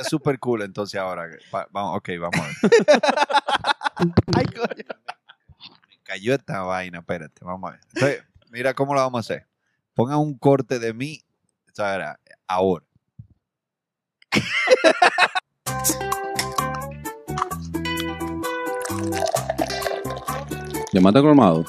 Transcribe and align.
Es 0.00 0.08
súper 0.08 0.38
cool, 0.38 0.62
entonces 0.62 0.98
ahora. 1.00 1.28
va- 1.54 1.68
vamos, 1.70 1.98
ok, 1.98 2.08
vamos 2.18 2.40
a 2.40 2.46
ver. 2.48 2.56
Ay, 4.36 4.46
coño. 4.46 4.84
Me 5.88 5.98
cayó 6.02 6.34
esta 6.34 6.62
vaina, 6.62 6.98
espérate, 7.00 7.44
vamos 7.44 7.68
a 7.68 7.72
ver. 7.72 7.80
Entonces, 7.94 8.24
mira 8.50 8.74
cómo 8.74 8.94
lo 8.94 9.00
vamos 9.00 9.18
a 9.18 9.20
hacer. 9.20 9.46
Pongan 9.94 10.18
un 10.18 10.38
corte 10.38 10.78
de 10.78 10.94
mí, 10.94 11.22
era, 11.76 12.18
ahora. 12.46 12.84
Llamate 20.92 21.20
colmado. 21.20 21.64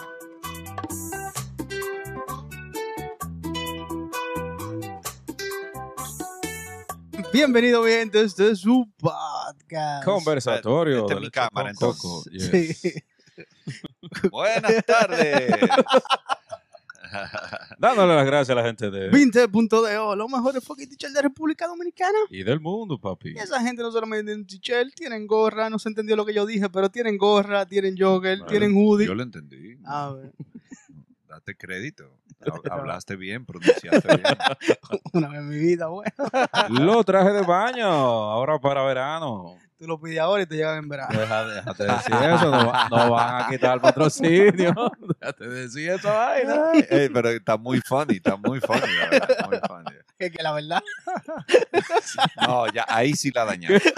Bienvenido, 7.41 7.81
bien, 7.81 8.01
gente. 8.01 8.21
Este 8.21 8.51
es 8.51 8.59
su 8.59 8.87
podcast. 8.99 10.05
Conversatorio. 10.05 10.99
Esta 10.99 11.13
es 11.13 11.19
de 11.19 11.25
mi 11.25 11.31
cámara, 11.31 11.73
con 11.73 11.79
entonces. 11.89 12.01
coco. 12.03 12.23
Yes. 12.29 12.77
Sí. 12.77 12.93
Buenas 14.29 14.85
tardes. 14.85 15.51
Dándole 17.79 18.13
las 18.13 18.27
gracias 18.27 18.55
a 18.55 18.61
la 18.61 18.67
gente 18.67 18.91
de... 18.91 19.09
20.do, 19.09 20.15
los 20.15 20.29
mejores 20.29 20.63
fucking 20.63 20.87
teachers 20.87 21.15
de 21.15 21.21
República 21.23 21.65
Dominicana. 21.65 22.19
Y 22.29 22.43
del 22.43 22.59
mundo, 22.59 22.99
papi. 22.99 23.31
Y 23.31 23.37
esa 23.39 23.59
gente 23.59 23.81
no 23.81 23.91
solamente 23.91 24.25
tienen 24.25 24.45
t-shirt, 24.45 24.93
tienen 24.93 25.25
gorra, 25.25 25.67
no 25.71 25.79
se 25.79 25.89
entendió 25.89 26.15
lo 26.15 26.27
que 26.27 26.35
yo 26.35 26.45
dije, 26.45 26.69
pero 26.69 26.91
tienen 26.91 27.17
gorra, 27.17 27.65
tienen 27.65 27.95
jogger, 27.97 28.37
Vale. 28.41 28.51
tienen 28.51 28.75
hoodie. 28.75 29.07
Yo 29.07 29.15
lo 29.15 29.23
entendí. 29.23 29.79
A 29.83 30.11
ver, 30.11 30.31
Date 31.27 31.55
crédito. 31.55 32.19
Hab- 32.45 32.71
Hablaste 32.71 33.15
bien, 33.15 33.45
pronunciaste 33.45 34.07
bien. 34.17 34.37
una 35.13 35.27
vez 35.29 35.39
en 35.39 35.49
mi 35.49 35.57
vida, 35.57 35.87
bueno. 35.87 36.11
Los 36.69 37.05
trajes 37.05 37.33
de 37.33 37.41
baño, 37.41 37.85
ahora 37.85 38.59
para 38.59 38.83
verano. 38.83 39.57
Tú 39.77 39.87
lo 39.87 39.99
pides 39.99 40.19
ahora 40.19 40.43
y 40.43 40.45
te 40.45 40.55
llegan 40.55 40.77
en 40.77 40.87
verano. 40.89 41.19
Deja, 41.19 41.43
déjate 41.47 41.83
decir 41.85 42.13
eso, 42.15 42.51
no, 42.51 42.71
no 42.89 43.11
van 43.11 43.41
a 43.43 43.47
quitar 43.49 43.73
el 43.73 43.81
patrocinio. 43.81 44.75
Déjate 45.19 45.47
decir 45.49 45.89
esa 45.89 46.13
vaina. 46.13 46.71
Ey, 46.87 47.09
pero 47.09 47.29
está 47.29 47.57
muy 47.57 47.81
funny, 47.81 48.17
está 48.17 48.35
muy 48.35 48.59
funny, 48.59 48.79
la 48.99 49.09
verdad, 49.09 49.49
muy 49.49 49.59
funny. 49.67 49.97
Es 50.19 50.31
que 50.31 50.43
la 50.43 50.51
verdad, 50.51 50.83
No, 52.47 52.67
ya 52.71 52.85
ahí 52.87 53.13
sí 53.13 53.31
la 53.33 53.43
dañaste. 53.45 53.91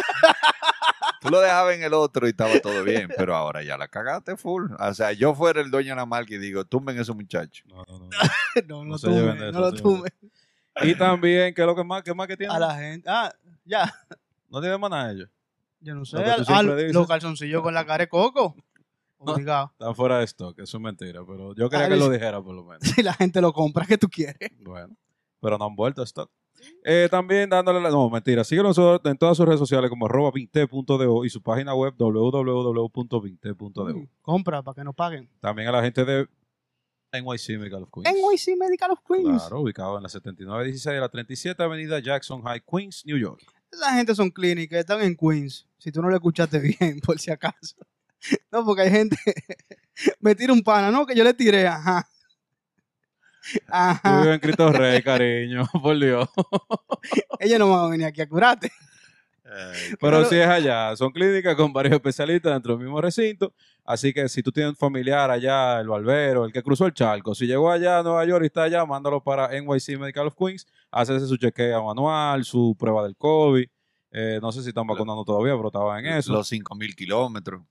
Tú 1.22 1.30
lo 1.30 1.40
dejabas 1.40 1.76
en 1.76 1.84
el 1.84 1.94
otro 1.94 2.28
y 2.28 2.32
estaba 2.32 2.60
todo 2.60 2.84
bien, 2.84 3.10
pero 3.18 3.36
ahora 3.36 3.64
ya 3.64 3.78
la 3.78 3.88
cagaste 3.88 4.36
full. 4.38 4.72
O 4.78 4.94
sea, 4.94 5.12
yo 5.14 5.34
fuera 5.34 5.62
el 5.62 5.72
dueño 5.72 5.90
de 5.92 5.96
la 5.96 6.06
marca 6.06 6.34
y 6.34 6.38
digo, 6.38 6.66
tumben 6.66 7.00
esos 7.00 7.16
muchachos. 7.16 7.66
No, 7.68 7.84
no, 7.88 8.00
no. 8.00 8.10
no, 8.68 8.86
no, 8.86 8.98
No 8.98 9.52
no 9.52 9.60
lo 9.60 9.72
no 9.72 9.76
se 9.76 9.82
tuve. 9.82 10.10
Y 10.82 10.96
también, 10.96 11.54
¿qué 11.54 11.62
es 11.62 11.68
lo 11.68 11.76
que 11.76 11.84
más, 11.84 12.04
qué 12.04 12.14
más 12.14 12.28
que 12.28 12.36
tiene? 12.38 12.54
A 12.54 12.60
la 12.60 12.76
gente. 12.76 13.08
Ah, 13.10 13.32
ya. 13.64 13.94
No 14.50 14.60
tiene 14.62 14.78
más 14.78 14.90
nada 14.90 15.12
ellos. 15.12 15.30
Yo 15.80 15.96
no 15.96 16.06
sé. 16.06 16.18
Lo 16.18 16.24
que 16.24 16.44
Ah, 16.48 16.64
los 16.64 17.08
calzoncillos 17.08 17.62
con 17.62 17.74
la 17.74 17.86
cara 17.86 18.04
de 18.04 18.10
coco. 18.10 18.56
Obligado. 19.18 19.72
Están 19.74 19.96
fuera 19.96 20.18
de 20.20 20.26
stock, 20.26 20.60
eso 20.60 20.78
es 20.78 20.84
mentira. 20.84 21.22
Pero 21.26 21.56
yo 21.56 21.70
quería 21.70 21.86
Ah, 21.86 21.90
que 21.90 21.96
lo 21.96 22.10
dijera 22.10 22.42
por 22.42 22.56
lo 22.56 22.64
menos. 22.64 22.82
Si 22.96 23.02
la 23.04 23.14
gente 23.14 23.40
lo 23.42 23.54
compra, 23.54 23.86
¿qué 23.86 23.98
tú 23.98 24.10
quieres? 24.10 24.52
Bueno, 24.60 24.96
pero 25.42 25.58
no 25.58 25.66
han 25.66 25.76
vuelto 25.76 26.02
a 26.02 26.06
stock. 26.06 26.30
Eh, 26.84 27.08
también 27.10 27.50
dándole 27.50 27.82
la. 27.82 27.90
No, 27.90 28.10
mentira. 28.10 28.44
Síguenos 28.44 28.78
en 29.04 29.18
todas 29.18 29.38
sus 29.38 29.46
redes 29.46 29.60
sociales 29.60 29.90
como 29.90 30.06
arroba 30.06 30.32
20.do 30.32 31.26
y 31.26 31.30
su 31.30 31.42
página 31.42 31.74
web 31.74 31.94
www.20.do. 31.98 34.08
Compra 34.22 34.62
para 34.62 34.76
que 34.76 34.84
nos 34.84 34.96
paguen. 34.96 35.30
También 35.40 35.70
a 35.70 35.72
la 35.72 35.82
gente 35.82 36.04
de 36.04 36.28
NYC 37.14 37.60
Medical 37.60 37.84
of 37.84 37.90
Queens. 37.94 38.18
NYC 38.18 38.58
Medical 38.58 38.92
of 38.92 39.00
Queens. 39.08 39.42
Claro, 39.42 39.62
ubicado 39.62 39.98
en 39.98 40.04
la 40.04 40.10
7916 40.10 40.96
de 40.96 41.00
la 41.00 41.10
37 41.10 41.64
Avenida 41.64 42.00
Jackson 42.00 42.42
High, 42.42 42.64
Queens, 42.70 43.04
New 43.06 43.18
York. 43.18 43.42
Esa 43.72 43.94
gente 43.94 44.14
son 44.16 44.30
clínicas, 44.30 44.80
están 44.80 45.02
en 45.02 45.16
Queens. 45.16 45.68
Si 45.78 45.92
tú 45.92 46.02
no 46.02 46.10
lo 46.10 46.16
escuchaste 46.16 46.60
bien, 46.60 47.00
por 47.06 47.20
si 47.20 47.32
acaso. 47.32 47.76
No, 48.54 48.64
porque 48.64 48.84
hay 48.84 48.90
gente. 48.90 49.18
Me 50.22 50.34
tira 50.34 50.54
un 50.54 50.62
pana, 50.62 50.92
¿no? 50.92 51.06
Que 51.06 51.14
yo 51.14 51.26
le 51.26 51.34
tiré, 51.34 51.68
ajá. 51.68 52.08
Tú 53.52 53.60
Ajá. 53.68 54.22
vives 54.22 54.36
en 54.36 54.40
Cristo 54.40 54.72
Rey, 54.72 55.02
cariño, 55.02 55.64
por 55.82 56.00
Dios. 56.00 56.30
Ellos 57.40 57.60
no 57.60 57.70
van 57.70 57.86
a 57.86 57.90
venir 57.90 58.06
aquí 58.08 58.22
a 58.22 58.28
curarte. 58.30 58.72
Ay, 59.46 59.96
Pero 60.00 60.18
Claro. 60.20 60.26
si 60.26 60.36
es 60.38 60.48
allá, 60.48 60.96
son 60.96 61.12
clínicas 61.12 61.56
con 61.56 61.74
varios 61.74 61.94
especialistas 61.94 62.54
dentro 62.54 62.76
del 62.76 62.86
mismo 62.86 63.02
recinto. 63.02 63.54
Así 63.86 64.14
que 64.14 64.30
si 64.30 64.42
tú 64.42 64.52
tienes 64.52 64.70
un 64.72 64.76
familiar 64.78 65.30
allá, 65.30 65.80
el 65.82 65.88
barbero, 65.90 66.46
el 66.46 66.54
que 66.54 66.64
cruzó 66.64 66.86
el 66.86 66.94
charco, 66.94 67.36
si 67.36 67.46
llegó 67.46 67.70
allá 67.70 68.00
a 68.00 68.04
Nueva 68.04 68.24
York 68.26 68.44
y 68.44 68.46
está 68.48 68.64
allá, 68.64 68.86
mándalo 68.86 69.22
para 69.22 69.50
NYC 69.50 70.00
Medical 70.00 70.28
of 70.28 70.36
Queens, 70.40 70.66
hacerse 70.90 71.28
su 71.28 71.36
chequeo 71.36 71.92
anual, 71.92 72.46
su 72.46 72.76
prueba 72.80 73.04
del 73.04 73.18
COVID. 73.18 73.66
Eh, 74.16 74.40
no 74.42 74.52
sé 74.54 74.62
si 74.64 74.70
están 74.70 74.88
vacunando 74.88 75.26
todavía, 75.26 75.54
pero 75.56 75.68
estaban 75.68 76.06
en 76.06 76.14
eso. 76.14 76.32
Los 76.32 76.50
5.000 76.52 76.96
kilómetros. 76.96 77.62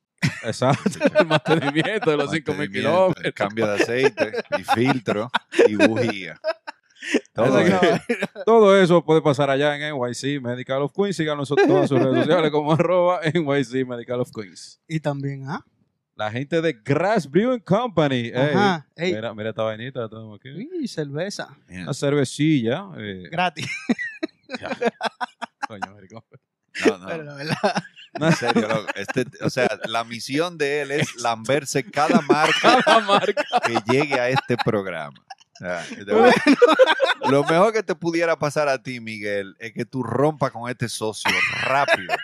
Exacto, 0.45 0.91
el 1.19 1.27
mantenimiento 1.27 2.11
de 2.11 2.17
los 2.17 2.31
5.000 2.31 2.47
mantenimiento, 2.47 2.73
kilómetros. 2.73 3.25
el 3.25 3.35
Cambio 3.35 3.67
de 3.67 3.83
aceite 3.83 4.33
y 4.59 4.65
filtro 4.65 5.31
y 5.69 5.75
bujía. 5.77 6.41
Todo 7.35 7.57
que- 7.59 7.67
eso. 7.67 7.81
Todo 8.47 8.81
eso 8.81 9.05
puede 9.05 9.23
pasar 9.23 9.51
allá 9.51 9.77
en 9.77 9.95
NYC 9.97 10.41
Medical 10.41 10.83
of 10.83 10.93
Queens. 10.95 11.17
Síganos 11.17 11.51
en 11.51 11.67
todas 11.67 11.89
sus 11.89 11.99
redes 12.01 12.25
sociales 12.25 12.51
como 12.51 12.73
arroba 12.75 13.21
NYC 13.25 13.87
Medical 13.87 14.21
of 14.21 14.31
Queens. 14.35 14.81
Y 14.87 15.01
también, 15.01 15.49
¿ah? 15.49 15.65
La 16.15 16.31
gente 16.31 16.61
de 16.61 16.75
Grass 16.75 17.29
Brewing 17.29 17.61
Company. 17.61 18.27
Ey, 18.29 18.33
Ajá. 18.35 18.87
Ey. 18.97 19.15
Mira, 19.15 19.35
mira 19.35 19.49
esta 19.51 19.63
vainita, 19.63 20.01
la 20.01 20.09
tenemos 20.09 20.39
aquí. 20.39 20.51
Uy, 20.51 20.87
cerveza. 20.87 21.57
Una 21.69 21.95
cervecilla. 21.95 22.85
eh, 22.99 23.25
Gratis. 23.31 23.67
coño. 25.67 25.81
No, 26.87 26.99
no, 26.99 27.07
Pero 27.07 27.23
la 27.25 27.35
verdad. 27.35 27.57
en 28.15 28.33
serio, 28.33 28.69
o 29.43 29.51
sea, 29.51 29.69
la 29.87 30.05
misión 30.05 30.59
de 30.59 30.83
él 30.83 30.91
es 30.91 31.15
lamberse 31.17 31.83
cada 31.91 32.21
marca 32.29 32.83
Cada 32.85 33.01
marca. 33.01 33.45
que 33.67 33.79
llegue 33.93 34.15
a 34.21 34.29
este 34.29 34.57
programa. 34.65 35.15
Lo 37.29 37.45
mejor 37.45 37.73
que 37.73 37.83
te 37.83 37.95
pudiera 37.95 38.37
pasar 38.39 38.69
a 38.69 38.83
ti, 38.83 39.01
Miguel, 39.01 39.55
es 39.59 39.73
que 39.73 39.85
tú 39.85 40.03
rompas 40.03 40.51
con 40.51 40.69
este 40.69 40.89
socio 40.89 41.31
rápido. 41.63 42.15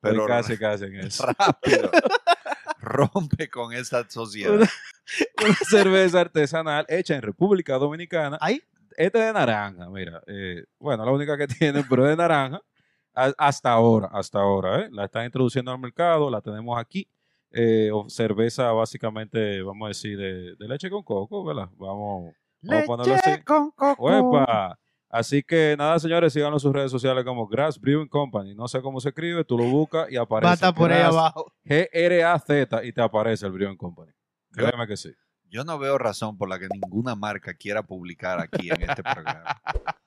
Pero 0.00 0.26
casi, 0.26 0.56
casi 0.56 0.84
en 0.84 0.96
eso. 0.96 1.26
rápido. 1.38 1.90
Rompe 2.80 3.50
con 3.50 3.74
esa 3.74 4.08
sociedad. 4.08 4.54
Una 4.54 5.54
cerveza 5.68 6.20
artesanal 6.22 6.86
hecha 6.88 7.14
en 7.14 7.20
República 7.22 7.74
Dominicana. 7.74 8.38
Ahí. 8.40 8.62
Este 8.96 9.18
de 9.18 9.32
naranja, 9.32 9.88
mira. 9.88 10.20
eh, 10.26 10.64
bueno, 10.78 11.04
la 11.04 11.12
única 11.12 11.36
que 11.38 11.46
tienen, 11.46 11.86
pero 11.88 12.04
es 12.04 12.10
de 12.10 12.16
naranja. 12.16 12.60
Hasta 13.14 13.72
ahora, 13.72 14.08
hasta 14.12 14.38
ahora, 14.38 14.80
¿eh? 14.80 14.88
La 14.92 15.04
están 15.06 15.24
introduciendo 15.24 15.70
al 15.72 15.78
mercado, 15.78 16.30
la 16.30 16.40
tenemos 16.40 16.78
aquí. 16.78 17.08
Eh, 17.52 17.90
cerveza 18.06 18.70
básicamente, 18.72 19.60
vamos 19.62 19.86
a 19.86 19.88
decir, 19.88 20.16
de, 20.16 20.54
de 20.56 20.68
leche 20.68 20.88
con 20.88 21.02
coco, 21.02 21.44
¿verdad? 21.44 21.68
Vamos, 21.76 22.32
vamos 22.62 22.82
a 22.82 22.86
ponerlo 22.86 23.14
así. 23.14 23.42
con 23.42 23.70
coco. 23.72 24.02
¡Uepa! 24.04 24.78
Así 25.08 25.42
que 25.42 25.74
nada, 25.76 25.98
señores, 25.98 26.32
síganos 26.32 26.62
en 26.62 26.68
sus 26.68 26.72
redes 26.72 26.92
sociales 26.92 27.24
como 27.24 27.48
Grass 27.48 27.80
Brewing 27.80 28.06
Company. 28.06 28.54
No 28.54 28.68
sé 28.68 28.80
cómo 28.80 29.00
se 29.00 29.08
escribe, 29.08 29.44
tú 29.44 29.58
lo 29.58 29.64
buscas 29.64 30.08
y 30.10 30.16
aparece. 30.16 30.46
Va 30.46 30.50
a 30.52 30.54
estar 30.54 30.72
por 30.72 30.92
ahí 30.92 31.02
abajo. 31.02 31.52
G-R-A-Z 31.64 32.84
y 32.84 32.92
te 32.92 33.02
aparece 33.02 33.44
el 33.46 33.52
Brewing 33.52 33.76
Company. 33.76 34.12
Créeme 34.52 34.86
que 34.86 34.96
sí. 34.96 35.12
Yo 35.48 35.64
no 35.64 35.80
veo 35.80 35.98
razón 35.98 36.38
por 36.38 36.48
la 36.48 36.60
que 36.60 36.68
ninguna 36.72 37.16
marca 37.16 37.54
quiera 37.54 37.82
publicar 37.82 38.40
aquí 38.40 38.70
en 38.70 38.88
este 38.88 39.02
programa. 39.02 39.60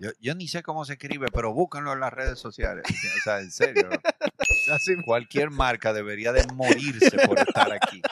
Yo, 0.00 0.10
yo 0.20 0.34
ni 0.34 0.48
sé 0.48 0.62
cómo 0.62 0.84
se 0.84 0.94
escribe, 0.94 1.26
pero 1.32 1.52
búsquenlo 1.52 1.92
en 1.92 2.00
las 2.00 2.12
redes 2.12 2.38
sociales. 2.38 2.84
O 2.88 3.20
sea, 3.24 3.40
en 3.40 3.50
serio. 3.50 3.88
Así. 4.72 4.94
Cualquier 5.04 5.50
marca 5.50 5.92
debería 5.92 6.32
de 6.32 6.46
morirse 6.54 7.18
por 7.26 7.38
estar 7.38 7.72
aquí. 7.72 8.02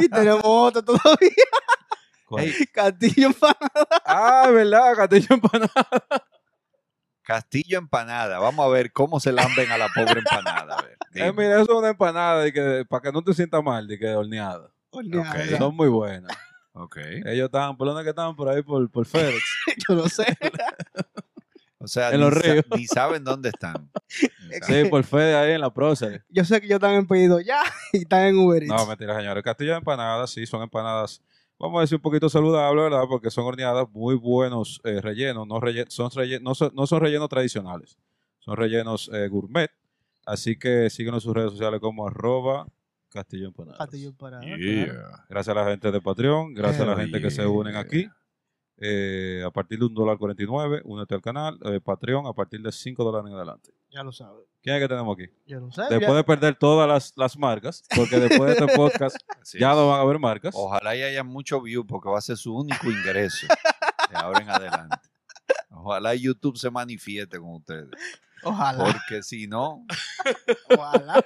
Y 0.00 0.08
tenemos 0.08 0.42
otro 0.44 0.82
todavía. 0.82 1.30
Castillo 2.72 3.26
empanado. 3.28 3.88
Ah, 4.04 4.48
¿verdad? 4.52 4.94
Castillo 4.96 5.34
empanada. 5.34 5.72
Castillo 7.22 7.78
empanada. 7.78 8.38
Vamos 8.38 8.64
a 8.64 8.68
ver 8.68 8.92
cómo 8.92 9.18
se 9.20 9.32
lamben 9.32 9.70
a 9.72 9.78
la 9.78 9.88
pobre 9.88 10.20
empanada. 10.20 10.76
A 10.76 10.82
ver, 10.82 10.96
Eh, 11.14 11.32
mira, 11.32 11.54
eso 11.60 11.72
es 11.72 11.78
una 11.78 11.88
empanada 11.88 12.40
de 12.42 12.52
que, 12.52 12.84
para 12.88 13.02
que 13.02 13.10
no 13.12 13.22
te 13.22 13.34
sientas 13.34 13.62
mal, 13.64 13.88
de 13.88 13.98
que 13.98 14.08
horneada. 14.14 14.70
Horneada, 14.90 15.28
Ok. 15.30 15.36
¿verdad? 15.36 15.58
Son 15.58 15.74
muy 15.76 15.88
buenas. 15.88 16.32
Ok. 16.82 16.96
Ellos 17.26 17.46
estaban, 17.46 17.76
¿por 17.76 17.86
dónde 17.88 18.02
que 18.02 18.10
estaban? 18.10 18.34
Por 18.36 18.48
ahí, 18.48 18.62
por, 18.62 18.90
por 18.90 19.06
FedEx. 19.06 19.42
Yo 19.88 19.94
no 19.94 20.08
sé. 20.08 20.24
O 21.78 21.86
sea, 21.86 22.10
En 22.10 22.20
ni, 22.20 22.26
los 22.26 22.34
sa- 22.34 22.40
ríos. 22.52 22.64
ni 22.76 22.86
saben 22.86 23.24
dónde 23.24 23.48
están. 23.50 23.90
Sí, 24.66 24.84
por 24.90 25.02
FedEx 25.04 25.36
ahí 25.36 25.52
en 25.52 25.60
la 25.60 25.72
Prócer. 25.72 26.24
Yo 26.28 26.44
sé 26.44 26.60
que 26.60 26.66
ellos 26.66 26.76
están 26.76 26.94
en 26.94 27.06
pedido 27.06 27.40
ya 27.40 27.62
y 27.92 27.98
están 27.98 28.26
en 28.26 28.38
Uber 28.38 28.62
Eats. 28.62 28.72
No, 28.74 28.86
mentira, 28.86 29.16
señores. 29.16 29.42
Castillo 29.42 29.72
de 29.72 29.78
empanadas, 29.78 30.30
sí, 30.30 30.44
son 30.46 30.62
empanadas, 30.62 31.22
vamos 31.58 31.78
a 31.78 31.80
decir, 31.82 31.96
un 31.96 32.02
poquito 32.02 32.28
saludables, 32.28 32.84
¿verdad? 32.84 33.04
Porque 33.08 33.30
son 33.30 33.44
horneadas 33.46 33.86
muy 33.92 34.14
buenos 34.14 34.80
eh, 34.84 35.00
rellenos. 35.00 35.46
No, 35.46 35.58
relle- 35.60 35.88
son 35.88 36.10
relle- 36.10 36.40
no, 36.42 36.54
son, 36.54 36.70
no 36.74 36.86
son 36.86 37.00
rellenos 37.00 37.28
tradicionales. 37.30 37.96
Son 38.40 38.56
rellenos 38.56 39.10
eh, 39.14 39.28
gourmet. 39.28 39.70
Así 40.26 40.58
que 40.58 40.90
síguenos 40.90 41.22
en 41.22 41.28
sus 41.28 41.34
redes 41.34 41.50
sociales 41.52 41.80
como 41.80 42.06
arroba 42.06 42.66
Castillo 43.10 43.48
Empanadas. 43.48 43.78
Castillo 43.78 44.08
empanado. 44.10 44.42
claro. 44.42 44.56
Yeah. 44.58 45.24
Gracias 45.28 45.56
a 45.56 45.60
la 45.60 45.68
gente 45.70 45.90
de 45.90 46.00
Patreon, 46.00 46.54
gracias 46.54 46.82
a 46.82 46.86
la 46.86 46.96
gente 46.96 47.20
que 47.20 47.30
se 47.30 47.44
unen 47.46 47.76
aquí. 47.76 48.08
eh, 48.82 49.42
a 49.44 49.50
partir 49.50 49.78
de 49.78 49.84
un 49.86 49.94
dólar 49.94 50.16
49, 50.16 50.80
únete 50.84 51.14
al 51.14 51.20
canal. 51.20 51.58
eh, 51.64 51.80
Patreon 51.80 52.26
a 52.26 52.32
partir 52.32 52.60
de 52.62 52.72
5 52.72 53.04
dólares 53.04 53.28
en 53.30 53.36
adelante. 53.36 53.70
Ya 53.90 54.02
lo 54.02 54.12
sabes. 54.12 54.44
¿Quién 54.62 54.76
es 54.76 54.82
que 54.82 54.88
tenemos 54.88 55.16
aquí? 55.18 55.28
Ya 55.46 55.58
lo 55.58 55.70
sabes. 55.72 55.90
Después 55.90 56.14
de 56.16 56.24
perder 56.24 56.54
todas 56.54 56.88
las, 56.88 57.12
las 57.16 57.36
marcas, 57.36 57.82
porque 57.94 58.18
después 58.20 58.56
de 58.56 58.64
este 58.64 58.66
podcast 58.76 59.16
Así 59.40 59.58
ya 59.58 59.70
es. 59.72 59.76
no 59.76 59.88
van 59.88 59.98
a 59.98 60.02
haber 60.02 60.18
marcas. 60.18 60.54
Ojalá 60.56 60.94
y 60.96 61.02
haya 61.02 61.24
mucho 61.24 61.60
view 61.60 61.84
porque 61.86 62.08
va 62.08 62.18
a 62.18 62.22
ser 62.22 62.36
su 62.36 62.54
único 62.56 62.86
ingreso 62.90 63.46
de 64.10 64.16
ahora 64.16 64.40
en 64.42 64.50
adelante. 64.50 64.96
Ojalá 65.70 66.14
YouTube 66.14 66.56
se 66.56 66.70
manifieste 66.70 67.38
con 67.38 67.54
ustedes. 67.56 67.88
Ojalá. 68.44 68.84
Porque 68.84 69.22
si 69.22 69.46
no, 69.46 69.84
Ojalá. 70.76 71.22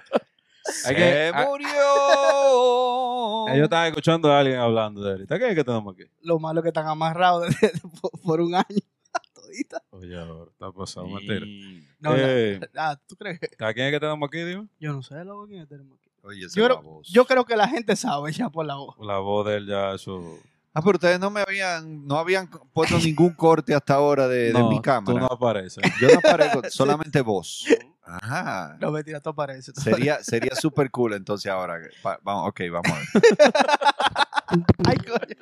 Hay 0.66 0.72
se 0.72 0.94
que- 0.94 1.30
ah, 1.34 1.46
murió. 1.48 3.46
Ellos 3.54 3.64
estaban 3.64 3.88
escuchando 3.88 4.32
a 4.32 4.38
alguien 4.40 4.58
hablando 4.58 5.02
de 5.02 5.10
ahorita. 5.12 5.36
¿Quién 5.38 5.50
es 5.50 5.56
que 5.56 5.64
tenemos 5.64 5.94
aquí? 5.94 6.04
Lo 6.22 6.38
malo 6.38 6.60
es 6.60 6.62
que 6.62 6.68
están 6.68 6.86
amarrados 6.86 7.48
de- 7.60 7.68
de- 7.68 7.80
por, 8.00 8.10
por 8.22 8.40
un 8.40 8.54
año. 8.54 8.64
Todita. 9.34 9.82
Oye, 9.90 10.18
ahora 10.18 10.50
está 10.50 10.72
pasando, 10.72 11.10
mentira. 11.10 11.44
Y- 11.46 11.86
No, 12.00 12.14
Eh, 12.16 12.60
la- 12.72 12.90
ah, 12.90 13.00
¿tú 13.06 13.16
crees 13.16 13.38
que? 13.40 13.48
¿A 13.64 13.72
quién 13.74 13.86
es 13.86 13.92
que 13.92 14.00
tenemos 14.00 14.26
aquí, 14.26 14.38
dime? 14.42 14.66
Yo 14.80 14.92
no 14.92 15.02
sé, 15.02 15.22
loco, 15.24 15.46
quién 15.46 15.66
tenemos 15.66 15.98
aquí. 15.98 16.10
Oye, 16.22 16.46
esa 16.46 16.56
Yo 16.58 16.64
es 16.64 16.70
creo, 16.70 16.82
voz. 16.82 17.08
yo 17.08 17.24
creo 17.26 17.44
que 17.44 17.56
la 17.56 17.68
gente 17.68 17.94
sabe 17.96 18.32
ya 18.32 18.48
por 18.48 18.64
la 18.64 18.76
voz. 18.76 18.96
La 19.00 19.18
voz 19.18 19.46
de 19.46 19.56
él 19.56 19.66
ya, 19.66 19.92
eso. 19.94 20.38
Ah, 20.72 20.80
pero 20.82 20.96
ustedes 20.96 21.20
no 21.20 21.30
me 21.30 21.40
habían, 21.42 22.04
no 22.06 22.18
habían 22.18 22.48
puesto 22.72 22.98
ningún 22.98 23.34
corte 23.34 23.74
hasta 23.74 23.94
ahora 23.94 24.26
de, 24.26 24.52
de 24.52 24.62
mi 24.64 24.76
Tú 24.76 24.82
cámara. 24.82 25.20
no 25.20 25.26
apareces. 25.26 25.84
Yo 26.00 26.08
no 26.08 26.18
aparezco, 26.18 26.62
solamente 26.70 27.20
voz. 27.20 27.64
Ajá. 28.06 28.76
No, 28.80 28.90
mentira, 28.90 29.18
todo 29.20 29.34
parece. 29.34 29.72
todo 29.72 29.82
Sería, 29.82 30.22
sería 30.22 30.54
súper 30.54 30.90
cool 30.90 31.14
entonces 31.14 31.50
ahora. 31.50 31.78
Va- 32.06 32.18
vamos, 32.22 32.50
ok, 32.50 32.60
vamos 32.70 32.92
a 32.92 32.94
ver. 32.94 33.06
Ay, 34.86 34.96
coño. 34.98 35.36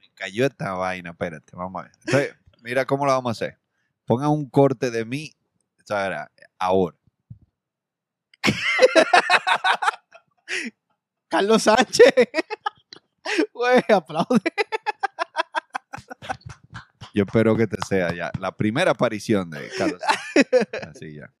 Me 0.00 0.10
cayó 0.14 0.44
esta 0.46 0.74
vaina, 0.74 1.10
espérate, 1.10 1.56
vamos 1.56 1.80
a 1.80 1.84
ver. 1.84 1.92
Entonces, 2.06 2.36
mira 2.62 2.84
cómo 2.84 3.06
lo 3.06 3.12
vamos 3.12 3.30
a 3.30 3.32
hacer. 3.32 3.58
Pongan 4.04 4.28
un 4.30 4.48
corte 4.50 4.90
de 4.90 5.04
mí, 5.06 5.32
era, 5.88 6.30
ahora. 6.58 6.96
Carlos 11.28 11.62
Sánchez. 11.62 12.12
Güey, 13.54 13.82
aplaude. 13.88 14.38
Yo 17.14 17.24
espero 17.24 17.56
que 17.56 17.66
te 17.66 17.78
sea 17.86 18.12
ya 18.12 18.30
la 18.38 18.54
primera 18.54 18.90
aparición 18.90 19.48
de 19.48 19.70
Carlos. 19.78 20.02
Así 20.90 21.14
ya. 21.14 21.32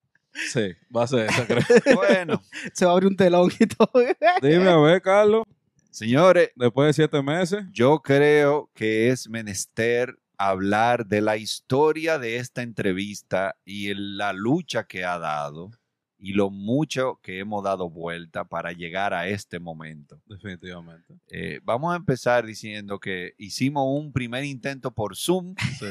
Sí, 0.52 0.72
va 0.94 1.04
a 1.04 1.06
ser 1.06 1.30
esa, 1.30 1.46
creo. 1.46 1.62
Bueno, 1.96 2.42
Se 2.74 2.84
va 2.84 2.90
a 2.92 2.94
abrir 2.94 3.08
un 3.08 3.16
telón 3.16 3.50
y 3.58 3.66
todo. 3.66 3.90
Dime, 4.42 4.68
a 4.68 4.76
ver, 4.78 5.00
Carlos, 5.02 5.44
señores, 5.90 6.50
después 6.56 6.88
de 6.88 6.92
siete 6.92 7.22
meses. 7.22 7.64
yo 7.72 8.00
creo 8.00 8.70
que 8.74 9.08
es 9.10 9.28
menester 9.28 10.18
hablar 10.36 11.06
de 11.06 11.20
la 11.20 11.36
historia 11.36 12.18
de 12.18 12.36
esta 12.38 12.62
entrevista 12.62 13.54
y 13.64 13.90
el- 13.90 14.16
la 14.18 14.32
lucha 14.32 14.84
que 14.84 15.04
ha 15.04 15.18
dado 15.18 15.70
y 16.18 16.32
lo 16.32 16.50
mucho 16.50 17.20
que 17.22 17.38
hemos 17.38 17.62
dado 17.62 17.88
vuelta 17.90 18.44
para 18.44 18.72
llegar 18.72 19.12
a 19.14 19.28
este 19.28 19.58
momento. 19.60 20.20
Definitivamente. 20.26 21.14
Eh, 21.30 21.60
vamos 21.62 21.92
a 21.92 21.96
empezar 21.96 22.46
diciendo 22.46 22.98
que 22.98 23.34
hicimos 23.38 23.84
un 23.88 24.12
primer 24.12 24.42
intento 24.44 24.90
por 24.92 25.16
Zoom 25.16 25.54
Sí. 25.78 25.86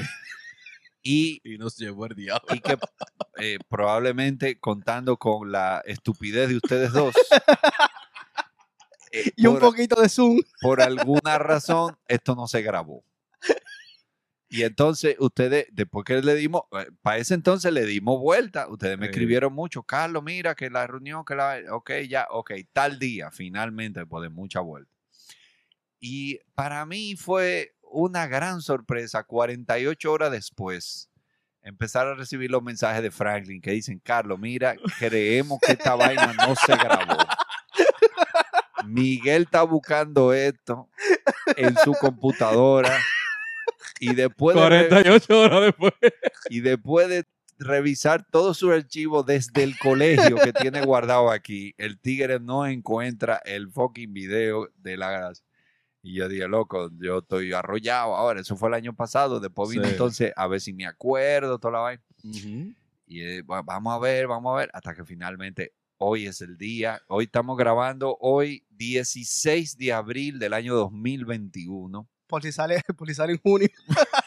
Y, 1.03 1.41
Y 1.43 1.57
nos 1.57 1.77
llevó 1.77 2.05
el 2.07 2.15
diablo. 2.15 2.47
y 2.55 2.59
que 2.61 2.77
eh, 3.37 3.59
probablemente 3.69 4.59
contando 4.59 5.17
con 5.17 5.51
la 5.51 5.81
estupidez 5.85 6.49
de 6.49 6.55
ustedes 6.57 6.91
dos, 6.93 7.13
eh, 9.11 9.31
Y 9.35 9.47
un 9.47 9.59
poquito 9.59 10.01
de 10.01 10.09
Zoom. 10.09 10.39
por 10.61 10.81
alguna 10.81 11.37
razón 11.37 11.97
esto 12.07 12.35
no 12.35 12.47
se 12.47 12.61
grabó. 12.61 13.03
Y 14.49 14.61
entonces 14.63 15.15
ustedes, 15.17 15.65
después 15.71 16.05
que 16.05 16.21
le 16.21 16.35
dimos, 16.35 16.61
para 17.01 17.17
ese 17.17 17.33
entonces 17.33 17.73
le 17.73 17.85
dimos 17.87 18.19
vuelta, 18.19 18.67
ustedes 18.67 18.99
me 18.99 19.07
Sí. 19.07 19.09
escribieron 19.11 19.51
mucho, 19.51 19.81
Carlos, 19.81 20.23
mira 20.23 20.53
que 20.53 20.69
la 20.69 20.85
reunión, 20.85 21.25
que 21.25 21.33
la, 21.33 21.59
ok, 21.71 21.91
ya, 22.07 22.27
ok, 22.29 22.51
tal 22.71 22.99
día, 22.99 23.31
finalmente, 23.31 24.01
después 24.01 24.21
de 24.21 24.29
mucha 24.29 24.59
vuelta. 24.59 24.91
Y 25.99 26.37
para 26.53 26.85
mí 26.85 27.15
fue 27.15 27.73
una 27.93 28.27
gran 28.27 28.61
sorpresa, 28.61 29.23
48 29.23 30.11
horas 30.11 30.31
después, 30.31 31.09
empezar 31.61 32.07
a 32.07 32.15
recibir 32.15 32.51
los 32.51 32.61
mensajes 32.63 33.01
de 33.01 33.11
Franklin 33.11 33.61
que 33.61 33.71
dicen, 33.71 33.99
Carlos, 34.03 34.37
mira, 34.39 34.75
creemos 34.99 35.59
que 35.61 35.73
esta 35.73 35.95
vaina 35.95 36.33
no 36.33 36.55
se 36.55 36.75
grabó. 36.75 37.17
Miguel 38.85 39.43
está 39.43 39.63
buscando 39.63 40.33
esto 40.33 40.89
en 41.55 41.75
su 41.77 41.93
computadora 41.93 42.99
y 43.99 44.13
después 44.13 44.55
de, 44.55 44.69
re- 44.69 44.89
48 44.89 45.39
horas 45.39 45.61
después. 45.61 45.93
y 46.49 46.59
después 46.59 47.07
de 47.07 47.25
revisar 47.59 48.25
todo 48.29 48.53
su 48.53 48.71
archivo 48.71 49.23
desde 49.23 49.63
el 49.63 49.77
colegio 49.77 50.35
que 50.35 50.51
tiene 50.51 50.81
guardado 50.81 51.31
aquí, 51.31 51.73
el 51.77 51.97
tigre 51.99 52.39
no 52.41 52.65
encuentra 52.65 53.41
el 53.45 53.69
fucking 53.71 54.11
video 54.11 54.69
de 54.79 54.97
la 54.97 55.11
gracia. 55.11 55.45
Y 56.05 56.15
yo 56.15 56.27
dije, 56.27 56.47
loco, 56.49 56.89
yo 56.99 57.19
estoy 57.19 57.53
arrollado 57.53 58.15
ahora. 58.15 58.41
Eso 58.41 58.57
fue 58.57 58.67
el 58.67 58.75
año 58.75 58.93
pasado. 58.93 59.39
Después 59.39 59.69
vino 59.69 59.85
Sí. 59.85 59.91
entonces 59.91 60.33
a 60.35 60.47
ver 60.47 60.59
si 60.59 60.73
me 60.73 60.85
acuerdo, 60.85 61.57
toda 61.59 61.71
la 61.71 61.79
vaina. 61.79 62.03
Y 63.07 63.21
eh, 63.21 63.41
va- 63.41 63.61
vamos 63.61 63.93
a 63.93 63.99
ver, 63.99 64.27
vamos 64.27 64.53
a 64.53 64.57
ver, 64.59 64.69
hasta 64.73 64.93
que 64.93 65.05
finalmente 65.05 65.73
hoy 65.97 66.25
es 66.27 66.41
el 66.41 66.57
día. 66.57 67.01
Hoy 67.07 67.23
estamos 67.25 67.57
grabando, 67.57 68.17
hoy 68.19 68.65
16 68.71 69.77
de 69.77 69.93
abril 69.93 70.39
del 70.39 70.51
año 70.53 70.75
2021. 70.75 72.07
Por 72.27 72.41
si 72.43 72.51
sale, 72.51 72.81
por 72.97 73.07
si 73.07 73.13
sale 73.13 73.33
en 73.33 73.39
junio. 73.39 73.69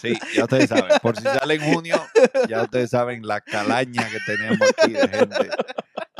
Sí, 0.00 0.18
ya 0.34 0.44
ustedes 0.44 0.68
saben. 0.68 0.98
Por 1.02 1.16
si 1.16 1.22
sale 1.22 1.54
en 1.54 1.72
junio, 1.72 2.02
ya 2.48 2.62
ustedes 2.62 2.90
saben 2.90 3.26
la 3.26 3.40
calaña 3.40 4.08
que 4.08 4.18
tenemos 4.26 4.68
aquí 4.76 4.92
de 4.92 5.08
gente 5.08 5.50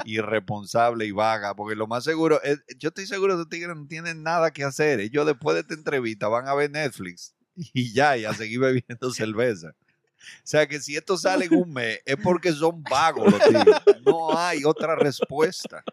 irresponsable 0.05 1.05
y 1.07 1.13
vaga. 1.13 1.55
Porque 1.55 1.77
lo 1.77 1.87
más 1.87 2.05
seguro, 2.05 2.41
es, 2.43 2.63
yo 2.79 2.89
estoy 2.89 3.07
seguro 3.07 3.35
que 3.35 3.39
los 3.39 3.49
tigres 3.49 3.77
no 3.77 3.87
tienen 3.87 4.23
nada 4.23 4.51
que 4.53 4.65
hacer. 4.65 5.01
Ellos 5.01 5.27
después 5.27 5.55
de 5.55 5.61
esta 5.61 5.75
entrevista 5.75 6.29
van 6.29 6.49
a 6.49 6.55
ver 6.55 6.71
Netflix 6.71 7.35
y 7.55 7.93
ya, 7.93 8.17
y 8.17 8.25
a 8.25 8.35
seguir 8.35 8.61
bebiendo 8.61 9.11
cerveza. 9.13 9.69
O 9.69 10.43
sea 10.45 10.67
que 10.67 10.81
si 10.81 10.97
esto 10.97 11.17
sale 11.17 11.47
en 11.47 11.55
un 11.55 11.73
mes, 11.73 12.01
es 12.05 12.17
porque 12.17 12.53
son 12.53 12.83
vagos 12.83 13.31
los 13.31 13.41
tigres. 13.41 13.77
No 14.05 14.37
hay 14.37 14.65
otra 14.65 14.97
respuesta. 14.97 15.85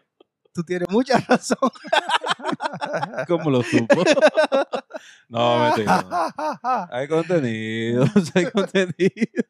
Tú 0.54 0.62
tienes 0.62 0.88
mucha 0.88 1.18
razón. 1.28 1.58
¿Cómo 3.26 3.50
lo 3.50 3.62
supo? 3.62 4.02
no, 5.28 5.58
mentira. 5.64 6.04
no. 6.08 6.88
Hay 6.92 7.08
contenido, 7.08 8.04
hay 8.34 8.50
contenido. 8.50 9.42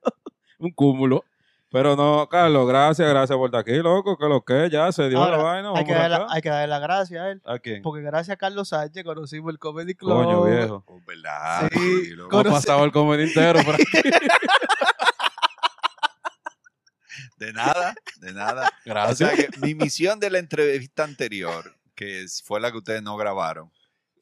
Un 0.58 0.70
cúmulo. 0.70 1.24
Pero 1.70 1.96
no, 1.96 2.28
Carlos, 2.28 2.68
gracias, 2.68 3.08
gracias 3.08 3.36
por 3.36 3.46
estar 3.48 3.60
aquí, 3.62 3.74
loco. 3.82 4.16
Que 4.16 4.26
lo 4.26 4.42
que 4.44 4.70
ya 4.70 4.92
se 4.92 5.08
dio 5.08 5.18
Ahora, 5.18 5.36
la 5.36 5.42
vaina. 5.42 5.72
hay, 5.74 5.84
que 5.84 5.92
darle, 5.92 6.16
acá. 6.16 6.26
hay 6.30 6.40
que 6.40 6.48
darle 6.48 6.66
la 6.68 6.78
gracia 6.78 7.22
a 7.24 7.30
él. 7.32 7.42
¿A 7.44 7.58
quién? 7.58 7.82
Porque 7.82 8.00
gracias 8.00 8.34
a 8.34 8.36
Carlos 8.38 8.68
Sánchez 8.68 9.02
conocimos 9.04 9.50
el 9.52 9.58
Comedy 9.58 9.94
Club. 9.94 10.12
Coño, 10.24 10.44
viejo. 10.44 10.84
Oh, 10.86 11.00
¿Verdad? 11.04 11.68
Sí, 11.72 12.04
Sí, 12.04 12.10
loco. 12.10 12.30
No 12.44 12.48
ha 12.48 12.52
pasado 12.52 12.84
el 12.84 12.92
comedy 12.92 13.24
entero 13.24 13.58
por 13.64 13.74
aquí. 13.74 13.84
De 17.44 17.52
nada, 17.52 17.94
de 18.16 18.32
nada. 18.32 18.68
O 18.68 18.70
Gracias. 18.84 19.18
sea 19.18 19.36
que 19.36 19.48
mi 19.58 19.74
misión 19.74 20.18
de 20.20 20.30
la 20.30 20.38
entrevista 20.38 21.04
anterior, 21.04 21.76
que 21.94 22.24
fue 22.44 22.60
la 22.60 22.70
que 22.72 22.78
ustedes 22.78 23.02
no 23.02 23.16
grabaron, 23.16 23.70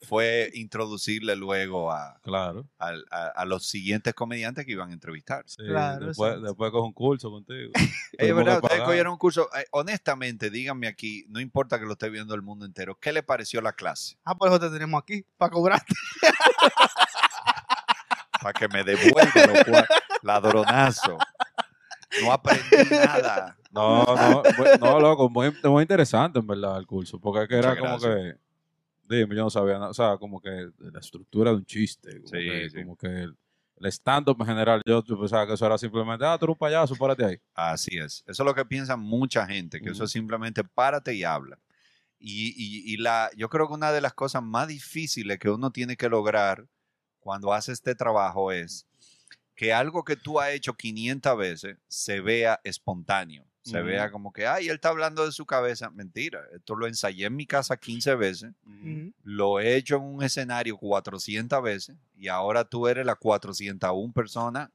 fue 0.08 0.50
introducirle 0.54 1.36
luego 1.36 1.92
a, 1.92 2.18
Claro. 2.24 2.66
a- 2.80 2.92
a 3.36 3.44
los 3.44 3.64
siguientes 3.66 4.12
comediantes 4.14 4.66
que 4.66 4.72
iban 4.72 4.90
a 4.90 4.92
entrevistar. 4.94 5.44
Sí, 5.46 5.62
Claro, 5.64 6.06
después, 6.06 6.30
exacto. 6.30 6.46
después 6.48 6.70
cojo 6.72 6.86
un 6.88 6.92
curso 6.92 7.30
contigo. 7.30 7.70
Es 8.18 8.34
verdad, 8.34 8.56
ustedes 8.56 8.70
pagar. 8.72 8.86
cogieron 8.86 9.12
un 9.12 9.18
curso. 9.18 9.48
eh, 9.56 9.64
honestamente, 9.70 10.50
díganme 10.50 10.88
aquí, 10.88 11.24
no 11.28 11.38
importa 11.40 11.78
que 11.78 11.86
lo 11.86 11.92
esté 11.92 12.10
viendo 12.10 12.34
el 12.34 12.42
mundo 12.42 12.66
entero, 12.66 12.98
¿qué 13.00 13.12
le 13.12 13.22
pareció 13.22 13.60
la 13.60 13.74
clase? 13.74 14.18
Ah, 14.24 14.34
por 14.34 14.48
eso 14.48 14.58
te 14.58 14.70
tenemos 14.70 15.00
aquí, 15.00 15.24
para 15.36 15.50
cobrarte. 15.52 15.94
Para 18.42 18.52
que 18.54 18.68
me 18.68 18.82
devuelva 18.82 19.86
ladronazo. 20.22 21.16
No 22.20 22.32
aprendí 22.32 22.90
nada. 22.90 23.56
No, 23.70 24.04
no, 24.04 24.44
no, 24.80 25.00
loco, 25.00 25.30
muy, 25.30 25.50
muy 25.64 25.82
interesante 25.82 26.38
en 26.38 26.46
verdad 26.46 26.78
el 26.78 26.86
curso, 26.86 27.18
porque 27.18 27.42
es 27.44 27.48
que 27.48 27.56
era 27.56 27.78
como 27.78 27.98
que, 27.98 28.34
dime, 29.08 29.34
yo 29.34 29.44
no 29.44 29.50
sabía 29.50 29.74
nada, 29.78 29.88
o 29.90 29.94
sea, 29.94 30.18
como 30.18 30.40
que 30.40 30.68
la 30.78 31.00
estructura 31.00 31.50
de 31.52 31.56
un 31.56 31.64
chiste, 31.64 32.16
como 32.20 32.28
Sí, 32.28 32.36
que, 32.46 32.70
sí. 32.70 32.76
como 32.82 32.96
que 32.96 33.06
el, 33.06 33.36
el 33.76 33.86
stand-up 33.86 34.36
en 34.40 34.46
general, 34.46 34.82
yo 34.84 35.02
pensaba 35.02 35.46
que 35.46 35.54
eso 35.54 35.64
era 35.64 35.78
simplemente, 35.78 36.24
ah, 36.26 36.36
tú 36.38 36.44
eres 36.44 36.52
un 36.54 36.58
payaso, 36.58 36.94
párate 36.96 37.24
ahí. 37.24 37.36
Así 37.54 37.96
es. 37.98 38.22
Eso 38.26 38.42
es 38.42 38.46
lo 38.46 38.54
que 38.54 38.64
piensa 38.66 38.96
mucha 38.96 39.46
gente, 39.46 39.80
que 39.80 39.88
eso 39.90 40.04
es 40.04 40.10
simplemente 40.10 40.62
párate 40.64 41.14
y 41.14 41.24
habla. 41.24 41.58
Y, 42.18 42.48
y- 42.56 42.92
y 42.92 42.98
la, 42.98 43.30
yo 43.36 43.48
creo 43.48 43.66
que 43.68 43.74
una 43.74 43.90
de 43.90 44.00
las 44.02 44.12
cosas 44.12 44.42
más 44.42 44.68
difíciles 44.68 45.38
que 45.38 45.50
uno 45.50 45.70
tiene 45.72 45.96
que 45.96 46.08
lograr 46.10 46.66
cuando 47.20 47.52
hace 47.54 47.72
este 47.72 47.94
trabajo 47.94 48.52
es 48.52 48.86
que 49.54 49.72
algo 49.72 50.04
que 50.04 50.16
tú 50.16 50.40
has 50.40 50.50
hecho 50.50 50.74
500 50.74 51.36
veces 51.36 51.76
se 51.88 52.20
vea 52.20 52.60
espontáneo. 52.64 53.44
se 53.62 53.80
vea 53.80 54.10
como 54.10 54.32
que, 54.32 54.44
ay, 54.44 54.66
él 54.68 54.74
está 54.74 54.88
hablando 54.88 55.24
de 55.24 55.30
su 55.30 55.46
cabeza. 55.46 55.88
Mentira, 55.90 56.40
esto 56.52 56.74
lo 56.74 56.88
ensayé 56.88 57.26
en 57.26 57.36
mi 57.36 57.46
casa 57.46 57.76
15 57.76 58.16
veces, 58.16 58.52
lo 59.22 59.60
he 59.60 59.76
hecho 59.76 59.96
en 59.96 60.02
un 60.02 60.22
escenario 60.24 60.76
400 60.76 61.62
veces 61.62 61.96
y 62.16 62.26
ahora 62.26 62.64
tú 62.64 62.88
eres 62.88 63.06
la 63.06 63.14
401 63.14 64.12
persona, 64.12 64.70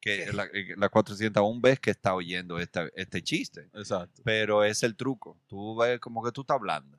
que 0.00 0.30
la, 0.32 0.44
eh, 0.52 0.74
la 0.76 0.90
401 0.90 1.60
vez 1.60 1.80
que 1.80 1.90
está 1.90 2.14
oyendo 2.14 2.58
este, 2.58 2.92
este 2.94 3.22
chiste 3.22 3.68
Exacto. 3.72 4.22
pero 4.24 4.62
es 4.62 4.82
el 4.82 4.94
truco. 4.94 5.38
Tú 5.46 5.76
ves 5.76 5.98
como 5.98 6.22
que 6.22 6.30
tú 6.30 6.42
estás 6.42 6.56
hablando. 6.56 6.97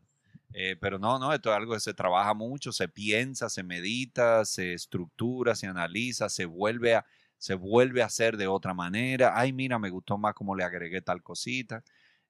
Eh, 0.53 0.75
pero 0.79 0.97
no, 0.99 1.19
no, 1.19 1.31
esto 1.33 1.51
es 1.51 1.55
algo 1.57 1.73
que 1.73 1.79
se 1.79 1.93
trabaja 1.93 2.33
mucho, 2.33 2.71
se 2.71 2.87
piensa, 2.87 3.49
se 3.49 3.63
medita, 3.63 4.45
se 4.45 4.73
estructura, 4.73 5.55
se 5.55 5.67
analiza, 5.67 6.27
se 6.29 6.45
vuelve 6.45 6.95
a, 6.95 7.05
se 7.37 7.53
vuelve 7.53 8.01
a 8.01 8.05
hacer 8.07 8.35
de 8.37 8.47
otra 8.47 8.73
manera. 8.73 9.33
Ay, 9.35 9.53
mira, 9.53 9.77
me 9.79 9.89
gustó 9.91 10.17
más 10.17 10.33
cómo 10.33 10.55
le 10.55 10.63
agregué 10.63 11.01
tal 11.01 11.21
cosita. 11.23 11.83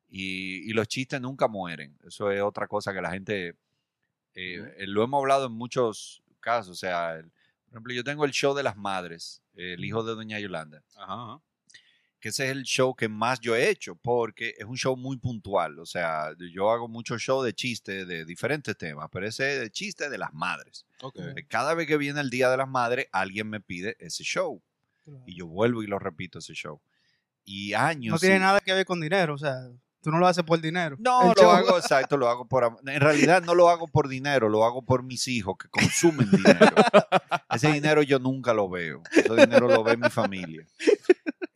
Y, 0.10 0.70
y 0.70 0.74
los 0.74 0.88
chistes 0.88 1.22
nunca 1.22 1.48
mueren. 1.48 1.98
Eso 2.06 2.32
es 2.32 2.42
otra 2.42 2.68
cosa 2.68 2.94
que 2.94 3.02
la 3.02 3.12
gente, 3.12 3.50
eh, 4.36 4.74
eh, 4.78 4.88
lo 4.88 5.04
hemos 5.04 5.20
hablado 5.20 5.48
en 5.48 5.54
muchos 5.54 6.24
casos. 6.40 6.72
O 6.72 6.76
sea, 6.76 7.16
el- 7.16 7.32
por 7.66 7.74
ejemplo, 7.76 7.94
yo 7.94 8.04
tengo 8.04 8.26
el 8.26 8.32
show 8.32 8.56
de 8.56 8.64
las 8.64 8.78
madres, 8.78 9.44
el 9.56 9.84
hijo 9.86 10.04
de 10.04 10.16
Doña 10.16 10.40
Yolanda 10.40 10.84
Ajá, 10.96 11.14
ajá. 11.14 11.42
Que 12.20 12.30
ese 12.30 12.46
es 12.46 12.52
el 12.52 12.64
show 12.64 12.94
que 12.96 13.08
más 13.08 13.40
yo 13.40 13.56
he 13.56 13.70
hecho, 13.70 13.96
porque 13.96 14.54
es 14.58 14.66
un 14.66 14.76
show 14.78 14.96
muy 14.98 15.18
puntual. 15.18 15.80
O 15.80 15.86
sea, 15.86 16.34
yo 16.54 16.70
hago 16.72 16.88
muchos 16.88 17.22
shows 17.22 17.46
de 17.46 17.54
chistes 17.54 18.08
de 18.08 18.26
diferentes 18.26 18.78
temas, 18.78 19.08
pero 19.12 19.26
ese 19.28 19.56
es 19.56 19.62
de 19.62 19.70
chiste 19.72 20.10
de 20.10 20.18
las 20.18 20.34
madres. 20.34 20.86
Que 21.14 21.46
Cada 21.48 21.74
vez 21.74 21.88
que 21.88 21.98
viene 21.98 22.20
el 22.20 22.30
Día 22.30 22.50
de 22.50 22.58
las 22.58 22.68
Madres, 22.68 23.08
alguien 23.12 23.50
me 23.50 23.62
pide 23.62 23.96
ese 24.00 24.24
show. 24.24 24.62
Y 25.26 25.36
yo 25.36 25.48
vuelvo 25.48 25.82
y 25.82 25.88
lo 25.88 25.98
repito 25.98 26.40
ese 26.40 26.54
show. 26.54 26.80
Y 27.46 27.74
años. 27.74 28.12
No 28.14 28.20
tiene 28.20 28.38
nada 28.40 28.60
que 28.60 28.74
ver 28.74 28.86
con 28.86 29.00
dinero, 29.00 29.34
o 29.34 29.38
sea, 29.38 29.70
tú 30.02 30.12
no 30.12 30.20
lo 30.20 30.28
haces 30.28 30.44
por 30.44 30.60
dinero. 30.62 30.98
No, 31.00 31.22
El 31.22 31.28
lo 31.30 31.34
show- 31.36 31.50
hago, 31.52 31.78
exacto, 31.78 32.16
lo 32.18 32.30
hago 32.30 32.46
por... 32.48 32.78
En 32.86 33.02
realidad 33.02 33.42
no 33.42 33.56
lo 33.56 33.70
hago 33.70 33.88
por 33.88 34.08
dinero, 34.08 34.50
lo 34.50 34.66
hago 34.66 34.82
por 34.84 35.02
mis 35.04 35.28
hijos 35.30 35.56
que 35.58 35.68
consumen 35.70 36.30
dinero. 36.30 36.60
Ese 37.52 37.72
dinero 37.72 38.04
yo 38.04 38.20
nunca 38.20 38.54
lo 38.54 38.70
veo. 38.70 39.02
Ese 39.12 39.34
dinero 39.36 39.68
lo 39.68 39.84
ve 39.84 39.98
mi 39.98 40.10
familia. 40.10 40.68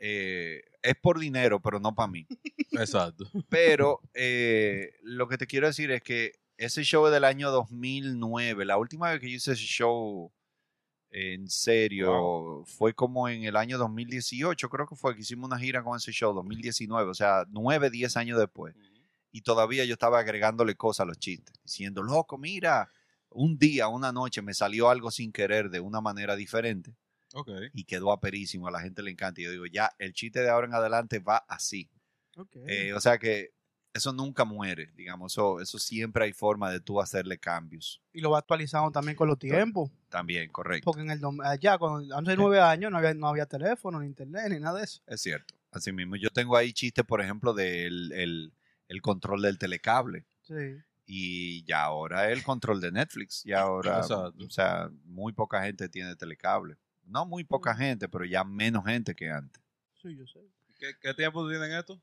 Eh, 0.05 0.61
es 0.81 0.95
por 1.01 1.17
dinero, 1.17 1.61
pero 1.61 1.79
no 1.79 1.95
para 1.95 2.09
mí. 2.11 2.27
Exacto. 2.73 3.23
Pero 3.49 4.01
eh, 4.13 4.91
lo 5.01 5.29
que 5.29 5.37
te 5.37 5.47
quiero 5.47 5.67
decir 5.67 5.91
es 5.91 6.03
que 6.03 6.33
ese 6.57 6.83
show 6.83 7.05
es 7.05 7.13
del 7.13 7.23
año 7.23 7.51
2009. 7.51 8.65
La 8.65 8.77
última 8.77 9.09
vez 9.09 9.21
que 9.21 9.29
yo 9.29 9.37
hice 9.37 9.53
ese 9.53 9.63
show 9.63 10.29
en 11.09 11.47
serio 11.47 12.63
fue 12.65 12.93
como 12.93 13.29
en 13.29 13.45
el 13.45 13.55
año 13.55 13.77
2018, 13.77 14.67
creo 14.67 14.87
que 14.87 14.95
fue 14.97 15.15
que 15.15 15.21
hicimos 15.21 15.47
una 15.47 15.57
gira 15.57 15.81
con 15.81 15.95
ese 15.95 16.11
show, 16.11 16.33
2019, 16.33 17.09
o 17.09 17.13
sea, 17.13 17.45
9, 17.47 17.89
10 17.89 18.17
años 18.17 18.37
después. 18.37 18.75
Y 19.31 19.41
todavía 19.41 19.85
yo 19.85 19.93
estaba 19.93 20.19
agregándole 20.19 20.75
cosas 20.75 21.05
a 21.05 21.05
los 21.05 21.17
chistes, 21.17 21.55
diciendo, 21.63 22.03
loco, 22.03 22.37
mira, 22.37 22.91
un 23.29 23.57
día, 23.57 23.87
una 23.87 24.11
noche 24.11 24.41
me 24.41 24.53
salió 24.53 24.89
algo 24.89 25.11
sin 25.11 25.31
querer 25.31 25.69
de 25.69 25.79
una 25.79 26.01
manera 26.01 26.35
diferente 26.35 26.93
Y 27.73 27.83
quedó 27.85 28.11
aperísimo, 28.11 28.67
a 28.67 28.71
la 28.71 28.81
gente 28.81 29.01
le 29.01 29.11
encanta. 29.11 29.41
Y 29.41 29.45
yo 29.45 29.51
digo, 29.51 29.65
ya, 29.65 29.91
el 29.99 30.13
chiste 30.13 30.41
de 30.41 30.49
ahora 30.49 30.67
en 30.67 30.73
adelante 30.73 31.19
va 31.19 31.37
así. 31.47 31.89
Eh, 32.67 32.93
o 32.93 32.99
sea 33.01 33.17
que 33.17 33.53
eso 33.93 34.11
nunca 34.11 34.43
muere, 34.43 34.91
digamos, 34.95 35.33
eso, 35.33 35.59
eso 35.61 35.77
siempre 35.77 36.25
hay 36.25 36.33
forma 36.33 36.71
de 36.71 36.79
tú 36.79 36.99
hacerle 36.99 37.37
cambios. 37.37 38.01
y 38.11 38.21
lo 38.21 38.31
va 38.31 38.39
actualizando 38.39 38.91
también 38.91 39.15
con 39.15 39.27
los 39.27 39.37
tiempos. 39.37 39.91
También, 40.09 40.51
correcto. 40.51 40.85
Porque 40.85 41.01
en 41.03 41.11
el 41.11 41.21
allá, 41.43 41.77
cuando 41.77 42.15
hace 42.15 42.35
nueve 42.35 42.59
años, 42.59 42.91
no 42.91 42.97
había, 42.97 43.13
no 43.13 43.27
había 43.27 43.45
teléfono, 43.45 43.99
ni 43.99 44.07
internet, 44.07 44.45
ni 44.49 44.59
nada 44.59 44.79
de 44.79 44.85
eso. 44.85 45.01
Es 45.05 45.21
cierto. 45.21 45.53
Así 45.71 45.91
mismo, 45.91 46.15
yo 46.15 46.29
tengo 46.29 46.57
ahí 46.57 46.73
chistes, 46.73 47.05
por 47.05 47.21
ejemplo, 47.21 47.53
del 47.53 48.11
el, 48.13 48.53
el 48.87 49.01
control 49.01 49.41
del 49.43 49.57
telecable. 49.59 50.25
Sí. 50.41 50.77
Y 51.05 51.63
ya 51.65 51.83
ahora 51.83 52.31
el 52.31 52.43
control 52.43 52.79
de 52.81 52.91
Netflix. 52.91 53.45
Y 53.45 53.53
ahora, 53.53 53.97
Exacto. 53.97 54.33
o 54.43 54.49
sea, 54.49 54.89
muy 55.03 55.33
poca 55.33 55.63
gente 55.63 55.89
tiene 55.89 56.15
telecable. 56.15 56.77
No 57.05 57.25
muy 57.25 57.43
poca 57.43 57.75
gente, 57.75 58.07
pero 58.07 58.25
ya 58.25 58.43
menos 58.43 58.85
gente 58.85 59.15
que 59.15 59.29
antes. 59.29 59.61
Sí, 60.01 60.15
yo 60.15 60.25
sé. 60.27 60.39
¿Qué, 60.79 60.93
qué 61.01 61.13
tiempo 61.13 61.47
tienen 61.47 61.71
esto? 61.71 62.01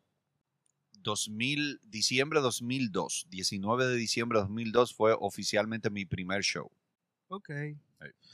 2000, 1.03 1.81
diciembre 1.85 2.41
2002, 2.41 3.27
19 3.31 3.87
de 3.87 3.97
diciembre 3.97 4.39
de 4.39 4.43
2002 4.43 4.95
fue 4.95 5.17
oficialmente 5.19 5.91
mi 5.91 6.05
primer 6.05 6.43
show. 6.43 6.71
Ok. 7.29 7.51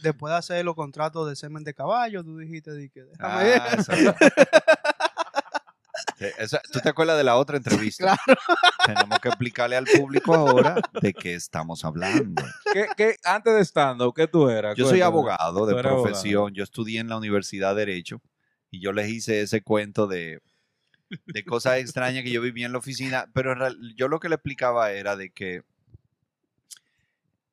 Después 0.03 0.31
de 0.31 0.37
hacer 0.37 0.65
los 0.65 0.75
contratos 0.75 1.29
de 1.29 1.37
semen 1.37 1.65
de 1.65 1.75
caballo, 1.75 2.23
tú 2.23 2.39
dijiste, 2.39 2.71
que 2.91 3.03
déjame 3.05 3.55
Ah, 3.57 3.77
Sí, 6.19 6.25
esa- 6.39 6.61
¿Tú 6.73 6.81
te 6.81 6.89
acuerdas 6.89 7.19
de 7.19 7.25
la 7.25 7.37
otra 7.37 7.57
entrevista? 7.59 8.17
Tenemos 8.87 9.19
que 9.21 9.29
explicarle 9.29 9.77
al 9.77 9.85
público 9.87 10.35
ahora 10.35 10.77
de 11.03 11.13
qué 11.13 11.35
estamos 11.35 11.85
hablando. 11.85 12.43
¿Qué, 12.73 12.87
qué, 12.97 13.17
antes 13.25 13.55
de 13.55 13.61
stand-up, 13.65 14.15
¿qué 14.15 14.27
tú 14.27 14.49
eras? 14.49 14.77
Yo 14.77 14.89
soy 14.89 15.01
abogado 15.03 15.67
de 15.67 15.73
abogado. 15.73 16.03
profesión. 16.05 16.55
Yo 16.55 16.63
estudié 16.65 17.01
en 17.01 17.09
la 17.09 17.17
Universidad 17.19 17.75
de 17.75 17.85
Derecho 17.87 18.23
y 18.71 18.81
yo 18.81 18.93
les 18.93 19.09
hice 19.11 19.43
ese 19.43 19.63
cuento 19.63 20.07
de, 20.07 20.41
de 21.27 21.45
cosas 21.45 21.79
extrañas 21.79 22.25
que 22.25 22.31
yo 22.31 22.41
vivía 22.41 22.67
en 22.67 22.73
la 22.73 22.79
oficina. 22.79 23.27
Pero 23.35 23.53
en 23.53 23.59
real- 23.59 23.95
yo 23.97 24.09
lo 24.09 24.19
que 24.21 24.29
le 24.29 24.37
explicaba 24.37 24.93
era 24.93 25.17
de 25.17 25.31
que 25.31 25.63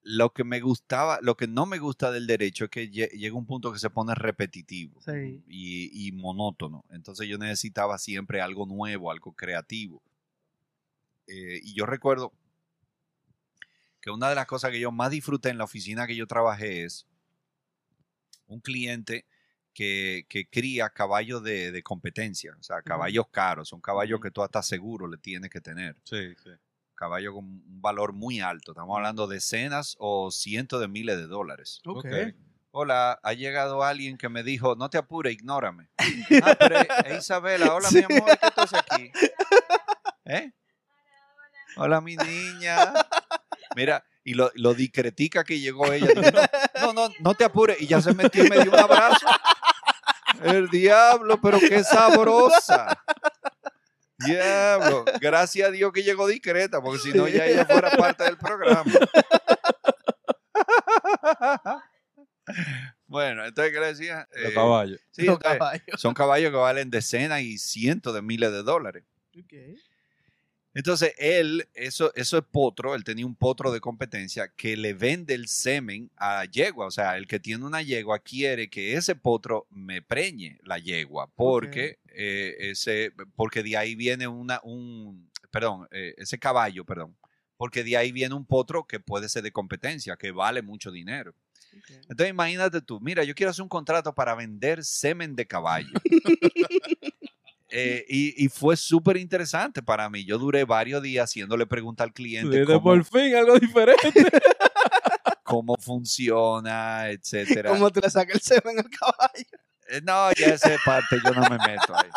lo 0.04 0.34
que 0.34 0.44
me 0.44 0.60
gustaba, 0.60 1.20
lo 1.22 1.38
que 1.38 1.48
no 1.48 1.66
me 1.66 1.80
gusta 1.80 2.12
del 2.12 2.28
derecho 2.28 2.66
es 2.66 2.70
que 2.70 2.92
lle- 2.92 3.10
llega 3.12 3.36
un 3.38 3.46
punto 3.46 3.72
que 3.72 3.80
se 3.80 3.90
pone 3.90 4.14
repetitivo 4.16 5.02
Sí. 5.02 5.42
y, 5.48 6.08
y 6.08 6.12
monótono. 6.12 6.84
Entonces 6.90 7.28
yo 7.28 7.38
necesitaba 7.38 7.98
siempre 7.98 8.42
algo 8.42 8.66
nuevo, 8.66 9.12
algo 9.12 9.34
creativo. 9.34 10.02
Eh, 11.28 11.60
y 11.64 11.74
yo 11.74 11.86
recuerdo 11.86 12.34
que 14.02 14.10
una 14.10 14.28
de 14.30 14.36
las 14.36 14.46
cosas 14.46 14.72
que 14.72 14.80
yo 14.80 14.92
más 14.92 15.12
disfruté 15.12 15.50
en 15.50 15.58
la 15.58 15.64
oficina 15.64 16.06
que 16.06 16.16
yo 16.16 16.28
trabajé 16.28 16.84
es 16.84 17.08
un 18.48 18.60
cliente 18.60 19.26
que, 19.74 20.26
que 20.28 20.48
cría 20.50 20.90
caballos 20.90 21.42
de, 21.44 21.72
de 21.72 21.82
competencia, 21.82 22.56
o 22.60 22.62
sea, 22.64 22.82
caballos 22.82 23.28
caros, 23.32 23.70
son 23.70 23.80
caballos 23.82 24.20
que 24.20 24.30
tú 24.32 24.44
hasta 24.44 24.62
seguro 24.62 25.08
le 25.08 25.18
tienes 25.18 25.50
que 25.50 25.62
tener, 25.62 25.96
Sí, 26.04 26.36
sí. 26.44 26.50
Caballos 27.04 27.34
con 27.34 27.44
un 27.46 27.82
valor 27.82 28.14
muy 28.14 28.40
alto, 28.40 28.72
estamos 28.72 28.96
hablando 28.96 29.28
de 29.28 29.36
decenas 29.36 29.96
o 30.00 30.32
cientos 30.32 30.80
de 30.80 30.88
miles 30.88 31.18
de 31.18 31.28
dólares. 31.28 31.82
Ok. 31.86 32.06
Hola, 32.72 33.20
ha 33.22 33.34
llegado 33.34 33.84
alguien 33.84 34.18
que 34.18 34.30
me 34.30 34.42
dijo, 34.42 34.76
no 34.76 34.90
te 34.90 34.98
apures, 34.98 35.34
ignórame. 35.34 35.90
Ah, 36.44 36.56
pero 36.58 36.78
es- 36.80 36.88
es 37.06 37.18
Isabela, 37.20 37.74
hola 37.76 37.90
mi 37.92 38.00
amor, 38.04 38.26
¿qué 38.40 38.46
haces 38.56 38.74
aquí? 38.74 39.12
¿Eh? 40.26 40.52
Hola 41.76 42.00
mi 42.02 42.16
niña. 42.16 42.94
Mira, 43.76 44.04
y 44.24 44.34
lo, 44.36 44.50
lo 44.56 44.74
discretica 44.74 45.44
que 45.44 45.60
llegó 45.60 45.92
ella. 45.92 46.08
dice, 46.08 46.32
no, 46.82 46.94
no, 46.94 46.94
no, 47.10 47.14
no 47.20 47.34
te 47.36 47.44
apures. 47.44 47.82
Y 47.82 47.88
ya 47.88 48.02
se 48.02 48.14
metió 48.14 48.46
y 48.46 48.50
me 48.50 48.60
dio 48.62 48.72
un 48.72 48.80
abrazo. 48.80 49.26
El 50.42 50.70
diablo, 50.70 51.40
pero 51.42 51.60
qué 51.60 51.84
sabrosa. 51.84 52.98
Diablo, 54.26 55.06
gracias 55.22 55.68
a 55.68 55.72
Dios 55.72 55.92
que 55.94 56.04
llegó 56.04 56.28
discreta, 56.28 56.82
porque 56.82 57.00
si 57.00 57.14
no 57.14 57.28
ya 57.28 57.46
ella 57.46 57.66
fuera 57.66 57.92
parte 57.92 58.24
del 58.24 58.38
programa. 58.38 58.84
Bueno, 63.06 63.46
entonces, 63.46 63.74
¿qué 63.74 63.80
le 63.80 63.86
decía? 63.88 64.28
Los 64.36 64.52
Eh, 64.52 64.56
caballos. 64.56 65.00
sí, 65.12 65.24
Los 65.26 65.36
entonces, 65.36 65.60
caballos. 65.60 66.02
son 66.02 66.14
caballos 66.14 66.52
que 66.52 66.58
valen 66.58 66.90
decenas 66.90 67.42
y 67.42 67.58
cientos 67.58 68.14
de 68.14 68.22
miles 68.22 68.52
de 68.52 68.64
dólares. 68.64 69.04
Ok. 69.38 69.54
Entonces, 70.76 71.14
él, 71.18 71.68
eso, 71.76 72.12
eso 72.16 72.38
es 72.38 72.44
potro, 72.46 72.96
él 72.96 73.04
tenía 73.04 73.26
un 73.26 73.36
potro 73.36 73.72
de 73.72 73.80
competencia 73.80 74.48
que 74.56 74.76
le 74.76 74.94
vende 74.94 75.36
el 75.36 75.48
semen 75.48 76.10
a 76.18 76.46
yegua. 76.46 76.88
O 76.88 76.92
sea, 76.92 77.16
el 77.18 77.28
que 77.28 77.40
tiene 77.40 77.66
una 77.66 77.84
yegua 77.84 78.20
quiere 78.20 78.70
que 78.70 78.96
ese 78.96 79.16
potro 79.16 79.68
me 79.70 80.02
preñe 80.02 80.60
la 80.64 80.80
yegua, 80.80 81.28
porque, 81.36 82.00
eh, 82.08 82.56
ese, 82.60 83.12
porque 83.36 83.62
de 83.62 83.78
ahí 83.78 83.94
viene 83.94 84.28
una, 84.28 84.60
un, 84.64 85.30
perdón, 85.52 85.88
eh, 85.92 86.16
ese 86.18 86.40
caballo, 86.40 86.86
perdón, 86.86 87.16
porque 87.56 87.84
de 87.84 87.96
ahí 87.96 88.12
viene 88.12 88.34
un 88.34 88.46
potro 88.46 88.88
que 88.88 89.00
puede 89.00 89.30
ser 89.30 89.44
de 89.44 89.52
competencia, 89.52 90.16
que 90.16 90.32
vale 90.32 90.64
mucho 90.64 90.92
dinero. 90.92 91.36
Entonces, 92.10 92.30
imagínate 92.30 92.82
tú, 92.82 93.00
mira, 93.00 93.24
yo 93.24 93.34
quiero 93.36 93.52
hacer 93.52 93.64
un 93.64 93.70
contrato 93.70 94.14
para 94.14 94.36
vender 94.36 94.84
semen 94.84 95.36
de 95.36 95.46
caballo. 95.46 95.92
Eh, 97.76 98.06
y, 98.08 98.46
y 98.46 98.50
fue 98.50 98.78
súper 98.78 99.18
interesante 99.18 99.82
para 99.82 100.08
mí. 100.08 100.24
Yo 100.24 100.38
duré 100.38 100.64
varios 100.64 101.02
días 101.02 101.28
haciéndole 101.28 101.66
preguntas 101.66 102.06
al 102.06 102.14
cliente 102.14 102.66
cómo, 102.66 102.84
por 102.84 103.04
fin 103.04 103.34
algo 103.36 103.58
diferente. 103.58 104.14
cómo 105.44 105.76
funciona, 105.80 107.10
etcétera. 107.10 107.72
¿Cómo 107.72 107.90
te 107.90 108.02
le 108.02 108.12
saca 108.12 108.32
el 108.32 108.42
semen 108.42 108.78
al 108.78 108.90
caballo? 108.92 109.58
Eh, 109.90 110.02
No, 110.04 110.32
ya 110.34 110.54
esa 110.54 110.70
parte 110.86 111.18
yo 111.26 111.32
no 111.32 111.42
me 111.50 111.58
meto 111.58 111.96
ahí. 111.96 112.10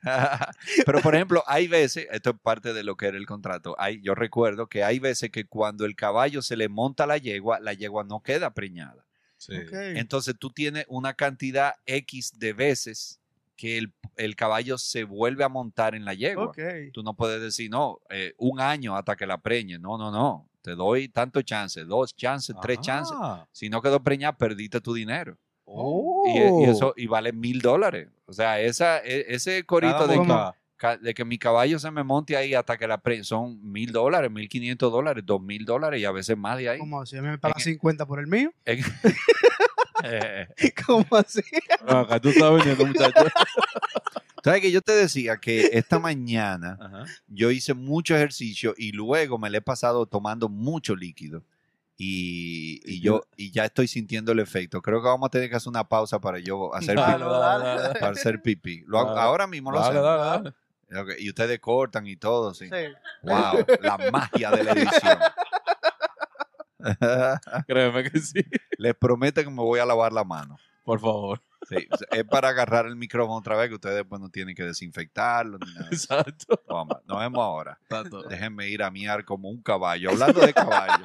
Pero, 0.86 1.02
por 1.02 1.14
ejemplo, 1.14 1.44
hay 1.46 1.68
veces, 1.68 2.06
esto 2.10 2.30
es 2.30 2.36
parte 2.42 2.72
de 2.72 2.82
lo 2.82 2.96
que 2.96 3.08
era 3.08 3.18
el 3.18 3.26
contrato, 3.26 3.76
hay, 3.78 4.00
yo 4.00 4.14
recuerdo 4.14 4.68
que 4.68 4.84
hay 4.84 5.00
veces 5.00 5.30
que 5.30 5.44
cuando 5.44 5.84
el 5.84 5.96
caballo 5.96 6.40
se 6.40 6.56
le 6.56 6.70
monta 6.70 7.04
a 7.04 7.06
la 7.06 7.18
yegua, 7.18 7.60
la 7.60 7.74
yegua 7.74 8.04
no 8.04 8.22
queda 8.22 8.54
preñada. 8.54 9.04
Sí. 9.36 9.52
Entonces 9.72 10.34
tú 10.38 10.50
tienes 10.50 10.86
una 10.88 11.12
cantidad 11.12 11.74
X 11.84 12.38
de 12.38 12.54
veces 12.54 13.20
que 13.58 13.76
el, 13.76 13.92
el 14.18 14.36
caballo 14.36 14.76
se 14.78 15.04
vuelve 15.04 15.44
a 15.44 15.48
montar 15.48 15.94
en 15.94 16.04
la 16.04 16.12
yegua. 16.14 16.46
Ok. 16.46 16.58
Tú 16.92 17.02
no 17.02 17.14
puedes 17.14 17.40
decir, 17.40 17.70
no, 17.70 18.00
eh, 18.10 18.34
un 18.36 18.60
año 18.60 18.96
hasta 18.96 19.16
que 19.16 19.26
la 19.26 19.38
preñe. 19.38 19.78
No, 19.78 19.96
no, 19.96 20.10
no. 20.10 20.48
Te 20.60 20.74
doy 20.74 21.08
tanto 21.08 21.40
chance, 21.42 21.82
dos 21.84 22.14
chances, 22.14 22.54
tres 22.60 22.80
chances. 22.80 23.16
Si 23.52 23.70
no 23.70 23.80
quedó 23.80 24.02
preñada, 24.02 24.36
perdiste 24.36 24.80
tu 24.80 24.92
dinero. 24.92 25.38
Oh. 25.64 26.24
Y, 26.26 26.64
y 26.64 26.70
eso 26.70 26.94
y 26.96 27.06
vale 27.06 27.32
mil 27.32 27.60
dólares. 27.60 28.08
O 28.26 28.32
sea, 28.32 28.60
esa, 28.60 28.98
e- 28.98 29.26
ese 29.28 29.64
corito 29.64 30.06
de 30.06 30.16
que, 30.78 30.96
de 30.98 31.14
mi 31.24 31.38
caballo 31.38 31.78
se 31.78 31.90
me 31.90 32.02
monte 32.04 32.36
ahí 32.36 32.54
hasta 32.54 32.76
que 32.76 32.86
la 32.86 32.98
preñe 32.98 33.24
son 33.24 33.60
mil 33.70 33.92
dólares, 33.92 34.30
mil 34.30 34.48
quinientos 34.48 34.90
dólares, 34.92 35.24
dos 35.26 35.40
mil 35.40 35.64
dólares 35.64 36.00
y 36.00 36.04
a 36.04 36.12
veces 36.12 36.36
más 36.36 36.56
de 36.58 36.68
ahí. 36.70 36.78
¿Cómo 36.78 37.00
mí 37.20 37.20
me 37.28 37.38
pagan 37.38 37.54
En- 37.58 37.64
50 37.64 38.06
por 38.06 38.18
el 38.20 38.26
mío? 38.26 38.52
En- 38.64 38.80
¿Cómo 40.86 41.06
así? 41.12 41.40
Acá 41.86 42.20
tú 42.20 42.30
muchacho. 42.86 43.24
¿Sabes 44.44 44.60
que 44.62 44.70
yo 44.70 44.80
te 44.80 44.92
decía 44.92 45.36
que 45.38 45.70
esta 45.72 45.98
mañana 45.98 46.78
Ajá. 46.80 47.04
yo 47.26 47.50
hice 47.50 47.74
mucho 47.74 48.14
ejercicio 48.16 48.74
y 48.78 48.92
luego 48.92 49.36
me 49.38 49.50
le 49.50 49.58
he 49.58 49.62
pasado 49.62 50.06
tomando 50.06 50.48
mucho 50.48 50.94
líquido. 50.94 51.42
Y, 52.00 52.80
y 52.84 53.00
yo 53.00 53.22
y 53.36 53.50
ya 53.50 53.64
estoy 53.64 53.88
sintiendo 53.88 54.30
el 54.30 54.38
efecto. 54.38 54.80
Creo 54.80 55.02
que 55.02 55.08
vamos 55.08 55.26
a 55.26 55.30
tener 55.30 55.50
que 55.50 55.56
hacer 55.56 55.68
una 55.68 55.82
pausa 55.88 56.20
para 56.20 56.38
yo 56.38 56.72
hacer 56.72 56.94
Dale, 56.94 57.14
pipí. 57.14 57.24
dale, 57.28 57.64
dale, 57.64 57.82
dale. 57.82 57.98
Para 58.00 58.12
hacer 58.12 58.40
pipí. 58.40 58.84
Lo 58.86 59.00
hago- 59.00 59.08
Dale. 59.10 59.20
ahora 59.22 59.46
mismo 59.48 59.72
lo 59.72 59.80
Dale, 59.80 59.98
hacemos. 59.98 60.04
dale, 60.06 60.52
dale. 60.90 61.02
Ok, 61.02 61.20
Y 61.20 61.28
ustedes 61.28 61.58
cortan 61.58 62.06
y 62.06 62.16
todo, 62.16 62.54
sí. 62.54 62.66
Sí. 62.68 62.76
Wow, 63.22 63.66
la 63.82 63.98
magia 64.12 64.50
de 64.52 64.62
la 64.64 64.72
edición. 64.72 65.18
Créeme 67.66 68.10
que 68.10 68.18
sí. 68.20 68.40
Les 68.78 68.94
prometo 68.94 69.42
que 69.42 69.50
me 69.50 69.56
voy 69.62 69.80
a 69.80 69.86
lavar 69.86 70.12
la 70.12 70.24
mano. 70.24 70.56
Por 70.84 71.00
favor. 71.00 71.42
Sí, 71.68 71.86
es 72.12 72.24
para 72.24 72.48
agarrar 72.48 72.86
el 72.86 72.96
micrófono 72.96 73.36
otra 73.38 73.56
vez, 73.56 73.68
que 73.68 73.74
ustedes 73.74 73.96
después 73.96 74.20
no 74.22 74.30
tienen 74.30 74.54
que 74.54 74.62
desinfectarlo 74.64 75.58
ni 75.58 75.74
nada. 75.74 75.88
Exacto. 75.90 76.62
Vamos, 76.66 76.96
nos 77.04 77.18
vemos 77.18 77.40
ahora. 77.40 77.78
Exacto. 77.82 78.22
Déjenme 78.22 78.68
ir 78.68 78.82
a 78.82 78.90
miar 78.90 79.24
como 79.24 79.50
un 79.50 79.60
caballo. 79.62 80.10
Hablando 80.10 80.40
de 80.40 80.54
caballo. 80.54 81.04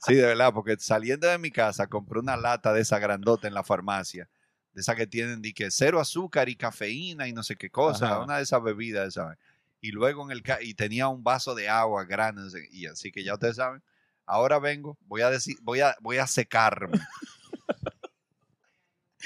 Sí, 0.00 0.14
de 0.14 0.26
verdad, 0.26 0.52
porque 0.52 0.76
saliendo 0.78 1.26
de 1.26 1.38
mi 1.38 1.50
casa 1.50 1.86
compré 1.86 2.18
una 2.18 2.36
lata 2.36 2.72
de 2.74 2.82
esa 2.82 2.98
grandota 2.98 3.48
en 3.48 3.54
la 3.54 3.64
farmacia. 3.64 4.28
De 4.74 4.82
esa 4.82 4.94
que 4.94 5.06
tienen 5.06 5.40
di 5.40 5.54
que 5.54 5.70
cero 5.70 5.98
azúcar 6.00 6.48
y 6.50 6.56
cafeína 6.56 7.26
y 7.26 7.32
no 7.32 7.42
sé 7.42 7.56
qué 7.56 7.70
cosa. 7.70 8.06
Ajá. 8.06 8.20
Una 8.24 8.36
de 8.36 8.42
esas 8.42 8.62
bebidas, 8.62 9.14
¿sabes? 9.14 9.38
Y 9.80 9.92
luego 9.92 10.22
en 10.24 10.32
el 10.32 10.42
ca- 10.42 10.60
y 10.60 10.74
tenía 10.74 11.08
un 11.08 11.22
vaso 11.24 11.54
de 11.54 11.70
agua 11.70 12.04
grande. 12.04 12.42
Y 12.72 12.84
así 12.86 13.10
que 13.10 13.24
ya 13.24 13.34
ustedes 13.34 13.56
saben. 13.56 13.82
Ahora 14.26 14.58
vengo, 14.58 14.96
voy 15.06 15.22
a 15.22 15.30
decir, 15.30 15.56
voy 15.62 15.80
a, 15.80 15.96
voy 16.00 16.18
a 16.18 16.26
secarme. 16.26 16.98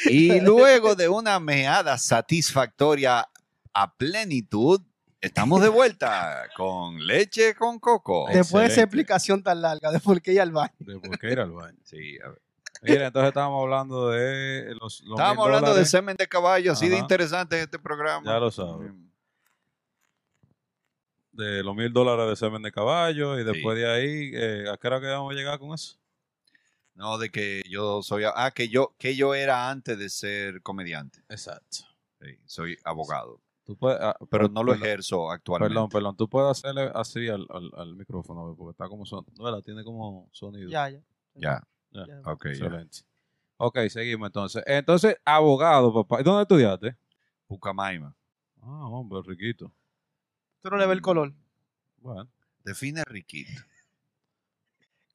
Y 0.05 0.41
luego 0.41 0.95
de 0.95 1.09
una 1.09 1.41
meada 1.41 1.99
satisfactoria 1.99 3.29
a 3.73 3.95
plenitud, 3.95 4.81
estamos 5.21 5.61
de 5.61 5.69
vuelta 5.69 6.45
con 6.57 7.05
leche 7.05 7.55
con 7.55 7.79
coco. 7.79 8.23
Excelente. 8.23 8.39
Después 8.39 8.67
de 8.67 8.73
esa 8.73 8.83
explicación 8.83 9.43
tan 9.43 9.61
larga 9.61 9.91
de 9.91 10.01
por 10.01 10.23
qué 10.23 10.35
ir 10.35 10.41
al 10.41 10.53
baño. 10.53 10.75
De 10.79 11.01
por 11.01 11.19
qué 11.19 11.33
ir 11.33 11.41
al 11.41 11.53
baño. 11.53 11.79
Sí, 11.85 12.19
a 12.25 12.29
ver. 12.29 12.41
Mira, 12.83 13.07
entonces 13.09 13.29
estábamos 13.29 13.61
hablando 13.65 14.11
de 14.11 14.73
los, 14.81 15.01
los 15.01 15.19
Estábamos 15.19 15.47
hablando 15.47 15.75
de 15.75 15.85
semen 15.85 16.17
de 16.17 16.29
caballo, 16.29 16.73
así 16.73 16.89
de 16.89 16.97
interesante 16.97 17.61
este 17.61 17.81
programa. 17.81 18.25
Ya 18.25 18.39
lo 18.39 18.53
sabes. 18.53 18.93
De 21.39 21.63
los 21.63 21.75
mil 21.75 21.93
dólares 21.93 22.27
de 22.29 22.37
semen 22.37 22.63
de 22.63 22.73
caballo 22.73 23.39
y 23.39 23.45
después 23.45 23.77
de 23.79 23.89
ahí, 23.91 24.31
eh, 24.35 24.65
¿a 24.71 24.77
qué 24.77 24.89
hora 24.89 25.01
que 25.01 25.07
vamos 25.07 25.33
a 25.33 25.37
llegar 25.37 25.59
con 25.59 25.73
eso? 25.73 25.97
No, 26.95 27.17
de 27.17 27.31
que 27.31 27.63
yo 27.71 28.03
soy, 28.03 28.25
ah, 28.27 28.51
que 28.51 28.69
yo, 28.69 28.95
que 28.99 29.15
yo 29.15 29.35
era 29.35 29.71
antes 29.71 29.97
de 29.99 30.09
ser 30.11 30.61
comediante. 30.63 31.21
Exacto. 31.29 31.79
Sí, 32.21 32.37
soy 32.47 32.77
abogado, 32.85 33.41
Tú 33.65 33.77
puedes, 33.77 34.01
ah, 34.01 34.17
pero 34.31 34.45
per- 34.47 34.51
no 34.51 34.65
lo 34.65 34.73
perdón, 34.73 34.87
ejerzo 34.87 35.31
actualmente. 35.31 35.73
Perdón, 35.75 35.89
perdón. 35.91 36.17
Tú 36.17 36.29
puedes 36.29 36.51
hacerle 36.51 36.91
así 36.95 37.29
al, 37.29 37.47
al, 37.51 37.71
al 37.77 37.95
micrófono, 37.95 38.55
porque 38.57 38.73
está 38.73 38.89
como 38.89 39.07
son, 39.07 39.25
no, 39.39 39.51
la 39.51 39.63
tiene 39.63 39.85
como 39.85 40.29
sonido. 40.33 40.69
Ya, 40.71 40.89
ya. 40.89 41.01
Ya, 41.35 41.63
Ya. 41.93 42.07
ya. 42.07 42.21
ok, 42.25 42.45
ya. 42.47 42.51
Excelente. 42.51 42.99
Ok, 43.59 43.79
seguimos 43.91 44.27
entonces. 44.29 44.63
Entonces, 44.67 45.17
abogado, 45.25 45.93
papá. 45.95 46.21
¿Y 46.21 46.25
dónde 46.25 46.43
estudiaste? 46.43 46.97
Pucamaima. 47.47 48.15
Ah, 48.63 48.87
hombre, 48.89 49.21
riquito. 49.25 49.71
Tú 50.63 50.71
no 50.71 50.77
le 50.77 50.87
ves 50.87 50.95
el 50.97 51.03
color. 51.03 51.33
Bueno. 51.99 52.29
Define 52.65 53.03
riquito. 53.05 53.63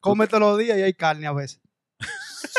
Come 0.00 0.26
todos 0.26 0.40
los 0.40 0.58
días 0.58 0.76
y 0.78 0.82
hay 0.82 0.92
carne 0.94 1.26
a 1.26 1.32
veces. 1.32 1.60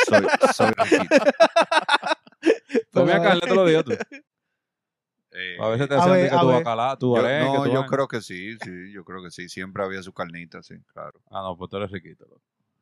Soy, 0.08 0.26
soy 0.54 0.70
riquito. 0.76 1.16
Comía 2.92 3.20
carne 3.22 3.40
todos 3.40 3.56
los 3.56 3.68
días 3.68 3.84
tú. 3.84 3.92
Eh, 5.32 5.56
A 5.60 5.68
veces 5.68 5.88
te 5.88 5.94
A 5.96 6.06
ver, 6.06 6.22
de 6.22 6.28
que 6.30 6.34
a 6.34 6.40
tu 6.40 6.46
ver. 6.46 6.56
bacalao, 6.56 6.98
tu 6.98 7.14
yo- 7.14 7.20
arenque, 7.20 7.56
no, 7.58 7.64
tu 7.64 7.72
yo 7.72 7.86
creo 7.86 8.08
que 8.08 8.20
sí, 8.22 8.56
sí, 8.58 8.92
yo 8.92 9.04
creo 9.04 9.22
que 9.22 9.30
sí. 9.30 9.48
Siempre 9.48 9.84
había 9.84 10.02
su 10.02 10.12
carnita, 10.12 10.62
sí, 10.62 10.74
claro. 10.92 11.20
Ah, 11.30 11.42
no, 11.42 11.56
pues 11.56 11.70
tú 11.70 11.76
eres 11.76 11.90
riquito. 11.90 12.24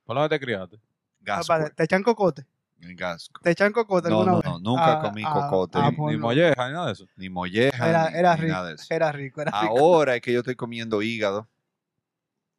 ¿Por 0.05 0.17
dónde 0.17 0.29
te 0.29 0.39
criaste? 0.45 0.79
Ah, 1.27 1.43
vale, 1.49 1.71
¿Te 1.71 1.85
echan 1.85 2.03
cocote? 2.03 2.47
En 2.85 2.97
Gasco. 2.97 3.41
¿Te 3.43 3.51
echan 3.51 3.73
cocote 3.73 4.09
No, 4.09 4.21
alguna 4.21 4.33
no, 4.33 4.37
vez? 4.39 4.47
no, 4.47 4.59
nunca 4.61 4.93
Ah, 4.93 5.01
comí 5.01 5.23
ah, 5.27 5.33
cocote. 5.33 5.79
ah, 5.79 5.91
Ni- 5.91 5.97
pues 5.97 6.15
Ni 6.17 6.21
molleja, 6.21 6.67
ni 6.69 6.73
nada 6.75 6.87
de 6.87 6.93
eso. 6.93 7.07
Ni 7.17 7.29
molleja, 7.29 7.89
Era, 7.89 8.11
ni, 8.11 8.19
era 8.19 8.35
ni 8.37 8.43
rico, 8.43 8.53
nada 8.55 8.69
de 8.69 8.75
eso. 8.75 8.87
era 8.91 9.13
rico, 9.13 9.41
era 9.41 9.51
rico. 9.63 9.79
Ahora 9.79 10.17
es 10.17 10.23
que 10.23 10.33
yo 10.33 10.41
estoy 10.41 10.55
comiendo 10.57 11.01
hígado 11.03 11.49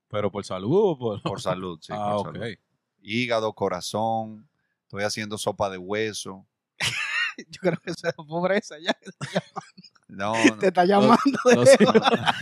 Pero 0.10 0.32
por 0.32 0.46
salud 0.46 0.72
o 0.92 0.98
por... 0.98 1.22
por 1.22 1.42
salud, 1.42 1.80
sí, 1.82 1.94
ah, 1.96 2.16
por 2.18 2.34
salud. 2.34 2.48
Hígado, 3.02 3.54
corazón, 3.54 4.48
estoy 4.84 5.04
haciendo 5.04 5.38
sopa 5.38 5.70
de 5.70 5.78
hueso. 5.78 6.46
Yo 7.50 7.60
creo 7.60 7.78
que 7.84 7.92
eso 7.92 8.08
es 8.08 8.14
pobreza 8.16 8.76
ya. 8.80 8.96
No, 10.08 10.34
no. 10.46 10.58
Te 10.58 10.68
está 10.68 10.86
llamando 10.86 11.18
de 11.44 11.56
Los 11.56 11.82
hijos, 11.82 11.96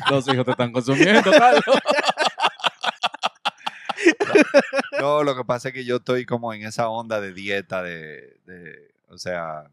los 0.10 0.28
hijos 0.28 0.46
te 0.46 0.52
están 0.52 0.72
consumiendo, 0.72 1.32
Carlos. 1.32 1.64
No, 5.04 5.24
lo 5.24 5.36
que 5.36 5.44
pasa 5.44 5.68
es 5.70 5.74
que 5.74 5.86
yo 5.86 5.98
estoy 5.98 6.26
como 6.26 6.54
en 6.54 6.64
esa 6.64 6.88
onda 6.90 7.20
de 7.22 7.34
dieta 7.34 7.84
de, 7.84 8.40
de- 8.46 8.94
o 9.10 9.18
sea, 9.18 9.70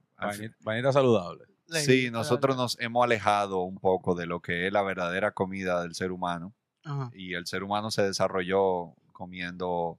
vainita 0.65 0.93
saludable. 0.93 1.45
sí, 1.85 2.11
nosotros 2.11 2.57
nos 2.57 2.77
hemos 2.81 3.05
alejado 3.05 3.61
un 3.63 3.79
poco 3.79 4.15
de 4.15 4.27
lo 4.27 4.41
que 4.41 4.67
es 4.67 4.73
la 4.73 4.83
verdadera 4.83 5.31
comida 5.31 5.83
del 5.83 5.95
ser 5.95 6.11
humano 6.13 6.53
Ajá. 6.85 7.11
y 7.15 7.35
el 7.35 7.47
ser 7.47 7.63
humano 7.63 7.91
se 7.91 8.03
desarrolló 8.03 8.95
comiendo, 9.13 9.99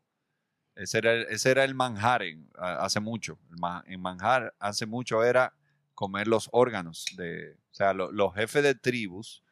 ese 0.76 0.98
era 0.98 1.14
el, 1.14 1.22
ese 1.30 1.52
era 1.52 1.64
el 1.64 1.76
manjar 1.76 2.24
en- 2.24 2.50
hace 2.58 3.00
mucho, 3.00 3.40
el 3.52 3.58
en 3.94 4.02
manjar 4.02 4.54
hace 4.60 4.86
mucho 4.86 5.24
era 5.24 5.54
comer 5.96 6.28
los 6.28 6.50
órganos 6.52 7.06
de, 7.16 7.54
o 7.54 7.74
sea, 7.74 7.94
lo- 7.94 8.12
los 8.12 8.34
jefes 8.36 8.64
de 8.64 8.76
tribus 8.76 9.44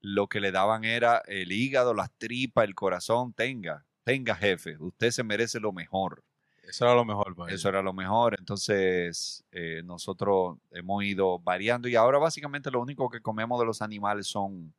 lo 0.00 0.28
que 0.28 0.40
le 0.40 0.50
daban 0.52 0.84
era 0.84 1.22
el 1.26 1.52
hígado, 1.52 1.92
las 1.92 2.10
tripas, 2.18 2.64
el 2.64 2.74
corazón, 2.74 3.32
tenga, 3.32 3.84
tenga 4.06 4.36
jefe, 4.36 4.76
usted 4.78 5.10
se 5.10 5.24
merece 5.24 5.58
lo 5.58 5.72
mejor. 5.72 6.22
Eso 6.62 6.84
era 6.84 6.94
lo 6.94 7.04
mejor 7.04 7.34
para 7.34 7.52
Eso 7.52 7.68
era 7.68 7.82
lo 7.82 7.92
mejor. 7.92 8.36
Entonces, 8.38 9.44
eh, 9.50 9.82
nosotros 9.84 10.58
hemos 10.70 11.02
ido 11.02 11.40
variando 11.40 11.88
y 11.88 11.96
ahora 11.96 12.18
básicamente 12.18 12.70
lo 12.70 12.80
único 12.80 13.10
que 13.10 13.20
comemos 13.20 13.58
de 13.58 13.66
los 13.66 13.82
animales 13.82 14.28
son 14.28 14.72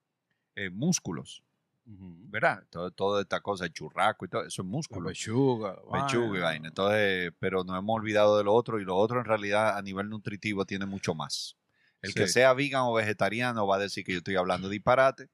eh, 0.56 0.70
músculos, 0.70 1.44
¿verdad? 1.86 2.63
Todo, 2.70 2.90
toda 2.92 3.22
esta 3.22 3.42
cosa, 3.42 3.66
el 3.66 3.74
churrasco 3.74 4.24
y 4.26 4.30
todo, 4.30 4.46
eso 4.46 4.62
es 4.62 4.68
músculo. 4.68 5.10
pechuga. 5.10 5.78
la 5.92 6.06
Pechuga 6.06 6.38
y 6.38 6.42
vaina. 6.42 6.68
Entonces, 6.70 7.34
pero 7.38 7.66
nos 7.66 7.78
hemos 7.78 7.96
olvidado 7.98 8.38
de 8.38 8.46
lo 8.46 8.54
otro 8.54 8.80
y 8.80 8.86
lo 8.86 8.96
otro 8.96 9.20
en 9.20 9.26
realidad 9.26 9.78
a 9.78 9.82
nivel 9.82 10.10
nutritivo 10.10 10.66
tiene 10.66 10.86
mucho 10.86 11.13
más. 11.16 11.58
El 12.02 12.13
que 12.13 12.28
sea 12.28 12.54
vegan 12.54 12.84
o 12.84 12.94
vegetariano 12.94 13.68
va 13.68 13.76
a 13.76 13.80
decir 13.80 14.06
que 14.06 14.13
yo 14.13 14.20
estoy 14.20 14.38
hablando 14.38 14.70
disparate. 14.70 15.30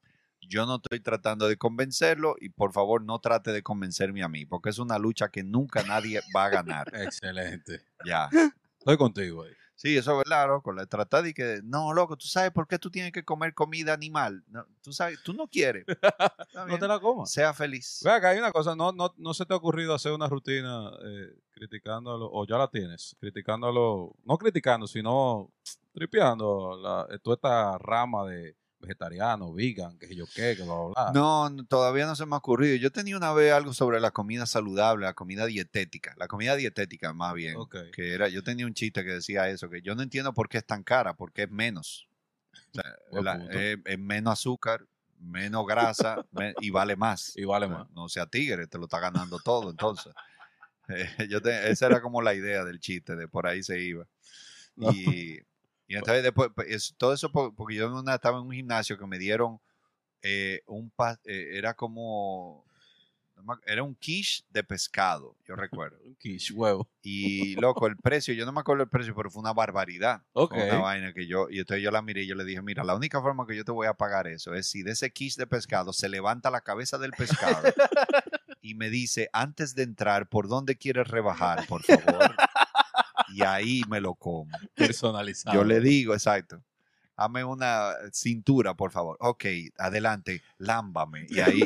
Yo 0.50 0.66
no 0.66 0.76
estoy 0.76 1.00
tratando 1.00 1.48
de 1.48 1.58
convencerlo 1.58 2.36
y 2.40 2.50
por 2.50 2.74
favor 2.74 3.04
no 3.04 3.20
trate 3.20 3.52
de 3.52 3.64
convencerme 3.64 4.24
a 4.24 4.28
mí, 4.28 4.46
porque 4.46 4.70
es 4.70 4.80
una 4.80 4.98
lucha 4.98 5.30
que 5.30 5.44
nunca 5.44 5.84
nadie 5.84 6.22
va 6.36 6.46
a 6.46 6.50
ganar. 6.50 6.92
Excelente. 6.94 7.82
Ya. 8.06 8.30
Estoy 8.80 8.98
contigo 8.98 9.44
ahí. 9.44 9.52
Sí, 9.76 9.98
eso 9.98 10.12
es 10.12 10.18
verdad, 10.20 10.48
loco. 10.48 10.72
Le 10.72 10.86
trata 10.86 11.22
de 11.22 11.34
que, 11.34 11.60
no, 11.64 11.94
loco, 11.94 12.16
tú 12.16 12.28
sabes 12.28 12.52
por 12.52 12.68
qué 12.68 12.80
tú 12.80 12.90
tienes 12.90 13.12
que 13.12 13.26
comer 13.26 13.54
comida 13.54 13.94
animal. 13.94 14.44
No, 14.48 14.66
tú 14.82 14.94
sabes, 14.94 15.22
tú 15.24 15.34
no 15.34 15.48
quieres. 15.48 15.86
No 16.68 16.78
te 16.80 16.88
la 16.88 17.00
comas. 17.00 17.32
Sea 17.32 17.54
feliz. 17.54 18.00
Ve 18.04 18.12
acá, 18.12 18.30
hay 18.30 18.40
una 18.40 18.52
cosa, 18.52 18.76
no, 18.76 18.92
no, 18.92 19.14
no 19.18 19.34
se 19.34 19.46
te 19.46 19.54
ha 19.54 19.58
ocurrido 19.58 19.94
hacer 19.94 20.14
una 20.14 20.28
rutina 20.28 20.92
eh, 21.04 21.34
criticándolo, 21.52 22.30
o 22.32 22.46
ya 22.48 22.58
la 22.58 22.70
tienes, 22.70 23.18
criticándolo, 23.20 24.16
no 24.24 24.38
criticando, 24.38 24.88
sino 24.88 25.52
tripeando 25.94 26.78
la, 26.82 27.08
toda 27.22 27.36
esta 27.36 27.78
rama 27.78 28.26
de 28.26 28.56
vegetariano, 28.84 29.52
vegan, 29.54 29.98
que 29.98 30.14
yo 30.16 30.26
qué, 30.36 30.56
que 30.56 30.64
bla, 30.64 30.76
bla, 30.76 31.12
bla. 31.12 31.12
No, 31.14 31.66
todavía 31.66 32.06
no 32.06 32.16
se 32.16 32.26
me 32.26 32.36
ha 32.36 32.38
ocurrido. 32.38 32.76
Yo 32.76 32.92
tenía 32.92 33.18
una 33.18 33.34
vez 33.34 33.52
algo 33.54 33.74
sobre 33.74 34.00
la 34.00 34.12
comida 34.12 34.46
saludable, 34.46 35.06
la 35.06 35.14
comida 35.14 35.46
dietética, 35.48 36.14
la 36.18 36.28
comida 36.28 36.56
dietética 36.56 37.14
más 37.14 37.34
bien. 37.34 37.56
Que 37.94 38.14
era, 38.14 38.28
yo 38.30 38.44
tenía 38.44 38.66
un 38.68 38.74
chiste 38.74 39.04
que 39.04 39.12
decía 39.12 39.50
eso, 39.50 39.70
que 39.70 39.82
yo 39.82 39.96
no 39.96 40.04
entiendo 40.04 40.34
por 40.34 40.48
qué 40.50 40.60
es 40.60 40.66
tan 40.66 40.84
cara, 40.84 41.16
porque 41.16 41.44
es 41.44 41.50
menos. 41.52 42.08
O 42.72 42.82
sea, 42.82 42.84
Buen 43.12 43.24
la- 43.26 43.38
punto. 43.40 43.58
es, 43.60 43.78
es 43.86 44.00
menos 44.00 44.34
azúcar, 44.34 44.86
menos 45.20 45.66
grasa 45.66 46.26
me- 46.32 46.54
y 46.62 46.70
vale 46.70 46.96
más. 46.96 47.36
Y 47.36 47.46
vale 47.46 47.66
O 47.66 47.70
sea, 47.70 47.78
más. 47.80 47.90
No 47.92 48.10
sea 48.10 48.26
tigre, 48.28 48.68
te 48.68 48.78
lo 48.78 48.84
está 48.86 49.00
ganando 49.00 49.40
todo, 49.40 49.70
entonces. 49.72 50.14
Eh, 50.90 51.30
yo 51.30 51.42
te- 51.42 51.72
esa 51.72 51.86
era 51.86 52.02
como 52.02 52.22
la 52.22 52.34
idea 52.34 52.66
del 52.66 52.82
chiste, 52.82 53.16
de 53.16 53.30
por 53.30 53.48
ahí 53.48 53.64
se 53.64 53.80
iba. 53.80 54.06
No. 54.76 54.92
Y, 54.92 55.40
Y 55.88 55.96
entonces 55.96 56.24
después, 56.24 56.50
pues, 56.56 56.68
es- 56.70 56.96
todo 56.98 57.14
eso 57.14 57.32
por- 57.32 57.54
porque 57.56 57.76
yo 57.76 57.88
en 57.88 57.94
una, 57.94 58.16
estaba 58.16 58.38
en 58.40 58.46
un 58.46 58.52
gimnasio 58.52 58.98
que 58.98 59.06
me 59.08 59.18
dieron 59.20 59.60
eh, 60.22 60.62
un, 60.68 60.92
eh, 61.26 61.50
era 61.58 61.74
como, 61.74 62.66
era 63.66 63.84
un 63.84 63.94
quiche 63.96 64.44
de 64.50 64.64
pescado, 64.64 65.36
yo 65.46 65.56
recuerdo. 65.56 65.98
Un 66.06 66.16
quiche, 66.16 66.54
huevo. 66.54 66.88
Y 67.02 67.56
loco, 67.62 67.88
el 67.88 67.98
precio, 67.98 68.34
yo 68.34 68.46
no 68.46 68.54
me 68.54 68.62
acuerdo 68.62 68.84
el 68.84 68.90
precio, 68.90 69.14
pero 69.14 69.30
fue 69.30 69.42
una 69.42 69.52
barbaridad. 69.54 70.22
Fue 70.34 70.46
Ok. 70.48 70.54
Una 70.54 70.78
vaina 70.80 71.14
que 71.14 71.28
yo, 71.28 71.50
y 71.50 71.60
entonces 71.60 71.84
yo 71.84 71.92
la 71.92 72.02
miré 72.02 72.24
y 72.24 72.28
yo 72.28 72.36
le 72.36 72.46
dije, 72.46 72.62
mira, 72.62 72.84
la 72.86 72.96
única 72.96 73.22
forma 73.22 73.46
que 73.46 73.56
yo 73.58 73.66
te 73.66 73.72
voy 73.74 73.88
a 73.88 73.94
pagar 73.96 74.28
eso 74.28 74.54
es 74.54 74.68
si 74.68 74.82
de 74.84 74.92
ese 74.92 75.12
quiche 75.12 75.42
de 75.42 75.48
pescado 75.48 75.92
se 75.92 76.08
levanta 76.08 76.50
la 76.50 76.62
cabeza 76.62 76.98
del 76.98 77.12
pescado 77.12 77.64
y 78.62 78.76
me 78.76 78.90
dice, 78.90 79.30
antes 79.34 79.76
de 79.76 79.84
entrar, 79.84 80.30
¿por 80.30 80.48
dónde 80.48 80.78
quieres 80.78 81.10
rebajar, 81.10 81.66
por 81.68 81.84
favor? 81.84 82.34
Y 83.34 83.44
ahí 83.44 83.82
me 83.90 84.00
lo 84.00 84.14
como. 84.16 84.52
Personalizado. 84.76 85.56
Yo 85.56 85.64
le 85.64 85.80
digo, 85.80 86.14
exacto. 86.14 86.64
Dame 87.18 87.44
una 87.44 87.92
cintura, 88.12 88.74
por 88.74 88.92
favor. 88.92 89.18
Ok, 89.20 89.46
adelante, 89.78 90.42
lámbame. 90.58 91.28
Y 91.30 91.40
ahí, 91.42 91.62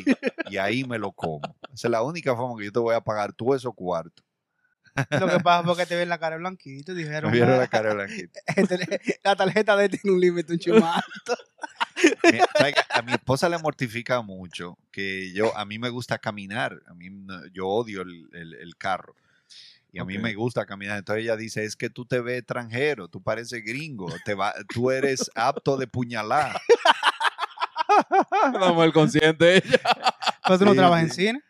y 0.49 0.58
ahí 0.58 0.84
me 0.84 0.99
lo 0.99 1.12
como. 1.13 1.41
Esa 1.73 1.88
es 1.88 1.91
la 1.91 2.01
única 2.03 2.36
forma 2.36 2.58
que 2.60 2.65
yo 2.65 2.71
te 2.71 2.80
voy 2.80 2.93
a 2.95 3.01
pagar 3.01 3.32
tú 3.34 3.53
esos 3.53 3.73
cuartos. 3.73 4.25
Lo 5.12 5.27
que 5.30 5.39
pasa 5.39 5.60
es 5.62 5.65
porque 5.67 5.86
te 5.86 5.95
ven 5.95 6.10
la 6.10 6.17
cara 6.17 6.38
blanquito 6.38 6.91
y 6.91 6.95
dijeron, 6.95 7.30
Me 7.32 7.38
vieron 7.38 7.53
"Ah, 7.56 7.60
la 7.60 7.67
cara 7.67 7.93
blanquita. 7.93 8.39
este- 8.56 9.19
la 9.23 9.36
tarjeta 9.36 9.75
de 9.77 9.89
tiene 9.89 10.12
un 10.15 10.19
límite, 10.19 10.53
un 10.53 10.60
chimán. 10.60 11.01
Mira, 12.32 12.45
¿sabe 12.58 12.73
qué? 12.73 12.82
A 12.89 13.01
mi 13.01 13.12
esposa 13.13 13.47
le 13.49 13.58
mortifica 13.58 14.21
mucho 14.21 14.77
que 14.91 15.32
yo, 15.34 15.56
a 15.58 15.65
mí 15.65 15.80
me 15.80 15.89
gusta 15.89 16.17
caminar. 16.17 16.82
A 16.88 16.93
mí, 16.93 17.10
no- 17.10 17.45
yo 17.47 17.67
odio 17.67 18.01
el, 18.01 18.27
el- 18.34 18.53
el 18.56 18.75
carro. 18.75 19.15
Y 19.91 20.00
a 20.00 20.06
mí 20.06 20.17
Ok. 20.17 20.23
me 20.23 20.34
gusta 20.36 20.65
caminar. 20.65 20.97
Entonces 21.00 21.23
ella 21.23 21.36
dice, 21.36 21.63
es 21.63 21.76
que 21.76 21.89
tú 21.89 22.06
te 22.06 22.19
ves 22.19 22.39
extranjero, 22.39 23.08
tú 23.08 23.21
pareces 23.23 23.63
gringo, 23.63 24.08
te 24.26 24.34
va, 24.36 24.54
tú 24.73 24.91
eres 24.91 25.32
apto 25.36 25.78
de 25.78 25.88
puñalar. 25.88 26.60
Una 28.54 28.73
mujer 28.73 28.93
consciente 28.93 29.58
ella. 29.58 29.80
Pero 30.45 30.60
tú 30.60 30.65
no 30.65 30.71
Sí, 30.71 30.78
trabajas 30.78 31.04
en 31.04 31.12
cine. 31.12 31.41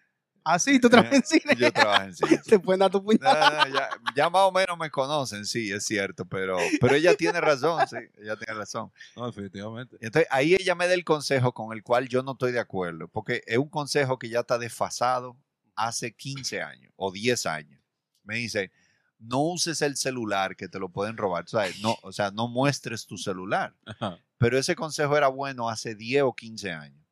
Ah, 0.49 0.57
sí, 0.59 0.79
tú 0.79 0.89
trabajas 0.89 1.15
en 1.17 1.23
cine. 1.41 1.55
Yo 1.57 1.71
trabajo 1.73 2.05
en 2.05 2.15
cine. 2.15 2.37
Te 2.45 2.57
pueden 2.59 2.79
dar 2.79 2.89
tu 2.89 2.99
No, 2.99 3.03
puñal. 3.03 3.19
no, 3.21 3.67
ya, 3.67 3.89
ya 4.15 4.29
más 4.29 4.43
o 4.43 4.51
menos 4.51 4.77
me 4.77 4.89
conocen, 4.89 5.45
sí, 5.45 5.71
es 5.71 5.83
cierto, 5.85 6.25
pero, 6.25 6.57
pero 6.79 6.95
ella 6.95 7.15
tiene 7.15 7.41
razón, 7.41 7.85
sí, 7.87 7.97
ella 8.17 8.37
tiene 8.37 8.53
razón. 8.57 8.91
No, 9.15 9.25
definitivamente. 9.25 9.97
Entonces 9.99 10.27
ahí 10.31 10.53
ella 10.55 10.73
me 10.75 10.87
da 10.87 10.93
el 10.93 11.03
consejo 11.03 11.53
con 11.53 11.73
el 11.75 11.83
cual 11.83 12.07
yo 12.07 12.23
no 12.23 12.31
estoy 12.31 12.53
de 12.53 12.59
acuerdo, 12.59 13.09
porque 13.09 13.41
es 13.45 13.57
un 13.57 13.69
consejo 13.69 14.17
que 14.17 14.29
ya 14.29 14.39
está 14.41 14.57
desfasado 14.57 15.35
hace 15.75 16.15
15 16.15 16.61
años 16.61 16.93
o 16.95 17.11
10 17.11 17.45
años. 17.45 17.81
Me 18.27 18.35
dice, 18.35 18.71
no 19.19 19.39
uses 19.39 19.81
el 19.81 19.95
celular 19.97 20.55
que 20.55 20.67
te 20.67 20.77
lo 20.79 20.89
pueden 20.89 21.17
robar, 21.17 21.45
o 21.45 21.47
sea, 21.47 21.65
no, 21.81 21.97
o 22.03 22.11
sea, 22.11 22.29
no 22.31 22.47
muestres 22.47 23.07
tu 23.07 23.17
celular. 23.17 23.73
Ajá. 23.85 24.19
Pero 24.37 24.57
ese 24.59 24.75
consejo 24.75 25.17
era 25.17 25.27
bueno 25.29 25.69
hace 25.69 25.95
10 25.95 26.23
o 26.23 26.33
15 26.35 26.71
años. 26.71 27.03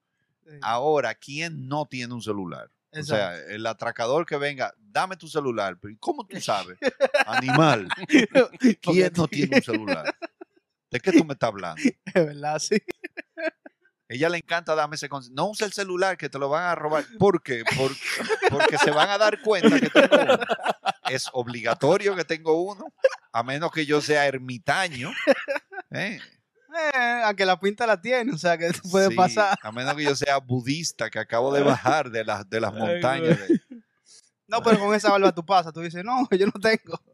Ahora, 0.62 1.16
¿quién 1.16 1.68
no 1.68 1.88
tiene 1.88 2.14
un 2.14 2.22
celular? 2.22 2.70
O 2.98 3.04
sea, 3.04 3.36
el 3.48 3.66
atracador 3.66 4.26
que 4.26 4.38
venga, 4.38 4.74
dame 4.78 5.18
tu 5.18 5.28
celular. 5.28 5.78
Pero 5.82 5.92
¿y 5.94 5.98
¿cómo 5.98 6.26
tú 6.26 6.40
sabes? 6.40 6.78
Animal. 7.26 7.88
¿Quién 8.82 9.12
no 9.18 9.28
tiene 9.28 9.58
un 9.58 9.64
celular? 9.64 10.16
¿De 10.92 11.00
qué 11.00 11.12
tú 11.12 11.26
me 11.26 11.34
estás 11.34 11.48
hablando? 11.50 11.82
Es 12.06 12.14
verdad, 12.14 12.60
sí. 12.60 12.78
Ella 14.08 14.30
le 14.30 14.38
encanta 14.38 14.76
darme 14.76 14.96
ese 14.96 15.10
consejo. 15.10 15.34
No 15.36 15.50
usa 15.50 15.66
el 15.66 15.74
celular 15.74 16.16
que 16.16 16.30
te 16.30 16.38
lo 16.38 16.48
van 16.48 16.64
a 16.66 16.76
robar. 16.76 17.04
¿Por 17.18 17.42
qué? 17.42 17.64
Por- 17.76 17.92
porque 18.52 18.78
se 18.78 18.92
van 18.92 19.10
a 19.10 19.18
dar 19.18 19.42
cuenta 19.42 19.80
que 19.80 19.90
tengo 19.90 20.16
uno. 20.24 20.40
Es 21.10 21.30
obligatorio 21.34 22.16
que 22.16 22.26
tengo 22.26 22.62
uno, 22.62 22.86
a 23.32 23.44
menos 23.44 23.72
que 23.72 23.86
yo 23.86 24.02
sea 24.02 24.26
ermitaño. 24.28 25.12
¿eh? 25.92 26.20
Eh, 26.94 27.22
a 27.24 27.34
que 27.34 27.46
la 27.46 27.58
pinta 27.60 27.88
la 27.88 28.02
tiene, 28.02 28.34
o 28.34 28.38
sea, 28.38 28.58
que 28.58 28.70
tú 28.74 28.90
puedes 28.90 29.10
Sí, 29.10 29.16
pasar. 29.16 29.58
A 29.62 29.72
menos 29.72 29.96
que 29.96 30.04
yo 30.04 30.16
sea 30.16 30.38
budista, 30.40 31.10
que 31.10 31.20
acabo 31.20 31.54
de 31.54 31.64
bajar 31.64 32.10
de 32.12 32.26
las, 32.26 32.50
de 32.50 32.60
las 32.60 32.74
Ay, 32.74 32.80
montañas. 32.80 33.40
de- 33.40 33.62
No, 34.48 34.62
pero 34.62 34.80
con 34.80 34.94
esa 34.94 35.10
barba 35.12 35.34
tú 35.34 35.46
pasas. 35.46 35.74
Tú 35.74 35.82
dices, 35.82 36.04
no, 36.04 36.28
yo 36.32 36.46
no 36.48 36.60
tengo. 36.62 37.00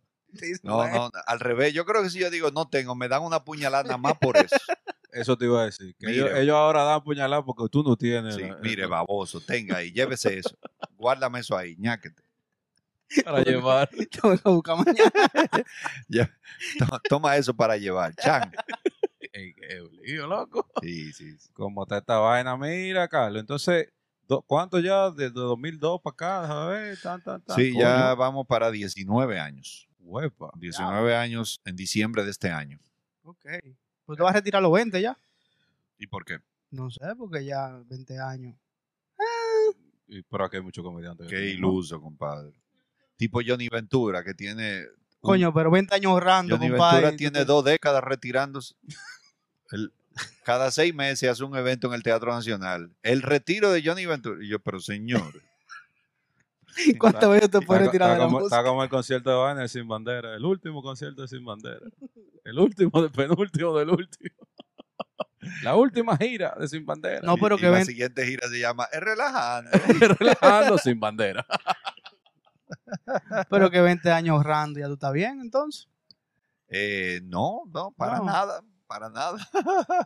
No, 0.64 0.88
no, 0.88 1.12
al 1.28 1.42
revés. 1.42 1.74
Yo 1.74 1.84
creo 1.84 2.02
que 2.04 2.10
si 2.10 2.18
yo 2.18 2.30
digo 2.30 2.52
no 2.52 2.66
tengo, 2.70 2.96
me 2.96 3.10
dan 3.10 3.22
una 3.22 3.44
puñalada 3.44 3.84
nada 3.84 3.98
más 3.98 4.14
por 4.18 4.38
eso. 4.38 4.56
Eso 5.12 5.38
te 5.38 5.44
iba 5.44 5.62
a 5.62 5.66
decir. 5.66 5.94
Que 6.00 6.10
ellos, 6.10 6.56
ahora 6.56 6.84
dan 6.86 7.04
puñalada 7.04 7.44
porque 7.44 7.66
tú 7.70 7.84
no 7.84 7.98
tienes. 7.98 8.36
Sí, 8.36 8.44
la- 8.44 8.56
mire, 8.60 8.86
baboso, 8.86 9.42
tenga 9.42 9.76
ahí, 9.76 9.92
llévese 9.92 10.38
eso. 10.38 10.58
Guárdame 10.96 11.42
eso 11.42 11.58
ahí, 11.58 11.76
ñáquete. 11.78 12.21
Para 13.24 13.44
llevar. 13.44 13.90
A 14.44 14.50
buscar 14.50 14.78
mañana. 14.78 15.12
Ya, 16.08 16.28
to- 16.80 17.00
Toma 17.10 17.36
eso 17.38 17.54
para 17.56 17.78
llevar. 17.78 18.16
Chan. 18.16 18.52
Ey, 19.34 19.54
qué 19.54 19.82
lío, 20.04 20.28
loco. 20.28 20.68
Sí, 20.82 21.12
sí, 21.14 21.38
sí. 21.38 21.50
Como 21.54 21.84
está 21.84 21.98
esta 22.00 22.18
vaina, 22.20 22.56
mira, 22.58 23.08
Carlos. 23.08 23.40
Entonces, 23.40 23.88
do- 24.28 24.42
¿cuánto 24.42 24.80
ya? 24.80 25.10
Desde 25.12 25.32
2002 25.32 26.02
para 26.02 26.14
acá, 26.14 26.66
ver, 26.68 27.00
tan, 27.02 27.22
tan, 27.24 27.42
tan. 27.42 27.56
Sí, 27.56 27.72
Coño, 27.72 27.82
ya 27.84 28.14
vamos 28.16 28.46
para 28.48 28.70
19 28.72 29.40
años. 29.40 29.88
huepa. 30.00 30.52
19 30.56 31.16
años 31.16 31.62
en 31.66 31.76
diciembre 31.76 32.24
de 32.24 32.32
este 32.32 32.50
año. 32.50 32.80
Ok. 33.24 33.46
Pues 34.06 34.18
te 34.18 34.24
vas 34.24 34.32
a 34.32 34.38
retirar 34.38 34.62
los 34.62 34.72
20 34.74 35.02
ya. 35.02 35.18
¿Y 35.98 36.08
por 36.08 36.26
qué? 36.26 36.40
No 36.72 36.90
sé, 36.90 37.02
porque 37.18 37.46
ya 37.46 37.82
20 37.86 38.20
años. 38.20 38.56
Y 40.08 40.22
por 40.24 40.42
aquí 40.42 40.58
hay 40.58 40.64
muchos 40.64 40.84
comediantes. 40.84 41.28
que 41.28 41.36
Qué 41.36 41.46
iluso, 41.52 42.02
compadre. 42.02 42.52
Tipo 43.22 43.40
Johnny 43.46 43.70
Ventura, 43.70 44.24
que 44.24 44.34
tiene... 44.34 44.82
un- 45.22 45.30
Coño, 45.30 45.54
pero 45.54 45.70
20 45.70 45.94
años 45.94 46.12
ahorrando, 46.12 46.56
Johnny 46.58 46.70
compadre. 46.72 47.02
Ventura 47.02 47.18
tiene 47.18 47.46
dos 47.46 47.64
décadas 47.64 48.04
retirándose. 48.04 48.74
El- 49.72 49.92
cada 50.44 50.72
seis 50.72 50.94
meses 50.96 51.30
hace 51.30 51.44
un 51.44 51.56
evento 51.56 51.88
en 51.88 51.94
el 51.94 52.02
Teatro 52.02 52.34
Nacional. 52.34 52.90
El 53.04 53.22
retiro 53.22 53.72
de 53.72 53.84
Johnny 53.86 54.08
Ventura. 54.08 54.44
Y 54.44 54.50
yo, 54.50 54.58
pero 54.60 54.80
señor, 54.80 55.32
¿Cuántas 56.98 57.30
veces 57.30 57.52
te 57.52 57.62
puedes 57.62 57.84
Está, 57.84 57.92
retirar 57.92 58.10
está 58.10 58.14
de 58.14 58.20
la 58.20 58.26
como, 58.26 58.40
música? 58.40 58.56
está 58.58 58.68
como 58.70 58.84
el 58.84 58.90
concierto 58.90 59.48
de 59.54 59.56
de 59.62 59.68
Sin 59.68 59.88
Bandera. 59.88 60.36
El 60.36 60.46
último 60.46 60.82
concierto 60.82 61.22
de 61.22 61.28
Sin 61.28 61.44
Bandera. 61.46 61.86
El 62.44 62.58
último 62.60 63.02
del 63.02 63.12
penúltimo 63.12 63.78
del 63.78 63.90
último. 63.90 64.36
La 65.64 65.76
última 65.76 66.18
gira 66.18 66.56
de 66.60 66.68
Sin 66.68 66.86
Bandera. 66.86 67.22
No, 67.24 67.36
pero 67.38 67.56
y 67.56 67.60
que 67.60 67.66
la 67.66 67.72
ven- 67.72 67.86
siguiente 67.86 68.26
gira 68.26 68.48
se 68.48 68.60
llama 68.60 68.88
Es 68.92 69.00
relajante. 69.00 69.80
Relajando 70.20 70.78
Sin 70.78 71.00
Bandera. 71.00 71.46
Pero 73.50 73.70
que 73.72 73.82
20 73.82 74.12
años 74.12 74.34
ahorrando, 74.36 74.80
ya 74.80 74.88
tú 74.88 74.94
estás 74.94 75.14
bien, 75.14 75.40
entonces. 75.42 75.88
Eh, 76.68 77.22
no, 77.24 77.64
no, 77.74 77.92
para 77.92 78.18
No. 78.18 78.26
nada, 78.26 78.64
para 78.88 79.10
nada. 79.10 79.38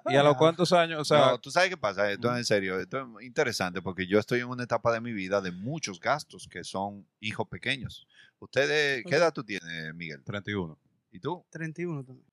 ¿Y 0.07 0.15
a 0.15 0.23
los 0.23 0.35
cuántos 0.37 0.73
años? 0.73 0.99
O 1.01 1.05
sea, 1.05 1.31
no, 1.31 1.39
tú 1.39 1.51
sabes 1.51 1.69
qué 1.69 1.77
pasa, 1.77 2.09
esto 2.11 2.31
es 2.31 2.37
en 2.37 2.45
serio, 2.45 2.79
esto 2.79 2.99
es 3.19 3.25
interesante 3.25 3.81
porque 3.81 4.07
yo 4.07 4.17
estoy 4.19 4.39
en 4.39 4.47
una 4.47 4.63
etapa 4.63 4.91
de 4.91 5.01
mi 5.01 5.13
vida 5.13 5.41
de 5.41 5.51
muchos 5.51 5.99
gastos 5.99 6.47
que 6.49 6.63
son 6.63 7.07
hijos 7.19 7.47
pequeños. 7.47 8.07
¿Ustedes, 8.39 9.03
qué 9.07 9.15
edad 9.15 9.31
tú 9.33 9.43
tienes, 9.43 9.93
Miguel? 9.95 10.23
31. 10.23 10.77
¿Y 11.11 11.19
tú? 11.19 11.45
31 11.51 12.03
también. 12.03 12.27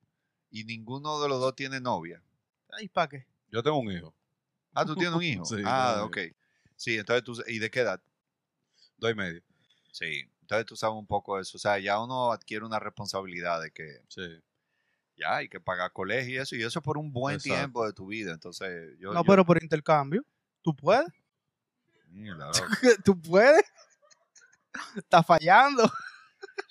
Y 0.50 0.64
ninguno 0.64 1.20
de 1.22 1.28
los 1.28 1.40
dos 1.40 1.54
tiene 1.54 1.80
novia. 1.80 2.22
Ay, 2.70 2.88
¿para 2.88 3.08
qué? 3.08 3.26
Yo 3.50 3.62
tengo 3.62 3.78
un 3.78 3.90
hijo. 3.92 4.14
Ah, 4.74 4.84
tú 4.84 4.94
tienes 4.96 5.14
un 5.14 5.22
hijo. 5.22 5.44
Sí, 5.46 5.62
ah, 5.64 6.02
ok. 6.04 6.18
Sí, 6.76 6.96
entonces 6.98 7.22
tú, 7.22 7.42
¿y 7.46 7.58
de 7.58 7.70
qué 7.70 7.80
edad? 7.80 8.00
Dos 8.96 9.10
y 9.12 9.14
medio. 9.14 9.42
Sí, 9.92 10.24
entonces 10.60 10.66
tú 10.66 10.76
sabes 10.76 10.96
un 10.96 11.06
poco 11.06 11.38
eso. 11.40 11.56
O 11.56 11.60
sea, 11.60 11.78
ya 11.78 12.00
uno 12.00 12.32
adquiere 12.32 12.64
una 12.64 12.78
responsabilidad 12.78 13.60
de 13.62 13.70
que 13.70 14.00
Sí. 14.08 14.40
ya 15.16 15.36
hay 15.36 15.48
que 15.48 15.60
pagar 15.60 15.92
colegio 15.92 16.34
y 16.34 16.38
eso, 16.38 16.56
y 16.56 16.62
eso 16.62 16.80
por 16.82 16.98
un 16.98 17.12
buen 17.12 17.36
Exacto. 17.36 17.56
tiempo 17.58 17.86
de 17.86 17.92
tu 17.92 18.06
vida. 18.06 18.32
Entonces, 18.32 18.96
yo. 18.98 19.12
No, 19.12 19.20
yo- 19.20 19.24
pero 19.24 19.44
por 19.44 19.62
intercambio. 19.62 20.24
¿Tú 20.62 20.74
puedes? 20.76 21.06
¿Tú 23.04 23.20
puedes? 23.20 23.62
Estás 24.96 25.24
fallando. 25.26 25.90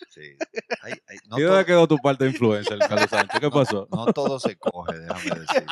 sí. 0.10 0.36
Ay, 0.82 0.94
ay, 1.08 1.18
no 1.28 1.38
¿Y 1.38 1.42
todo- 1.42 1.50
dónde 1.52 1.66
quedó 1.66 1.88
tu 1.88 1.98
parte 1.98 2.24
de 2.26 2.32
influencer, 2.32 2.80
Carlos 2.80 3.10
Sánchez? 3.10 3.40
¿Qué 3.40 3.50
pasó? 3.50 3.88
No 3.92 4.06
todo 4.14 4.40
se 4.40 4.56
coge, 4.58 4.98
déjame 5.00 5.40
decir. 5.40 5.66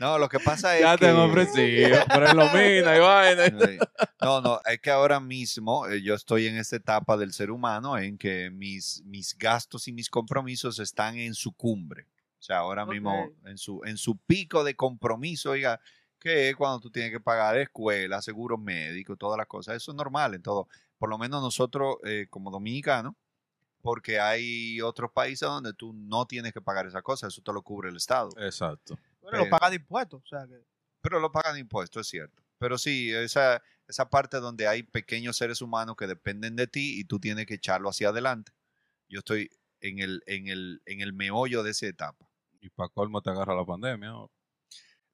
No, 0.00 0.18
lo 0.18 0.28
que 0.28 0.38
pasa 0.40 0.76
es 0.76 0.82
ya 0.82 0.96
que... 0.96 1.06
te 1.06 1.10
han 1.10 1.16
ofrecido, 1.16 1.98
pero 2.08 2.26
es 2.26 2.34
lo 2.34 2.44
mina 2.52 2.96
y 2.96 3.00
vaina. 3.00 3.44
No, 4.20 4.40
no, 4.40 4.60
es 4.66 4.80
que 4.80 4.90
ahora 4.90 5.20
mismo 5.20 5.86
eh, 5.86 6.02
yo 6.02 6.14
estoy 6.14 6.48
en 6.48 6.56
esta 6.56 6.76
etapa 6.76 7.16
del 7.16 7.32
ser 7.32 7.52
humano 7.52 7.96
en 7.96 8.18
que 8.18 8.50
mis, 8.50 9.02
mis 9.04 9.36
gastos 9.38 9.86
y 9.86 9.92
mis 9.92 10.10
compromisos 10.10 10.80
están 10.80 11.16
en 11.18 11.34
su 11.34 11.52
cumbre. 11.52 12.06
O 12.38 12.42
sea, 12.42 12.58
ahora 12.58 12.84
mismo 12.84 13.30
en 13.44 13.58
su, 13.58 13.80
en 13.84 13.96
su 13.96 14.16
pico 14.16 14.64
de 14.64 14.74
compromiso, 14.74 15.50
oiga, 15.50 15.80
que 16.18 16.50
es 16.50 16.56
cuando 16.56 16.80
tú 16.80 16.90
tienes 16.90 17.12
que 17.12 17.20
pagar 17.20 17.56
escuela, 17.58 18.20
seguro 18.20 18.58
médico, 18.58 19.16
todas 19.16 19.38
las 19.38 19.46
cosas. 19.46 19.76
Eso 19.76 19.92
es 19.92 19.96
normal 19.96 20.34
en 20.34 20.42
todo. 20.42 20.68
Por 20.98 21.08
lo 21.08 21.18
menos 21.18 21.42
nosotros 21.42 21.96
eh, 22.04 22.26
como 22.28 22.50
dominicanos, 22.50 23.14
porque 23.82 24.20
hay 24.20 24.80
otros 24.80 25.10
países 25.12 25.48
donde 25.48 25.72
tú 25.72 25.92
no 25.92 26.26
tienes 26.26 26.52
que 26.52 26.60
pagar 26.60 26.86
esa 26.86 27.02
cosa, 27.02 27.28
eso 27.28 27.42
te 27.42 27.52
lo 27.52 27.62
cubre 27.62 27.88
el 27.88 27.96
Estado. 27.96 28.30
Exacto. 28.38 28.98
Pero 29.30 29.38
lo 29.38 29.44
Pero- 29.44 29.50
pagas 29.58 29.70
de 29.70 29.76
impuestos. 29.76 30.22
O 30.22 30.26
sea 30.26 30.46
que. 30.46 30.62
Pero 31.00 31.20
lo 31.20 31.30
pagan 31.30 31.56
impuestos, 31.58 32.00
es 32.06 32.10
cierto. 32.10 32.42
Pero 32.58 32.76
sí, 32.76 33.12
esa, 33.12 33.62
esa 33.86 34.10
parte 34.10 34.38
donde 34.38 34.66
hay 34.66 34.82
pequeños 34.82 35.36
seres 35.36 35.62
humanos 35.62 35.96
que 35.96 36.06
dependen 36.06 36.56
de 36.56 36.66
ti 36.66 36.98
y 36.98 37.04
tú 37.04 37.20
tienes 37.20 37.46
que 37.46 37.54
echarlo 37.54 37.88
hacia 37.88 38.08
adelante. 38.08 38.52
Yo 39.08 39.20
estoy 39.20 39.48
en 39.80 40.00
el, 40.00 40.22
en 40.26 40.48
el, 40.48 40.82
en 40.86 41.00
el 41.00 41.12
meollo 41.12 41.62
de 41.62 41.70
esa 41.70 41.86
etapa. 41.86 42.28
Y 42.60 42.68
para 42.70 42.88
colmo 42.88 43.22
te 43.22 43.30
agarra 43.30 43.54
la 43.54 43.64
pandemia. 43.64 44.12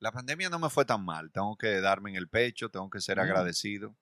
La 0.01 0.11
pandemia 0.11 0.49
no 0.49 0.59
me 0.59 0.71
fue 0.71 0.85
tan 0.87 1.05
mal, 1.05 1.31
tengo 1.31 1.57
que 1.57 1.81
darme 1.81 2.11
en 2.11 2.17
el 2.17 2.29
pecho, 2.29 2.71
tengo 2.71 2.89
que 2.89 3.01
ser 3.01 3.19
Mm. 3.19 3.21
agradecido. 3.21 3.95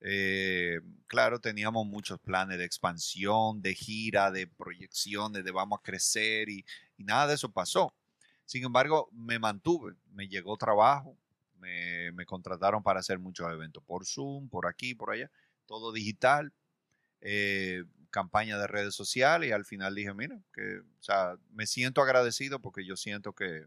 Eh, 0.00 0.80
claro, 1.08 1.40
teníamos 1.40 1.86
muchos 1.86 2.20
planes 2.20 2.58
de 2.58 2.64
expansión, 2.64 3.60
de 3.62 3.74
gira, 3.74 4.30
de 4.30 4.46
proyecciones, 4.46 5.44
de 5.44 5.50
vamos 5.50 5.78
a 5.80 5.82
crecer 5.82 6.48
y, 6.48 6.64
y 6.96 7.04
nada 7.04 7.26
de 7.26 7.34
eso 7.34 7.50
pasó. 7.50 7.92
Sin 8.46 8.64
embargo, 8.64 9.08
me 9.12 9.38
mantuve, 9.38 9.94
me 10.12 10.28
llegó 10.28 10.56
trabajo, 10.56 11.16
me, 11.58 12.10
me 12.12 12.24
contrataron 12.24 12.82
para 12.82 13.00
hacer 13.00 13.18
muchos 13.18 13.50
eventos 13.52 13.82
por 13.84 14.06
Zoom, 14.06 14.48
por 14.48 14.66
aquí, 14.66 14.94
por 14.94 15.10
allá, 15.10 15.30
todo 15.66 15.92
digital, 15.92 16.52
eh, 17.20 17.84
campaña 18.10 18.56
de 18.56 18.66
redes 18.66 18.94
sociales 18.94 19.50
y 19.50 19.52
al 19.52 19.64
final 19.64 19.94
dije, 19.94 20.14
mira, 20.14 20.40
que, 20.54 20.78
o 20.78 21.02
sea, 21.02 21.36
me 21.50 21.66
siento 21.66 22.00
agradecido 22.00 22.60
porque 22.60 22.86
yo 22.86 22.96
siento 22.96 23.34
que 23.34 23.66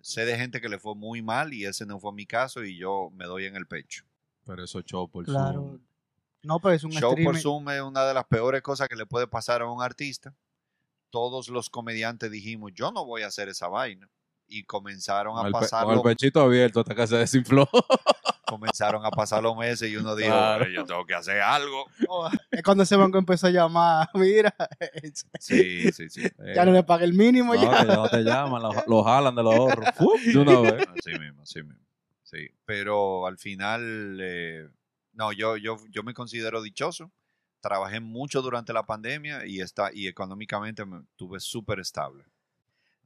sé 0.00 0.24
de 0.24 0.38
gente 0.38 0.60
que 0.60 0.68
le 0.68 0.78
fue 0.78 0.94
muy 0.94 1.22
mal 1.22 1.52
y 1.52 1.64
ese 1.66 1.84
no 1.86 1.98
fue 1.98 2.12
mi 2.12 2.24
caso 2.26 2.64
y 2.64 2.76
yo 2.78 3.10
me 3.12 3.24
doy 3.24 3.46
en 3.46 3.56
el 3.56 3.66
pecho. 3.66 4.04
Pero 4.44 4.62
eso 4.64 4.80
show 4.82 5.08
por 5.08 5.24
Claro. 5.24 5.52
Zoom. 5.62 5.80
No, 6.42 6.60
pero 6.60 6.74
es 6.74 6.84
un 6.84 6.92
Show 6.92 7.16
por. 7.24 7.38
Zoom 7.38 7.70
es 7.70 7.80
una 7.80 8.04
de 8.04 8.12
las 8.14 8.26
peores 8.26 8.60
cosas 8.60 8.88
que 8.88 8.96
le 8.96 9.06
puede 9.06 9.26
pasar 9.26 9.62
a 9.62 9.70
un 9.70 9.82
artista. 9.82 10.34
Todos 11.14 11.48
los 11.48 11.70
comediantes 11.70 12.28
dijimos, 12.28 12.72
yo 12.74 12.90
no 12.90 13.04
voy 13.04 13.22
a 13.22 13.28
hacer 13.28 13.48
esa 13.48 13.68
vaina. 13.68 14.10
Y 14.48 14.64
comenzaron 14.64 15.36
Con 15.36 15.46
a 15.46 15.50
pasar 15.52 15.84
con 15.84 15.94
el 15.94 16.02
pechito 16.02 16.40
abierto 16.40 16.80
hasta 16.80 16.92
que 16.92 17.06
se 17.06 17.16
desinfló. 17.18 17.68
comenzaron 18.48 19.06
a 19.06 19.10
pasar 19.12 19.40
los 19.40 19.56
meses 19.56 19.88
y 19.92 19.96
uno 19.96 20.16
dijo, 20.16 20.30
Claro. 20.30 20.64
"Pero 20.64 20.74
yo 20.74 20.84
tengo 20.84 21.06
que 21.06 21.14
hacer 21.14 21.40
algo. 21.40 21.86
Oh, 22.08 22.28
es 22.50 22.62
cuando 22.64 22.82
ese 22.82 22.96
banco 22.96 23.16
empezó 23.16 23.46
a 23.46 23.50
llamar, 23.50 24.08
mira, 24.14 24.52
Sí, 25.38 25.92
sí, 25.92 26.08
sí. 26.10 26.22
ya 26.52 26.64
no 26.64 26.72
le 26.72 26.82
pagué 26.82 27.04
el 27.04 27.14
mínimo 27.14 27.54
No, 27.54 27.62
ya. 27.62 27.84
no 27.84 28.08
te 28.08 28.22
llaman, 28.24 28.60
lo, 28.60 28.72
lo 28.88 29.04
jalan 29.04 29.36
de 29.36 29.42
los 29.44 29.54
ahorros. 29.54 29.86
De 30.26 30.36
una 30.38 30.60
vez. 30.62 30.84
Así 30.98 31.16
mismo, 31.16 31.42
así 31.42 31.62
mismo. 31.62 31.84
Sí, 32.24 32.48
pero 32.64 33.28
al 33.28 33.38
final, 33.38 34.18
eh, 34.20 34.68
no, 35.12 35.30
yo, 35.32 35.56
yo, 35.58 35.76
yo 35.90 36.02
me 36.02 36.12
considero 36.12 36.60
dichoso. 36.60 37.12
Trabajé 37.64 37.98
mucho 37.98 38.42
durante 38.42 38.74
la 38.74 38.84
pandemia 38.84 39.46
y, 39.46 39.62
está, 39.62 39.88
y 39.90 40.06
económicamente 40.06 40.84
me, 40.84 40.98
estuve 40.98 41.40
súper 41.40 41.80
estable. 41.80 42.22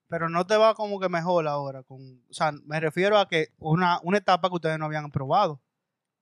Pero 0.08 0.28
no 0.28 0.44
te 0.48 0.56
va 0.56 0.74
como 0.74 0.98
que 0.98 1.08
mejor 1.08 1.46
ahora. 1.46 1.84
Con, 1.84 2.24
o 2.28 2.32
sea, 2.34 2.50
me 2.64 2.80
refiero 2.80 3.18
a 3.18 3.28
que 3.28 3.50
una, 3.58 4.00
una 4.02 4.18
etapa 4.18 4.48
que 4.48 4.56
ustedes 4.56 4.76
no 4.76 4.86
habían 4.86 5.12
probado, 5.12 5.62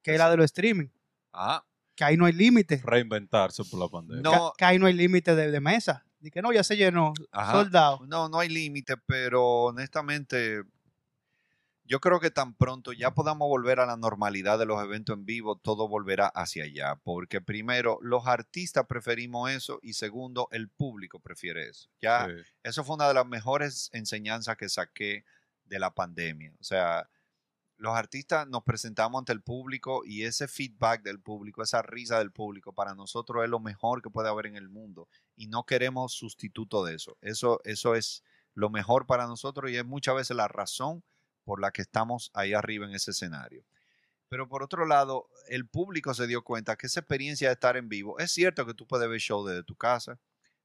que 0.03 0.13
es 0.13 0.19
la 0.19 0.29
de 0.29 0.37
los 0.37 0.45
streaming, 0.45 0.89
Ajá. 1.33 1.65
que 1.95 2.05
ahí 2.05 2.19
no 2.19 2.27
hay 2.27 2.35
límite. 2.35 2.83
Reinventarse 2.85 3.65
por 3.65 3.81
la 3.81 3.89
pandemia. 3.89 4.23
No. 4.23 4.53
Que, 4.53 4.59
que 4.59 4.65
ahí 4.67 4.79
no 4.79 4.85
hay 4.85 4.93
límite 4.93 5.35
de, 5.35 5.51
de 5.51 5.61
mesa. 5.61 6.05
Y 6.21 6.31
que 6.31 6.43
no, 6.43 6.53
ya 6.53 6.63
se 6.63 6.77
llenó, 6.77 7.15
Ajá. 7.33 7.53
soldado. 7.53 8.01
No, 8.07 8.29
no 8.29 8.39
hay 8.39 8.51
límite, 8.51 8.99
pero 9.07 9.65
honestamente, 9.65 10.63
yo 11.87 12.01
creo 12.01 12.21
que 12.21 12.31
tan 12.31 12.55
pronto 12.55 12.93
ya 12.93 13.15
podamos 13.15 13.49
volver 13.49 13.81
a 13.81 13.87
la 13.87 13.97
normalidad 13.97 14.59
de 14.59 14.67
los 14.67 14.83
eventos 14.83 15.17
en 15.17 15.25
vivo, 15.25 15.57
todo 15.57 15.89
volverá 15.89 16.27
hacia 16.29 16.65
allá. 16.65 16.97
Porque 17.03 17.41
primero, 17.41 17.99
los 18.03 18.27
artistas 18.27 18.87
preferimos 18.89 19.51
eso 19.51 19.79
y 19.83 19.93
segundo, 19.95 20.49
el 20.51 20.69
público 20.69 21.21
prefiere 21.21 21.69
eso. 21.69 21.89
Ya, 22.01 22.27
Sí. 22.27 22.43
eso 22.63 22.85
fue 22.85 22.97
una 22.97 23.09
de 23.09 23.15
las 23.15 23.27
mejores 23.27 23.89
enseñanzas 23.93 24.57
que 24.57 24.69
saqué 24.69 25.25
de 25.65 25.79
la 25.79 25.95
pandemia. 25.95 26.53
O 26.61 26.65
sea, 26.65 27.09
los 27.79 27.95
artistas 27.95 28.49
nos 28.49 28.63
presentamos 28.65 29.19
ante 29.19 29.33
el 29.33 29.43
público 29.43 30.03
y 30.05 30.25
ese 30.25 30.49
feedback 30.49 31.03
del 31.03 31.21
público, 31.21 31.63
esa 31.63 31.83
risa 31.83 32.19
del 32.19 32.33
público, 32.33 32.73
para 32.73 32.95
nosotros 32.95 33.45
es 33.45 33.51
lo 33.51 33.61
mejor 33.61 34.03
que 34.03 34.11
puede 34.11 34.29
haber 34.29 34.47
en 34.47 34.57
el 34.57 34.69
mundo 34.71 35.09
y 35.37 35.47
no 35.49 35.65
queremos 35.65 36.13
sustituto 36.15 36.85
de 36.85 36.95
eso. 36.95 37.19
Eso, 37.21 37.61
eso 37.65 37.95
es 37.95 38.23
lo 38.55 38.71
mejor 38.71 39.07
para 39.07 39.27
nosotros 39.27 39.71
y 39.71 39.77
es 39.77 39.85
muchas 39.85 40.15
veces 40.15 40.37
la 40.37 40.49
razón 40.49 41.05
por 41.47 41.63
la 41.63 41.73
que 41.73 41.83
estamos 41.83 42.33
ahí 42.35 42.55
arriba 42.55 42.87
en 42.87 42.95
ese 42.95 43.13
escenario. 43.13 43.65
Pero 44.29 44.49
por 44.49 44.63
otro 44.63 44.87
lado, 44.87 45.29
el 45.49 45.69
público 45.69 46.15
se 46.15 46.27
dio 46.27 46.43
cuenta 46.43 46.77
que 46.77 46.87
esa 46.89 47.01
experiencia 47.01 47.49
de 47.49 47.55
estar 47.55 47.77
en 47.77 47.89
vivo, 47.89 48.19
es 48.19 48.33
cierto 48.33 48.67
que 48.67 48.75
tú 48.75 48.87
puedes 48.87 49.09
ver 49.09 49.21
show 49.21 49.47
desde 49.47 49.63
tu 49.63 49.77
casa, 49.77 50.19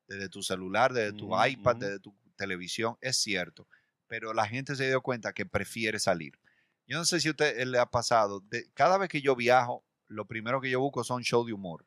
desde 0.07 0.29
tu 0.29 0.43
celular, 0.43 0.93
desde 0.93 1.13
tu 1.13 1.29
Ujú, 1.33 1.45
iPad, 1.45 1.77
desde 1.77 1.99
tu 1.99 2.15
televisión, 2.35 2.97
es 3.01 3.17
cierto, 3.17 3.67
pero 4.07 4.33
la 4.33 4.47
gente 4.47 4.75
se 4.75 4.87
dio 4.87 5.01
cuenta 5.01 5.33
que 5.33 5.45
prefiere 5.45 5.99
salir. 5.99 6.39
Yo 6.87 6.97
no 6.97 7.05
sé 7.05 7.19
si 7.19 7.27
a 7.29 7.31
usted 7.31 7.59
eh, 7.59 7.65
le 7.65 7.79
ha 7.79 7.85
pasado, 7.87 8.41
de- 8.41 8.69
cada 8.73 8.97
vez 8.97 9.09
que 9.09 9.21
yo 9.21 9.35
viajo, 9.35 9.85
lo 10.07 10.25
primero 10.25 10.61
que 10.61 10.69
yo 10.69 10.79
busco 10.79 11.03
son 11.03 11.21
shows 11.21 11.47
de 11.47 11.53
humor, 11.53 11.85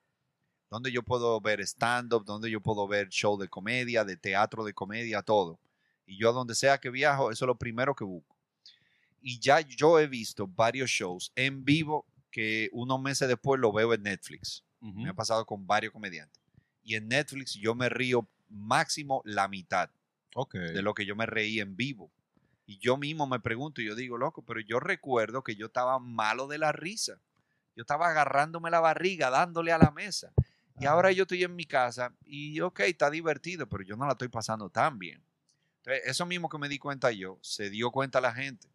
donde 0.71 0.93
yo 0.93 1.03
puedo 1.03 1.41
ver 1.41 1.61
stand-up, 1.63 2.25
donde 2.25 2.51
yo 2.51 2.61
puedo 2.61 2.87
ver 2.89 3.09
show 3.09 3.39
de 3.39 3.49
comedia, 3.49 4.05
de 4.05 4.17
teatro 4.17 4.65
de 4.65 4.75
comedia, 4.75 5.23
todo. 5.23 5.61
Y 6.07 6.19
yo 6.19 6.33
donde 6.33 6.55
sea 6.55 6.79
que 6.79 6.91
viajo, 6.91 7.31
eso 7.31 7.45
es 7.45 7.47
lo 7.47 7.57
primero 7.59 7.95
que 7.95 8.05
busco. 8.05 8.34
Y 9.27 9.39
ya 9.39 9.61
yo 9.63 9.99
he 9.99 10.07
visto 10.07 10.47
varios 10.47 10.91
shows 10.91 11.33
en 11.35 11.65
vivo 11.65 12.05
que 12.31 12.69
unos 12.73 13.01
meses 13.01 13.27
después 13.27 13.59
lo 13.59 13.73
veo 13.73 13.95
en 13.95 14.03
Netflix. 14.03 14.63
Me 14.81 15.09
ha 15.09 15.15
pasado 15.15 15.47
con 15.47 15.67
varios 15.67 15.95
comediantes. 15.95 16.43
Y 16.83 16.95
en 16.95 17.09
Netflix 17.09 17.55
yo 17.55 17.75
me 17.75 17.89
río 17.89 18.29
máximo 18.51 19.23
la 19.25 19.49
mitad 19.49 19.89
de 20.53 20.83
lo 20.83 20.93
que 20.93 21.07
yo 21.07 21.17
me 21.17 21.25
reí 21.25 21.59
en 21.59 21.75
vivo. 21.75 22.11
Y 22.67 22.77
yo 22.77 22.99
mismo 22.99 23.27
me 23.27 23.41
pregunto, 23.41 23.81
y 23.81 23.87
yo 23.87 23.95
digo, 23.95 24.19
loco, 24.19 24.43
pero 24.43 24.61
yo 24.61 24.79
recuerdo 24.79 25.43
que 25.43 25.57
yo 25.57 25.67
estaba 25.67 25.99
malo 25.99 26.47
de 26.47 26.59
la 26.59 26.73
risa. 26.73 27.19
Yo 27.75 27.81
estaba 27.81 28.11
agarrándome 28.11 28.71
la 28.71 28.81
barriga, 28.81 29.31
dándole 29.31 29.73
a 29.73 29.79
la 29.79 29.91
mesa. 29.91 30.35
Y 30.79 30.85
ahora 30.85 31.13
yo 31.13 31.23
estoy 31.23 31.45
en 31.45 31.57
mi 31.57 31.65
casa 31.65 32.13
y, 32.27 32.61
ok, 32.61 32.81
está 32.81 33.09
divertido, 33.09 33.67
pero 33.71 33.83
yo 33.85 33.97
no 33.97 34.05
la 34.05 34.13
estoy 34.13 34.29
pasando 34.29 34.69
tan 34.69 34.99
bien. 34.99 35.23
Entonces, 35.79 36.03
eso 36.05 36.27
mismo 36.27 36.51
que 36.51 36.59
me 36.59 36.69
di 36.69 36.79
cuenta 36.79 37.11
yo, 37.11 37.39
se 37.41 37.71
dio 37.71 37.91
cuenta 37.91 38.21
la 38.21 38.35
gente. 38.35 38.74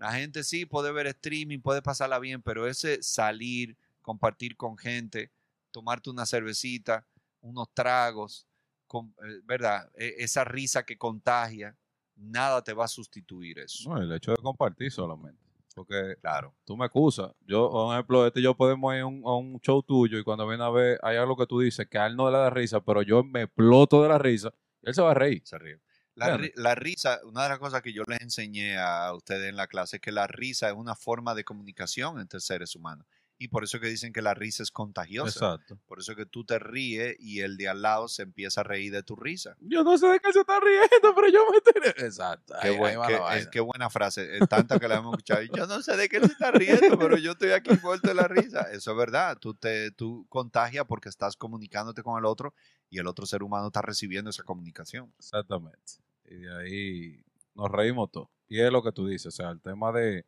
La 0.00 0.12
gente 0.12 0.42
sí 0.44 0.64
puede 0.64 0.90
ver 0.92 1.06
streaming, 1.08 1.58
puede 1.60 1.82
pasarla 1.82 2.18
bien, 2.18 2.40
pero 2.40 2.66
ese 2.66 3.02
salir, 3.02 3.76
compartir 4.00 4.56
con 4.56 4.76
gente, 4.78 5.30
tomarte 5.70 6.08
una 6.08 6.24
cervecita, 6.24 7.04
unos 7.42 7.68
tragos, 7.74 8.46
con- 8.86 9.14
eh, 9.22 9.40
¿verdad? 9.44 9.90
E- 9.94 10.14
esa 10.18 10.42
risa 10.42 10.82
que 10.84 10.96
contagia, 10.96 11.76
nada 12.16 12.62
te 12.64 12.72
va 12.72 12.86
a 12.86 12.88
sustituir 12.88 13.58
eso. 13.58 13.90
No, 13.90 14.00
el 14.00 14.10
hecho 14.12 14.30
de 14.32 14.38
compartir 14.38 14.90
solamente. 14.90 15.38
Porque 15.74 16.16
Claro. 16.20 16.54
tú 16.64 16.76
me 16.76 16.86
excusas. 16.86 17.30
Yo, 17.46 17.70
por 17.70 17.94
ejemplo, 17.94 18.26
este 18.26 18.42
yo 18.42 18.56
podemos 18.56 18.92
ir 18.94 19.00
a 19.02 19.06
un, 19.06 19.22
a 19.24 19.34
un 19.36 19.60
show 19.60 19.82
tuyo 19.82 20.18
y 20.18 20.24
cuando 20.24 20.48
viene 20.48 20.64
a 20.64 20.70
ver, 20.70 20.98
hay 21.02 21.16
algo 21.18 21.36
que 21.36 21.46
tú 21.46 21.60
dices 21.60 21.86
que 21.88 21.98
a 21.98 22.06
él 22.06 22.16
no 22.16 22.30
le 22.30 22.38
da 22.38 22.50
risa, 22.50 22.80
pero 22.80 23.02
yo 23.02 23.22
me 23.22 23.42
exploto 23.42 24.02
de 24.02 24.08
la 24.08 24.18
risa 24.18 24.52
él 24.82 24.94
se 24.94 25.02
va 25.02 25.10
a 25.10 25.14
reír. 25.14 25.42
Se 25.44 25.58
ríe. 25.58 25.78
La, 26.26 26.36
ri- 26.38 26.52
la 26.56 26.74
risa, 26.74 27.20
una 27.24 27.42
de 27.44 27.48
las 27.50 27.58
cosas 27.58 27.82
que 27.82 27.92
yo 27.92 28.02
les 28.06 28.20
enseñé 28.20 28.78
a 28.78 29.12
ustedes 29.14 29.48
en 29.48 29.56
la 29.56 29.66
clase 29.66 29.96
es 29.96 30.02
que 30.02 30.12
la 30.12 30.26
risa 30.26 30.68
es 30.68 30.74
una 30.74 30.94
forma 30.94 31.34
de 31.34 31.44
comunicación 31.44 32.20
entre 32.20 32.40
seres 32.40 32.74
humanos. 32.76 33.06
Y 33.42 33.48
por 33.48 33.64
eso 33.64 33.80
que 33.80 33.86
dicen 33.86 34.12
que 34.12 34.20
la 34.20 34.34
risa 34.34 34.62
es 34.62 34.70
contagiosa. 34.70 35.30
Exacto. 35.54 35.78
Por 35.86 35.98
eso 35.98 36.14
que 36.14 36.26
tú 36.26 36.44
te 36.44 36.58
ríes 36.58 37.16
y 37.18 37.40
el 37.40 37.56
de 37.56 37.70
al 37.70 37.80
lado 37.80 38.06
se 38.06 38.20
empieza 38.20 38.60
a 38.60 38.64
reír 38.64 38.92
de 38.92 39.02
tu 39.02 39.16
risa. 39.16 39.56
Yo 39.60 39.82
no 39.82 39.96
sé 39.96 40.08
de 40.08 40.20
qué 40.20 40.30
se 40.30 40.40
está 40.40 40.60
riendo, 40.60 41.14
pero 41.14 41.26
yo 41.30 41.40
me 41.50 41.56
estoy. 41.56 42.04
Exacto. 42.06 42.52
Qué, 42.60 42.68
Ahí- 42.68 42.76
buen- 42.76 42.90
ahí 42.90 42.96
va 42.98 43.06
qué- 43.32 43.38
es, 43.38 43.48
qué 43.48 43.60
buena 43.60 43.88
frase. 43.88 44.36
Es 44.36 44.46
tanta 44.46 44.78
que 44.78 44.86
la 44.88 44.96
hemos 44.96 45.12
escuchado. 45.14 45.40
Yo 45.56 45.66
no 45.66 45.80
sé 45.80 45.96
de 45.96 46.10
qué 46.10 46.20
se 46.20 46.26
está 46.26 46.50
riendo, 46.50 46.98
pero 46.98 47.16
yo 47.16 47.32
estoy 47.32 47.52
aquí 47.52 47.70
envuelto 47.70 48.08
de 48.08 48.14
la 48.14 48.28
risa. 48.28 48.70
Eso 48.72 48.90
es 48.90 48.96
verdad. 48.98 49.38
Tú, 49.38 49.54
te, 49.54 49.90
tú 49.92 50.26
contagias 50.28 50.84
porque 50.86 51.08
estás 51.08 51.34
comunicándote 51.34 52.02
con 52.02 52.18
el 52.18 52.26
otro 52.26 52.52
y 52.90 52.98
el 52.98 53.06
otro 53.06 53.24
ser 53.24 53.42
humano 53.42 53.68
está 53.68 53.80
recibiendo 53.80 54.28
esa 54.28 54.42
comunicación. 54.42 55.14
Exactamente. 55.18 55.94
Y 56.30 56.36
de 56.36 56.56
ahí 56.58 57.22
nos 57.54 57.70
reímos 57.70 58.10
todos. 58.10 58.28
Y 58.48 58.60
es 58.60 58.72
lo 58.72 58.82
que 58.82 58.92
tú 58.92 59.06
dices, 59.06 59.26
o 59.26 59.30
sea, 59.30 59.50
el 59.50 59.60
tema 59.60 59.92
de... 59.92 60.24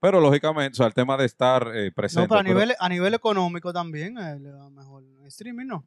Pero 0.00 0.18
lógicamente, 0.20 0.72
o 0.72 0.76
sea, 0.76 0.86
el 0.86 0.94
tema 0.94 1.16
de 1.18 1.26
estar 1.26 1.70
eh, 1.74 1.92
presente. 1.92 2.22
No, 2.22 2.28
pero 2.28 2.40
a 2.40 2.42
pero- 2.42 2.54
nivel, 2.54 2.74
a 2.78 2.88
nivel 2.88 3.12
económico 3.14 3.72
también 3.72 4.16
eh, 4.16 4.38
le 4.40 4.50
va 4.52 4.70
mejor 4.70 5.04
streaming, 5.26 5.66
¿no? 5.66 5.84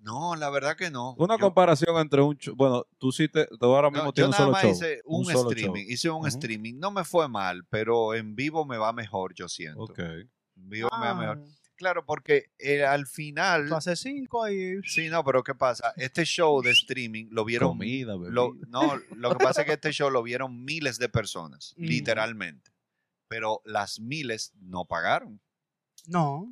No, 0.00 0.36
la 0.36 0.48
verdad 0.50 0.76
que 0.76 0.90
no. 0.90 1.14
Una 1.18 1.36
Yo- 1.36 1.40
comparación 1.40 1.96
entre 1.98 2.20
un... 2.22 2.36
show- 2.36 2.54
Bueno, 2.54 2.84
tú 2.98 3.10
sí 3.10 3.28
te... 3.28 3.46
Tú 3.46 3.66
ahora 3.74 3.90
mismo 3.90 4.04
No, 4.04 4.10
yo 4.10 4.12
tienes 4.12 4.28
un 4.28 4.30
nada 4.32 4.44
solo 4.44 4.52
más 4.52 4.62
show. 4.62 4.70
hice 4.72 5.02
un, 5.04 5.30
streaming. 5.30 5.82
show. 5.84 5.92
Hice 5.92 6.10
un 6.10 6.26
streaming. 6.28 6.74
No 6.78 6.90
me 6.90 7.04
fue 7.04 7.28
mal, 7.28 7.64
pero 7.68 8.14
en 8.14 8.36
vivo 8.36 8.64
me 8.64 8.76
va 8.78 8.92
mejor, 8.92 9.34
yo 9.34 9.48
siento. 9.48 9.80
Ok. 9.82 9.98
En 9.98 10.28
vivo 10.68 10.88
me 11.00 11.06
va 11.06 11.14
mejor. 11.14 11.42
Claro, 11.78 12.04
porque 12.04 12.50
eh, 12.58 12.84
al 12.84 13.06
final. 13.06 13.68
tú 13.68 13.76
haces 13.76 14.00
cinco 14.00 14.46
y... 14.48 14.82
Sí, 14.84 15.08
no, 15.08 15.24
pero 15.24 15.42
¿qué 15.44 15.54
pasa? 15.54 15.92
Este 15.96 16.24
show 16.24 16.60
de 16.60 16.72
streaming 16.72 17.28
lo 17.30 17.44
vieron. 17.44 17.68
Comida, 17.70 18.14
lo- 18.16 18.54
no, 18.68 18.96
lo 19.14 19.30
que 19.30 19.44
pasa 19.44 19.60
es 19.62 19.66
que 19.68 19.74
este 19.74 19.92
show 19.92 20.10
lo 20.10 20.22
vieron 20.24 20.64
miles 20.64 20.98
de 20.98 21.08
personas, 21.08 21.74
Mm. 21.78 21.84
literalmente. 21.84 22.72
Pero 23.28 23.62
las 23.64 24.00
miles 24.00 24.52
no 24.60 24.84
pagaron. 24.86 25.40
No, 26.06 26.50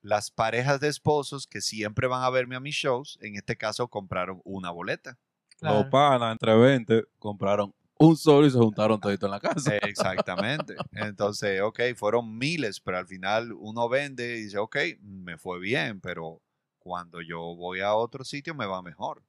Las 0.00 0.30
parejas 0.30 0.80
de 0.80 0.88
esposos 0.88 1.46
que 1.46 1.60
siempre 1.60 2.06
van 2.06 2.22
a 2.22 2.30
verme 2.30 2.56
a 2.56 2.60
mis 2.60 2.74
shows, 2.74 3.18
en 3.20 3.36
este 3.36 3.56
caso 3.56 3.88
compraron 3.88 4.40
una 4.44 4.70
boleta. 4.70 5.18
Los 5.60 5.72
claro. 5.72 5.90
panas, 5.90 6.32
entre 6.32 6.54
20, 6.56 7.04
compraron 7.18 7.74
un 7.98 8.16
solo 8.16 8.46
y 8.46 8.50
se 8.50 8.58
juntaron 8.58 9.00
todito 9.00 9.26
en 9.26 9.32
la 9.32 9.40
casa. 9.40 9.76
Exactamente. 9.82 10.76
Entonces, 10.92 11.60
ok, 11.60 11.80
fueron 11.96 12.36
miles, 12.38 12.80
pero 12.80 12.98
al 12.98 13.06
final 13.06 13.52
uno 13.52 13.88
vende 13.88 14.38
y 14.38 14.42
dice, 14.44 14.58
ok, 14.58 14.76
me 15.00 15.36
fue 15.36 15.58
bien, 15.58 16.00
pero 16.00 16.40
cuando 16.78 17.20
yo 17.20 17.38
voy 17.56 17.80
a 17.80 17.94
otro 17.94 18.24
sitio 18.24 18.54
me 18.54 18.66
va 18.66 18.82
mejor. 18.82 19.22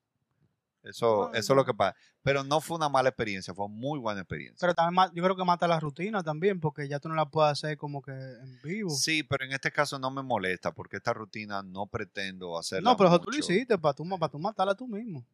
Eso, 0.82 1.26
Ah, 1.26 1.32
eso 1.34 1.54
es 1.54 1.58
lo 1.58 1.66
que 1.66 1.74
pasa. 1.74 1.96
Pero 2.22 2.44
no 2.44 2.62
fue 2.62 2.78
una 2.78 2.88
mala 2.90 3.10
experiencia, 3.10 3.54
fue 3.54 3.68
muy 3.68 4.00
buena 4.00 4.22
experiencia. 4.22 4.58
Pero 4.62 4.74
también 4.74 5.10
yo 5.14 5.24
creo 5.24 5.36
que 5.36 5.44
mata 5.44 5.68
la 5.68 5.80
rutina 5.80 6.24
también, 6.24 6.60
porque 6.60 6.88
ya 6.88 7.00
tú 7.00 7.10
no 7.10 7.16
la 7.16 7.30
puedes 7.30 7.52
hacer 7.52 7.78
como 7.78 8.02
que 8.02 8.12
en 8.12 8.62
vivo. 8.64 8.90
Sí, 8.90 9.24
pero 9.24 9.46
en 9.46 9.52
este 9.52 9.72
caso 9.72 10.00
no 10.00 10.10
me 10.10 10.22
molesta 10.22 10.74
porque 10.74 10.98
esta 10.98 11.14
rutina 11.14 11.62
no 11.64 11.88
pretendo 11.88 12.58
hacerla 12.58 12.92
no, 12.92 12.98
pero 12.98 13.10
eso 13.10 13.20
tú 13.20 13.32
lo 13.32 13.38
hiciste 13.38 13.78
para 13.78 13.94
tú, 13.94 14.08
para 14.08 14.32
tú 14.32 14.40
matarla 14.40 14.76
tú 14.76 14.88
mismo. 14.88 15.26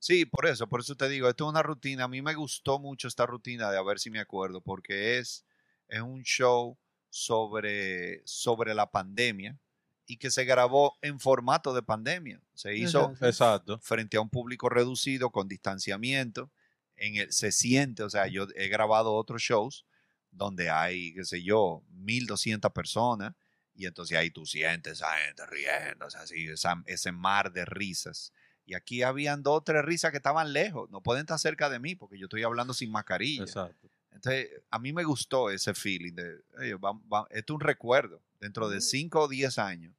Sí, 0.00 0.24
por 0.26 0.46
eso, 0.46 0.68
por 0.68 0.80
eso 0.80 0.94
te 0.94 1.08
digo, 1.08 1.28
esto 1.28 1.44
es 1.44 1.50
una 1.50 1.62
rutina. 1.62 2.04
A 2.04 2.08
mí 2.08 2.22
me 2.22 2.34
gustó 2.34 2.78
mucho 2.78 3.08
esta 3.08 3.26
rutina 3.26 3.70
de 3.70 3.78
a 3.78 3.82
ver 3.82 3.98
si 3.98 4.10
me 4.10 4.20
acuerdo, 4.20 4.60
porque 4.60 5.18
es, 5.18 5.44
es 5.88 6.00
un 6.00 6.22
show 6.22 6.78
sobre, 7.10 8.22
sobre 8.24 8.74
la 8.74 8.90
pandemia 8.90 9.58
y 10.06 10.16
que 10.18 10.30
se 10.30 10.44
grabó 10.44 10.98
en 11.02 11.18
formato 11.18 11.74
de 11.74 11.82
pandemia. 11.82 12.40
Se 12.54 12.76
hizo 12.76 13.18
Exacto. 13.20 13.78
Frente 13.80 14.16
a 14.16 14.20
un 14.20 14.30
público 14.30 14.68
reducido, 14.68 15.30
con 15.30 15.48
distanciamiento. 15.48 16.50
En 16.96 17.16
el, 17.16 17.32
se 17.32 17.52
siente, 17.52 18.02
o 18.02 18.10
sea, 18.10 18.26
yo 18.26 18.46
he 18.56 18.68
grabado 18.68 19.14
otros 19.14 19.42
shows 19.42 19.86
donde 20.30 20.68
hay, 20.70 21.14
qué 21.14 21.24
sé 21.24 21.42
yo, 21.42 21.82
1200 21.90 22.72
personas 22.72 23.34
y 23.74 23.86
entonces 23.86 24.18
ahí 24.18 24.30
tú 24.30 24.44
sientes 24.46 24.94
esa 24.94 25.12
gente 25.18 25.46
riéndose 25.46 26.18
así, 26.18 26.46
esa- 26.48 26.82
ese 26.86 27.12
mar 27.12 27.52
de 27.52 27.64
risas. 27.64 28.32
Y 28.68 28.74
aquí 28.74 29.02
habían 29.02 29.42
dos 29.42 29.56
o 29.56 29.60
tres 29.62 29.82
risas 29.82 30.10
que 30.10 30.18
estaban 30.18 30.52
lejos, 30.52 30.90
no 30.90 31.00
pueden 31.00 31.22
estar 31.22 31.38
cerca 31.38 31.70
de 31.70 31.78
mí 31.78 31.94
porque 31.96 32.18
yo 32.18 32.26
estoy 32.26 32.42
hablando 32.42 32.74
sin 32.74 32.90
mascarilla. 32.92 33.44
Exacto. 33.44 33.88
Entonces, 34.12 34.50
a 34.70 34.78
mí 34.78 34.92
me 34.92 35.04
gustó 35.04 35.48
ese 35.48 35.72
feeling 35.72 36.12
de, 36.12 36.40
"Oye, 36.58 36.74
va- 36.74 36.92
va- 37.10 37.26
esto 37.30 37.54
es 37.54 37.54
un 37.54 37.60
recuerdo. 37.60 38.20
Dentro 38.40 38.68
de 38.68 38.82
5 38.82 39.20
o 39.22 39.28
10 39.28 39.58
años, 39.58 39.94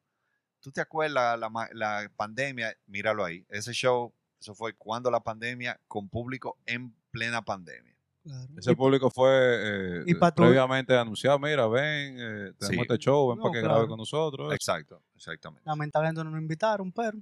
¿tú 0.59 0.71
te 0.71 0.81
acuerdas 0.81 1.39
la, 1.39 1.69
la 1.73 2.11
pandemia? 2.15 2.77
Míralo 2.85 3.25
ahí. 3.25 3.43
Ese 3.49 3.73
show, 3.73 4.13
eso 4.39 4.53
fue 4.53 4.73
cuando 4.73 5.09
la 5.09 5.19
pandemia, 5.21 5.79
con 5.87 6.07
público 6.07 6.55
en 6.67 6.93
plena 7.09 7.41
pandemia. 7.41 7.95
Claro. 8.23 8.47
Ese 8.55 8.75
público 8.75 9.09
fue 9.09 9.29
eh, 9.31 10.03
y 10.05 10.13
previamente 10.13 10.95
anunciado, 10.95 11.39
mira, 11.39 11.65
ven, 11.67 12.17
eh, 12.19 12.53
tenemos 12.59 12.85
Sí. 12.85 12.93
este 12.93 12.97
show, 12.99 13.29
ven 13.29 13.37
No, 13.37 13.43
para 13.43 13.53
que 13.53 13.59
claro. 13.61 13.73
grabe 13.75 13.87
con 13.87 13.97
nosotros. 13.97 14.53
Exacto, 14.53 15.01
exactamente. 15.15 15.63
Lamentablemente 15.65 16.23
no 16.23 16.29
nos 16.29 16.39
invitaron, 16.41 16.91
pero 16.91 17.17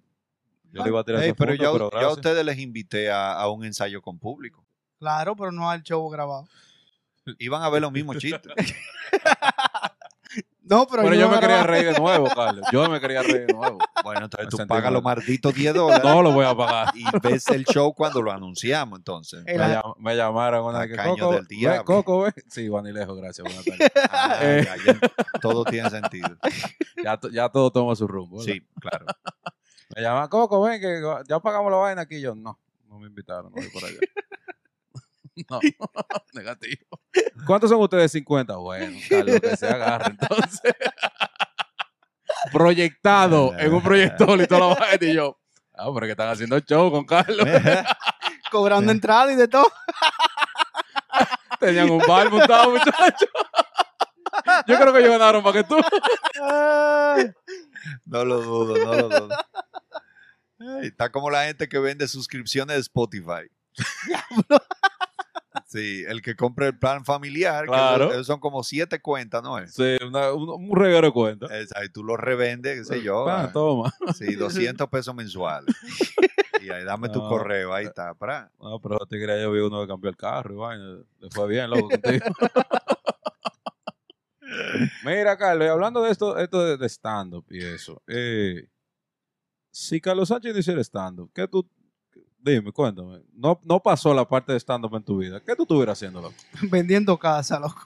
Yo 0.73 0.83
le 0.83 0.89
iba 0.89 0.99
a 0.99 1.03
tirar 1.03 1.21
Ey, 1.21 1.27
ese 1.29 1.35
pero 1.35 1.51
pero 1.51 1.63
yo 1.63 1.85
a 1.85 1.89
gracias. 1.89 2.13
ustedes 2.13 2.45
les 2.45 2.57
invité 2.59 3.09
a, 3.11 3.33
a 3.33 3.49
un 3.49 3.63
ensayo 3.65 4.01
con 4.01 4.19
público. 4.19 4.65
claro, 4.99 5.35
pero 5.35 5.51
no 5.51 5.69
al 5.69 5.81
show 5.83 6.07
grabado. 6.09 6.47
Iban 7.39 7.61
a 7.63 7.69
ver 7.69 7.81
los 7.81 7.91
mismos 7.91 8.17
chistes. 8.17 8.53
No, 10.69 10.85
pero, 10.85 11.03
Pero 11.03 11.15
yo, 11.15 11.29
me 11.29 11.39
quería 11.39 11.63
reír 11.63 11.93
de 11.93 11.97
nuevo, 11.97 12.27
Carlos. 12.35 12.67
Yo 12.73 12.89
me 12.89 12.99
quería 12.99 13.23
reír 13.23 13.45
de 13.47 13.53
nuevo. 13.53 13.77
Bueno, 14.03 14.25
entonces 14.25 14.47
Me 14.47 14.49
tú 14.51 14.57
sentí 14.57 14.67
pagas 14.67 14.83
mal. 14.83 14.93
los 14.95 15.03
malditos 15.03 15.53
10 15.53 15.73
dólares 15.73 16.03
No 16.03 16.21
lo 16.21 16.33
voy 16.33 16.45
a 16.45 16.53
pagar. 16.53 16.91
y 16.93 17.05
ves 17.23 17.47
el 17.47 17.63
show 17.63 17.93
cuando 17.93 18.21
lo 18.21 18.33
anunciamos, 18.33 18.99
entonces. 18.99 19.45
Me, 19.45 19.57
la- 19.57 19.81
llam- 19.81 19.95
me 19.97 20.13
llamaron 20.17 20.65
una 20.65 20.79
vez 20.79 20.89
que 20.89 20.97
Tacaño 20.97 21.15
Coco, 21.23 21.33
del 21.35 21.47
diablo. 21.47 21.85
Coco, 21.85 22.21
ven. 22.23 22.33
Sí, 22.49 22.67
Vanilejo, 22.67 23.15
gracias. 23.15 23.45
Buenas 23.45 23.63
tardes. 23.63 23.91
Ah, 24.11 24.39
Eh. 24.41 24.67
ya, 24.85 24.93
ya, 24.93 25.39
todo 25.39 25.63
tiene 25.63 25.89
sentido. 25.89 26.35
ya, 27.01 27.15
to- 27.17 27.29
ya 27.29 27.47
todo 27.47 27.71
toma 27.71 27.95
su 27.95 28.05
rumbo. 28.05 28.39
¿verdad? 28.39 28.53
Sí, 28.53 28.61
claro. 28.81 29.05
Me 29.95 30.01
llaman, 30.01 30.27
Coco, 30.27 30.61
ven, 30.61 30.81
que 30.81 31.01
ya 31.27 31.39
pagamos 31.39 31.71
la 31.71 31.77
vaina 31.77 32.01
aquí. 32.01 32.19
Yo, 32.19 32.35
no, 32.35 32.59
no 32.87 32.99
me 32.99 33.07
invitaron, 33.07 33.45
no 33.45 33.61
voy 33.61 33.69
por 33.69 33.83
allá. 33.85 33.99
no, 35.49 35.59
negativo. 36.33 36.99
¿Cuántos 37.45 37.69
son 37.69 37.81
ustedes? 37.81 38.11
50. 38.11 38.55
Bueno, 38.57 38.97
Carlos, 39.09 39.39
que 39.39 39.55
se 39.55 39.67
agarre 39.67 40.11
entonces. 40.11 40.73
Proyectado 42.51 43.57
en 43.57 43.73
un 43.73 43.81
proyector 43.81 44.39
y 44.41 44.47
toda 44.47 44.69
la 44.69 44.75
vaina. 44.75 45.05
Y 45.05 45.13
yo, 45.13 45.37
ah, 45.75 45.89
pero 45.93 46.05
que 46.05 46.11
están 46.11 46.29
haciendo 46.29 46.59
show 46.59 46.91
con 46.91 47.05
Carlos. 47.05 47.47
cobrando 48.51 48.91
entrada 48.91 49.31
y 49.31 49.35
de 49.35 49.47
todo. 49.47 49.67
Tenían 51.59 51.89
un 51.89 51.99
bar 52.07 52.29
montado, 52.29 52.71
muchachos. 52.71 53.29
Yo 54.67 54.77
creo 54.77 54.93
que 54.93 54.99
ellos 54.99 55.11
ganaron 55.11 55.43
más 55.43 55.53
que 55.53 55.63
tú. 55.63 55.77
No 58.05 58.25
lo 58.25 58.41
dudo, 58.41 58.77
no 58.85 58.93
lo 58.93 59.09
dudo. 59.09 59.29
Ay, 60.59 60.87
está 60.87 61.11
como 61.11 61.29
la 61.29 61.45
gente 61.45 61.67
que 61.69 61.79
vende 61.79 62.07
suscripciones 62.07 62.75
de 62.75 62.81
Spotify. 62.81 63.49
Sí, 65.65 66.03
el 66.07 66.21
que 66.21 66.35
compra 66.35 66.67
el 66.67 66.77
plan 66.79 67.03
familiar, 67.03 67.65
que 67.65 67.71
Claro. 67.71 68.11
esos 68.11 68.25
son 68.27 68.39
como 68.39 68.63
siete 68.63 69.01
cuentas, 69.01 69.43
¿no 69.43 69.57
es? 69.59 69.73
Sí, 69.73 69.97
una- 70.05 70.31
un, 70.31 70.47
un 70.49 70.73
reguero 70.77 71.07
de 71.07 71.11
cuenta. 71.13 71.47
Esa, 71.57 71.83
y 71.83 71.89
tú 71.89 72.05
lo 72.05 72.15
revendes, 72.15 72.77
qué 72.79 72.85
sé 72.85 73.03
yo. 73.03 73.27
Ah, 73.27 73.51
toma. 73.51 73.91
Sí, 74.15 74.35
200 74.35 74.87
pesos 74.87 75.13
mensuales. 75.13 75.75
Y 76.59 76.71
ahí 76.71 76.83
dame 76.83 77.07
tu 77.09 77.19
correo, 77.19 77.71
ahí 77.73 77.85
está. 77.85 78.13
Para. 78.15 78.49
No, 78.59 78.79
pero 78.81 78.97
te 79.05 79.19
quería 79.19 79.39
yo 79.41 79.51
vi 79.51 79.59
uno 79.59 79.81
que 79.81 79.87
cambió 79.87 80.09
el 80.09 80.17
carro 80.17 80.53
y 80.53 80.57
vaina. 80.57 80.97
Le 81.19 81.29
fue 81.29 81.47
bien, 81.47 81.69
loco, 81.69 81.87
contigo. 81.89 82.25
Mira, 85.03 85.37
Carlos, 85.37 85.65
y 85.65 85.69
hablando 85.69 86.01
de 86.03 86.11
esto, 86.11 86.37
esto 86.37 86.63
de, 86.65 86.77
de 86.77 86.85
stand-up 86.89 87.45
y 87.49 87.63
eso. 87.63 88.01
eh, 88.07 88.67
si 89.71 90.01
Carlos 90.01 90.29
Sánchez 90.29 90.53
no 90.53 90.59
hiciera 90.59 90.81
stand-up, 90.81 91.31
¿qué 91.33 91.47
tú. 91.47 91.69
Dime, 92.39 92.71
cuéntame. 92.71 93.21
No, 93.33 93.59
no 93.63 93.79
pasó 93.81 94.13
la 94.13 94.27
parte 94.27 94.53
de 94.53 94.59
stand-up 94.59 94.95
en 94.95 95.03
tu 95.03 95.17
vida. 95.17 95.41
¿Qué 95.41 95.55
tú 95.55 95.63
estuvieras 95.63 95.97
haciendo, 95.97 96.21
loco? 96.21 96.35
Vendiendo 96.71 97.17
casa, 97.19 97.59
loco. 97.59 97.85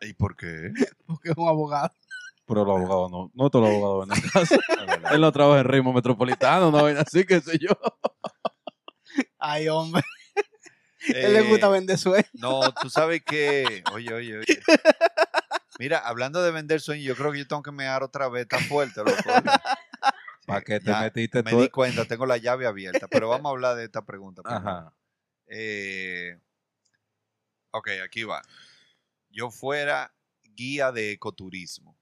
¿Y 0.00 0.12
por 0.14 0.36
qué? 0.36 0.70
Porque 1.06 1.30
es 1.30 1.36
un 1.36 1.48
abogado. 1.48 1.90
Pero 2.46 2.64
los 2.64 2.76
abogados 2.76 3.10
no. 3.10 3.30
No 3.34 3.50
todos 3.50 3.64
los 3.68 3.74
abogados 3.74 4.06
venden 4.08 4.30
casa. 4.32 4.56
Él 5.12 5.20
no 5.20 5.32
trabaja 5.32 5.60
en 5.60 5.66
ritmo 5.66 5.92
metropolitano, 5.92 6.70
no 6.70 6.86
así, 6.86 7.24
qué 7.24 7.40
sé 7.40 7.58
yo. 7.58 7.70
Ay, 9.38 9.68
hombre. 9.68 10.02
Él 11.08 11.32
le 11.34 11.42
gusta 11.42 11.66
Eh, 11.68 11.70
vender 11.70 11.98
sueños. 11.98 12.30
No, 12.34 12.60
tú 12.80 12.88
sabes 12.88 13.22
que. 13.24 13.82
Oye, 13.92 14.12
oye, 14.14 14.38
oye. 14.38 14.46
Mira, 15.78 15.98
hablando 15.98 16.42
de 16.42 16.50
vender 16.50 16.80
sueños, 16.80 17.04
yo 17.06 17.14
creo 17.16 17.32
que 17.32 17.38
yo 17.38 17.46
tengo 17.46 17.62
que 17.62 17.72
mear 17.72 18.02
otra 18.02 18.28
vez. 18.28 18.42
Está 18.42 18.58
fuerte, 18.58 19.00
loco. 19.00 19.12
¿Para 20.46 20.60
qué 20.60 20.78
te 20.80 20.86
ya 20.86 21.00
metiste 21.00 21.42
Me 21.42 21.50
todo? 21.50 21.62
di 21.62 21.68
cuenta, 21.70 22.04
tengo 22.04 22.24
la 22.24 22.36
llave 22.36 22.66
abierta. 22.66 23.08
Pero 23.08 23.28
vamos 23.28 23.46
a 23.46 23.52
hablar 23.52 23.76
de 23.76 23.84
esta 23.84 24.04
pregunta. 24.04 24.42
Ajá. 24.44 24.92
Eh, 25.48 26.38
ok, 27.72 27.88
aquí 28.04 28.22
va. 28.24 28.42
Yo 29.30 29.50
fuera 29.50 30.14
guía 30.54 30.92
de 30.92 31.12
ecoturismo. 31.12 31.98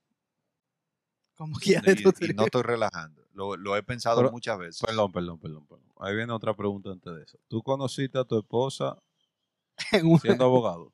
Como 1.35 1.57
quiera 1.57 1.91
Y, 1.91 1.95
tú 2.01 2.13
y 2.21 2.33
no 2.33 2.45
estoy 2.45 2.61
relajando. 2.61 3.25
Lo, 3.33 3.57
lo 3.57 3.75
he 3.75 3.83
pensado 3.83 4.17
Pero- 4.17 4.31
muchas 4.31 4.57
veces. 4.57 4.81
Perdón, 4.85 5.11
perdón, 5.11 5.39
perdón, 5.39 5.67
perdón. 5.67 5.85
Ahí 5.99 6.15
viene 6.15 6.31
otra 6.31 6.53
pregunta 6.55 6.91
antes 6.91 7.13
de 7.13 7.23
eso. 7.23 7.37
¿Tú 7.49 7.61
conociste 7.61 8.17
a 8.19 8.23
tu 8.23 8.37
esposa 8.39 8.97
siendo 10.21 10.45
abogado? 10.45 10.93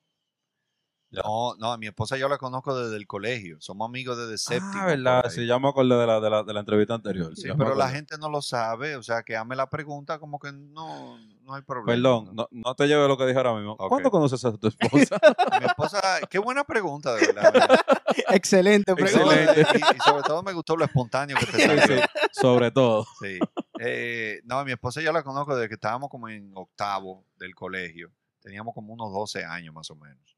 No, 1.12 1.54
no, 1.58 1.72
a 1.72 1.78
mi 1.78 1.86
esposa 1.86 2.16
yo 2.16 2.28
la 2.28 2.38
conozco 2.38 2.74
desde 2.74 2.96
el 2.96 3.06
colegio. 3.06 3.60
Somos 3.60 3.86
amigos 3.88 4.16
desde 4.16 4.38
séptimo. 4.38 4.72
ah, 4.82 4.86
verdad. 4.86 5.24
Sí, 5.30 5.46
ya 5.46 5.58
me 5.58 5.68
acordé 5.68 5.94
de 5.96 6.06
la, 6.06 6.20
de 6.20 6.30
la, 6.30 6.42
de 6.42 6.52
la 6.54 6.60
entrevista 6.60 6.94
anterior. 6.94 7.36
Sí, 7.36 7.48
pero 7.56 7.74
la 7.74 7.88
gente 7.90 8.16
no 8.18 8.28
lo 8.30 8.40
sabe. 8.40 8.96
O 8.96 9.02
sea, 9.02 9.22
que 9.22 9.36
ame 9.36 9.54
la 9.54 9.68
pregunta 9.68 10.18
como 10.18 10.38
que 10.38 10.52
no, 10.52 11.18
no 11.44 11.54
hay 11.54 11.62
problema. 11.62 11.92
Perdón, 11.92 12.30
no, 12.34 12.48
no 12.50 12.74
te 12.74 12.86
lleve 12.86 13.06
lo 13.06 13.18
que 13.18 13.26
dije 13.26 13.36
ahora 13.36 13.54
mismo. 13.54 13.76
¿Cuándo 13.76 14.10
conoces 14.10 14.42
a 14.44 14.52
tu 14.56 14.68
esposa? 14.68 15.18
Mi 15.60 15.66
esposa, 15.66 16.00
qué 16.30 16.38
buena 16.38 16.64
pregunta, 16.64 17.14
de 17.14 17.26
verdad. 17.26 17.52
¿verdad? 17.52 17.80
Excelente 18.30 18.94
pregunta. 18.94 19.42
Excelente. 19.42 19.78
Y, 19.78 19.96
y 19.96 20.00
sobre 20.00 20.22
todo 20.22 20.42
me 20.42 20.52
gustó 20.54 20.76
lo 20.76 20.84
espontáneo 20.84 21.36
que 21.36 21.46
te 21.46 21.52
Sí, 21.58 21.62
salió. 21.62 21.82
sí, 21.98 22.02
sobre 22.32 22.70
todo. 22.70 23.06
Sí. 23.20 23.38
Eh, 23.80 24.40
no, 24.44 24.64
mi 24.64 24.72
esposa 24.72 25.00
yo 25.02 25.12
la 25.12 25.22
conozco 25.22 25.54
desde 25.56 25.68
que 25.68 25.74
estábamos 25.74 26.08
como 26.08 26.28
en 26.28 26.52
octavo 26.54 27.26
del 27.36 27.54
colegio. 27.54 28.10
Teníamos 28.40 28.74
como 28.74 28.92
unos 28.92 29.12
12 29.12 29.44
años 29.44 29.74
más 29.74 29.90
o 29.90 29.96
menos. 29.96 30.36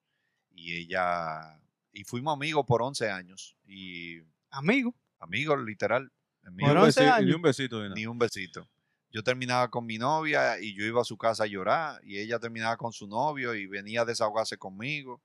Y 0.55 0.77
ella, 0.77 1.61
y 1.93 2.05
fuimos 2.05 2.33
amigos 2.35 2.65
por 2.67 2.83
11 2.83 3.11
años. 3.11 3.57
Y 3.67 4.21
Amigo. 4.51 4.95
amigos, 5.19 5.61
literal. 5.65 6.11
Ni 6.51 6.63
Por 6.65 6.73
un, 6.77 6.85
11 6.85 7.01
besito, 7.01 7.15
años. 7.15 7.27
ni 7.29 7.35
un 7.35 7.43
besito. 7.43 7.89
Ni 7.91 8.07
un 8.07 8.19
besito. 8.19 8.69
Yo 9.11 9.23
terminaba 9.23 9.69
con 9.71 9.87
mi 9.87 9.97
novia 9.99 10.59
y 10.59 10.75
yo 10.75 10.85
iba 10.85 11.01
a 11.01 11.05
su 11.05 11.17
casa 11.17 11.45
a 11.45 11.47
llorar. 11.47 12.01
Y 12.05 12.19
ella 12.19 12.39
terminaba 12.39 12.77
con 12.77 12.93
su 12.93 13.07
novio 13.07 13.55
y 13.55 13.67
venía 13.67 14.03
a 14.03 14.05
desahogarse 14.05 14.57
conmigo. 14.59 15.21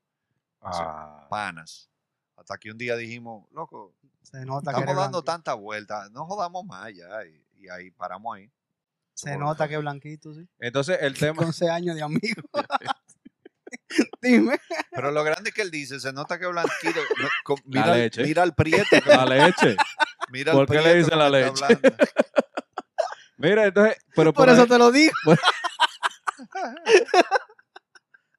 Ah, 0.60 1.26
Panas. 1.28 1.90
Hasta 2.36 2.56
que 2.58 2.70
un 2.70 2.78
día 2.78 2.96
dijimos, 2.96 3.46
loco, 3.52 3.94
Se 4.22 4.44
nota 4.46 4.72
que 4.72 4.80
estamos 4.80 4.96
dando 4.96 5.18
blanquito. 5.18 5.24
tanta 5.24 5.54
vuelta, 5.54 6.08
no 6.10 6.24
jodamos 6.26 6.64
más 6.64 6.92
ya. 6.94 7.06
Y, 7.26 7.64
y 7.64 7.68
ahí 7.68 7.90
paramos 7.90 8.36
ahí. 8.36 8.50
Se 9.12 9.36
nota 9.36 9.68
que 9.68 9.76
blanquito, 9.76 10.32
sí. 10.34 10.48
Entonces, 10.58 10.98
el 11.02 11.18
tema. 11.18 11.42
11 11.42 11.68
años 11.68 11.96
de 11.96 12.02
amigo. 12.02 12.42
Dime. 14.22 14.58
Pero 14.90 15.10
lo 15.10 15.24
grande 15.24 15.50
que 15.52 15.62
él 15.62 15.70
dice, 15.70 15.98
se 16.00 16.12
nota 16.12 16.38
que 16.38 16.46
Blanquito. 16.46 17.00
no, 17.22 17.28
con- 17.44 17.56
La 17.66 17.80
mira, 17.80 17.92
al- 17.94 17.98
leche. 18.00 18.22
mira 18.24 18.42
al 18.42 18.54
prieto. 18.54 18.84
que- 19.04 19.08
La 19.10 19.24
leche. 19.24 19.76
mira 20.30 20.52
¿Por 20.52 20.62
al 20.62 20.66
qué 20.76 20.82
le 20.88 20.94
dicen 20.96 21.18
la 21.18 21.28
leche? 21.30 21.64
Mira, 23.38 23.64
entonces. 23.64 23.96
Pero 24.14 24.34
Por 24.34 24.44
por 24.44 24.52
eso 24.52 24.62
ahí- 24.62 24.68
te 24.68 24.76
lo 24.78 24.92
digo. 24.92 25.12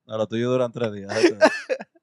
No, 0.06 0.18
lo 0.18 0.28
tuyo 0.28 0.50
duran 0.52 0.72
tres 0.72 0.92
días. 0.94 1.08
déjate 1.08 1.34
ver. 1.36 1.52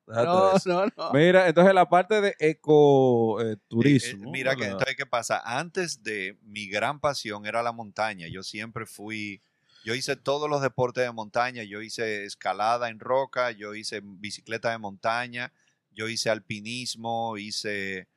Déjate 0.07 0.27
No, 0.27 0.53
no, 0.87 0.87
no. 0.97 1.13
Mira, 1.13 1.47
entonces 1.49 1.75
la 1.75 1.89
parte 1.89 2.21
de 2.23 2.35
ecoturismo. 2.39 4.25
Eh, 4.25 4.29
eh, 4.29 4.31
mira, 4.33 4.57
que 4.57 4.65
entonces, 4.65 4.97
¿qué 4.97 5.05
pasa? 5.05 5.43
Antes 5.45 6.03
de 6.03 6.39
mi 6.43 6.69
gran 6.69 7.01
pasión 7.01 7.45
era 7.45 7.63
la 7.63 7.73
montaña. 7.73 8.27
Yo 8.29 8.43
siempre 8.43 8.87
fui, 8.87 9.43
yo 9.85 9.95
hice 9.95 10.17
todos 10.17 10.51
los 10.51 10.63
deportes 10.63 11.05
de 11.05 11.13
montaña. 11.13 11.63
Yo 11.63 11.83
hice 11.83 12.25
escalada 12.25 12.89
en 12.89 13.01
roca, 13.01 13.51
yo 13.53 13.75
hice 13.75 14.01
bicicleta 14.03 14.71
de 14.71 14.79
montaña, 14.79 15.53
yo 15.93 16.09
hice 16.09 16.31
alpinismo, 16.31 17.37
hice... 17.37 18.09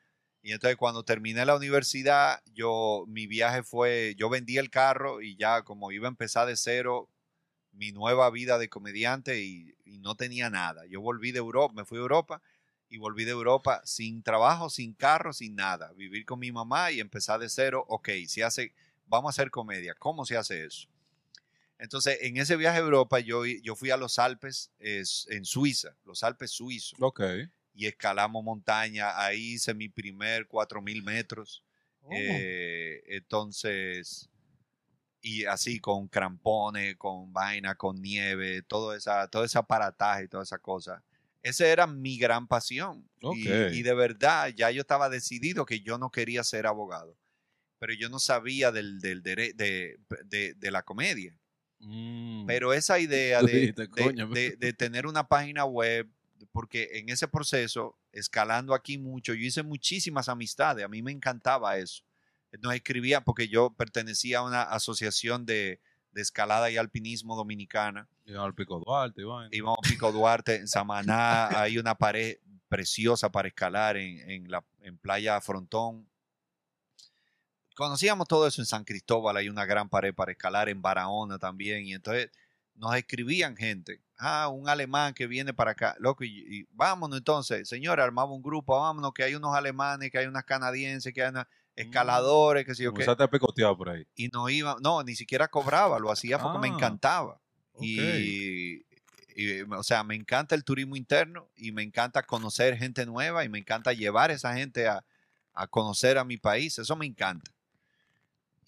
Y 0.44 0.54
entonces 0.54 0.76
cuando 0.76 1.04
terminé 1.04 1.46
la 1.46 1.56
universidad, 1.56 2.42
yo, 2.56 3.06
mi 3.08 3.28
viaje 3.28 3.62
fue, 3.62 4.16
yo 4.18 4.28
vendí 4.28 4.58
el 4.58 4.72
carro 4.72 5.22
y 5.22 5.36
ya 5.36 5.62
como 5.62 5.92
iba 5.92 6.08
a 6.08 6.10
empezar 6.10 6.48
de 6.48 6.58
cero 6.58 7.10
mi 7.74 7.92
nueva 7.92 8.30
vida 8.30 8.58
de 8.58 8.70
comediante 8.70 9.42
y, 9.42 9.76
no 10.00 10.16
tenía 10.16 10.50
nada. 10.50 10.86
Yo 10.88 11.00
volví 11.00 11.32
de 11.32 11.38
Europa, 11.38 11.76
me 11.76 11.86
fui 11.86 12.00
a 12.00 12.02
Europa 12.02 12.42
y 12.90 12.98
volví 12.98 13.24
de 13.24 13.32
Europa 13.32 13.82
sin 13.86 14.24
trabajo, 14.24 14.72
sin 14.72 14.96
carro, 14.96 15.32
sin 15.32 15.56
nada. 15.56 15.94
Vivir 15.94 16.26
con 16.26 16.40
mi 16.40 16.52
mamá 16.52 16.92
y 16.92 17.00
empezar 17.00 17.40
de 17.40 17.50
cero. 17.50 17.86
Ok, 17.88 18.10
se 18.28 18.44
hace, 18.44 18.74
vamos 19.06 19.30
a 19.30 19.34
hacer 19.34 19.52
comedia. 19.52 19.94
¿Cómo 19.94 20.26
se 20.26 20.38
hace 20.38 20.66
eso? 20.66 20.91
Entonces, 21.82 22.20
en 22.22 22.38
ese 22.38 22.56
viaje 22.58 22.78
a 22.78 22.82
Europa, 22.82 23.20
yo, 23.20 23.44
yo 23.46 23.76
fui 23.76 23.90
a 23.90 23.98
los 23.98 24.20
Alpes 24.20 24.72
es, 24.80 25.26
en 25.30 25.44
Suiza, 25.46 25.98
los 26.06 26.22
Alpes 26.24 26.52
suizos, 26.52 26.98
Ok. 27.02 27.22
y 27.74 27.88
escalamos 27.88 28.44
montaña. 28.44 29.20
Ahí 29.20 29.54
hice 29.56 29.74
mi 29.74 29.90
primer 29.90 30.46
4000 30.48 31.02
metros. 31.04 31.64
Oh. 32.02 32.10
Eh, 32.14 33.02
entonces, 33.08 34.30
y 35.22 35.46
así 35.46 35.80
con 35.80 36.08
crampones, 36.08 36.96
con 36.98 37.34
vaina, 37.34 37.76
con 37.76 38.02
nieve, 38.02 38.62
todo, 38.64 38.94
esa, 38.96 39.28
todo 39.28 39.44
ese 39.44 39.58
aparataje 39.58 40.26
y 40.26 40.28
toda 40.28 40.44
esa 40.44 40.60
cosa. 40.60 41.04
Esa 41.44 41.66
era 41.68 41.88
mi 41.88 42.18
gran 42.20 42.48
pasión. 42.48 43.10
Y- 43.20 43.26
Ok. 43.26 43.72
Y, 43.74 43.82
de 43.82 43.94
verdad, 43.96 44.50
ya 44.56 44.70
yo 44.70 44.82
estaba 44.82 45.10
decidido 45.10 45.66
que 45.66 45.82
yo 45.82 45.98
no 45.98 46.12
quería 46.12 46.44
ser 46.44 46.68
abogado. 46.68 47.18
Pero 47.80 47.94
yo 47.94 48.10
no 48.10 48.20
sabía 48.20 48.72
del, 48.72 49.00
del 49.00 49.24
dere- 49.24 49.54
de, 49.56 49.98
de- 50.26 50.54
de 50.54 50.72
la 50.72 50.84
comedia. 50.84 51.36
Mm. 51.82 52.46
Pero 52.46 52.74
esa 52.74 53.00
idea 53.00 53.42
de, 53.42 53.74
de- 53.74 53.90
"Coño". 53.90 54.28
de- 54.30 54.56
de 54.60 54.74
tener 54.74 55.06
una 55.08 55.28
página 55.28 55.66
web, 55.66 56.08
porque 56.52 56.90
en 56.94 57.10
ese 57.10 57.28
proceso, 57.28 57.98
escalando 58.12 58.74
aquí 58.74 58.98
mucho, 58.98 59.34
yo 59.34 59.46
hice 59.46 59.64
muchísimas 59.64 60.30
amistades, 60.30 60.84
a 60.86 60.88
mí 60.88 61.02
me 61.02 61.12
encantaba 61.12 61.78
eso. 61.78 62.04
Nos 62.62 62.74
escribía 62.74 63.22
porque 63.22 63.48
yo 63.48 63.70
pertenecía 63.72 64.40
a 64.40 64.44
una 64.44 64.62
asociación 64.64 65.46
de, 65.46 65.80
de 66.12 66.22
escalada 66.22 66.70
y 66.70 66.78
alpinismo 66.78 67.36
dominicana. 67.36 68.10
Iban 68.26 68.44
al 68.44 68.54
Pico 68.54 68.80
Duarte, 68.86 69.22
Iván. 69.22 69.48
Íbamos 69.52 69.78
a 69.86 69.90
Pico 69.90 70.12
Duarte, 70.12 70.56
en 70.56 70.68
Samaná, 70.68 71.48
hay 71.62 71.78
una 71.78 71.96
pared 71.96 72.38
preciosa 72.68 73.32
para 73.32 73.48
escalar 73.48 73.96
en, 73.98 74.30
en 74.30 74.52
la, 74.52 74.64
en 74.82 74.98
Playa 74.98 75.40
Frontón. 75.42 76.08
Conocíamos 77.82 78.28
todo 78.28 78.46
eso 78.46 78.62
en 78.62 78.68
San 78.68 78.84
Cristóbal, 78.84 79.38
hay 79.38 79.50
una 79.50 79.66
gran 79.66 79.90
pared 79.90 80.14
para 80.14 80.32
escalar 80.32 80.70
en 80.70 80.84
Barahona 80.84 81.40
también, 81.40 81.84
y 81.84 81.96
entonces 81.96 82.30
nos 82.76 82.96
escribían 82.96 83.58
gente, 83.58 84.02
ah, 84.20 84.50
un 84.50 84.70
alemán 84.70 85.16
que 85.16 85.26
viene 85.26 85.52
para 85.52 85.72
acá, 85.72 85.96
loco, 85.98 86.24
y, 86.24 86.46
y 86.48 86.68
vámonos 86.74 87.18
entonces, 87.18 87.68
señora, 87.68 88.04
armaba 88.04 88.32
un 88.34 88.44
grupo, 88.44 88.80
vámonos, 88.80 89.14
que 89.16 89.24
hay 89.24 89.34
unos 89.34 89.56
alemanes, 89.56 90.12
que 90.12 90.20
hay 90.20 90.28
unas 90.28 90.44
canadienses, 90.44 91.12
que 91.12 91.24
hay 91.24 91.30
unas 91.30 91.48
escaladores, 91.76 92.68
que 92.68 92.76
sé 92.76 92.84
yo 92.84 92.94
qué, 92.94 93.04
a 93.04 93.28
picotear 93.28 93.76
por 93.76 93.90
ahí. 93.90 94.06
y 94.16 94.28
no 94.28 94.48
iba, 94.48 94.78
no, 94.80 95.02
ni 95.02 95.16
siquiera 95.16 95.48
cobraba, 95.48 95.98
lo 95.98 96.12
hacía 96.12 96.38
porque 96.38 96.60
me 96.60 96.68
Ah, 96.68 96.76
encantaba. 96.76 97.42
ok. 97.74 97.82
Y, 97.82 98.86
y, 99.36 99.62
o 99.62 99.82
sea, 99.82 100.04
me 100.04 100.14
encanta 100.14 100.54
el 100.54 100.64
turismo 100.64 100.96
interno 100.96 101.50
y 101.56 101.72
me 101.72 101.82
encanta 101.82 102.22
conocer 102.22 102.78
gente 102.78 103.08
nueva 103.08 103.44
y 103.44 103.50
me 103.50 103.58
encanta 103.58 103.92
llevar 103.92 104.30
a 104.30 104.34
esa 104.34 104.54
gente 104.54 104.88
a, 104.88 105.04
a 105.56 105.66
conocer 105.66 106.20
a 106.20 106.24
mi 106.24 106.38
país. 106.38 106.78
Eso 106.78 106.96
me 106.96 107.08
encanta. 107.08 107.50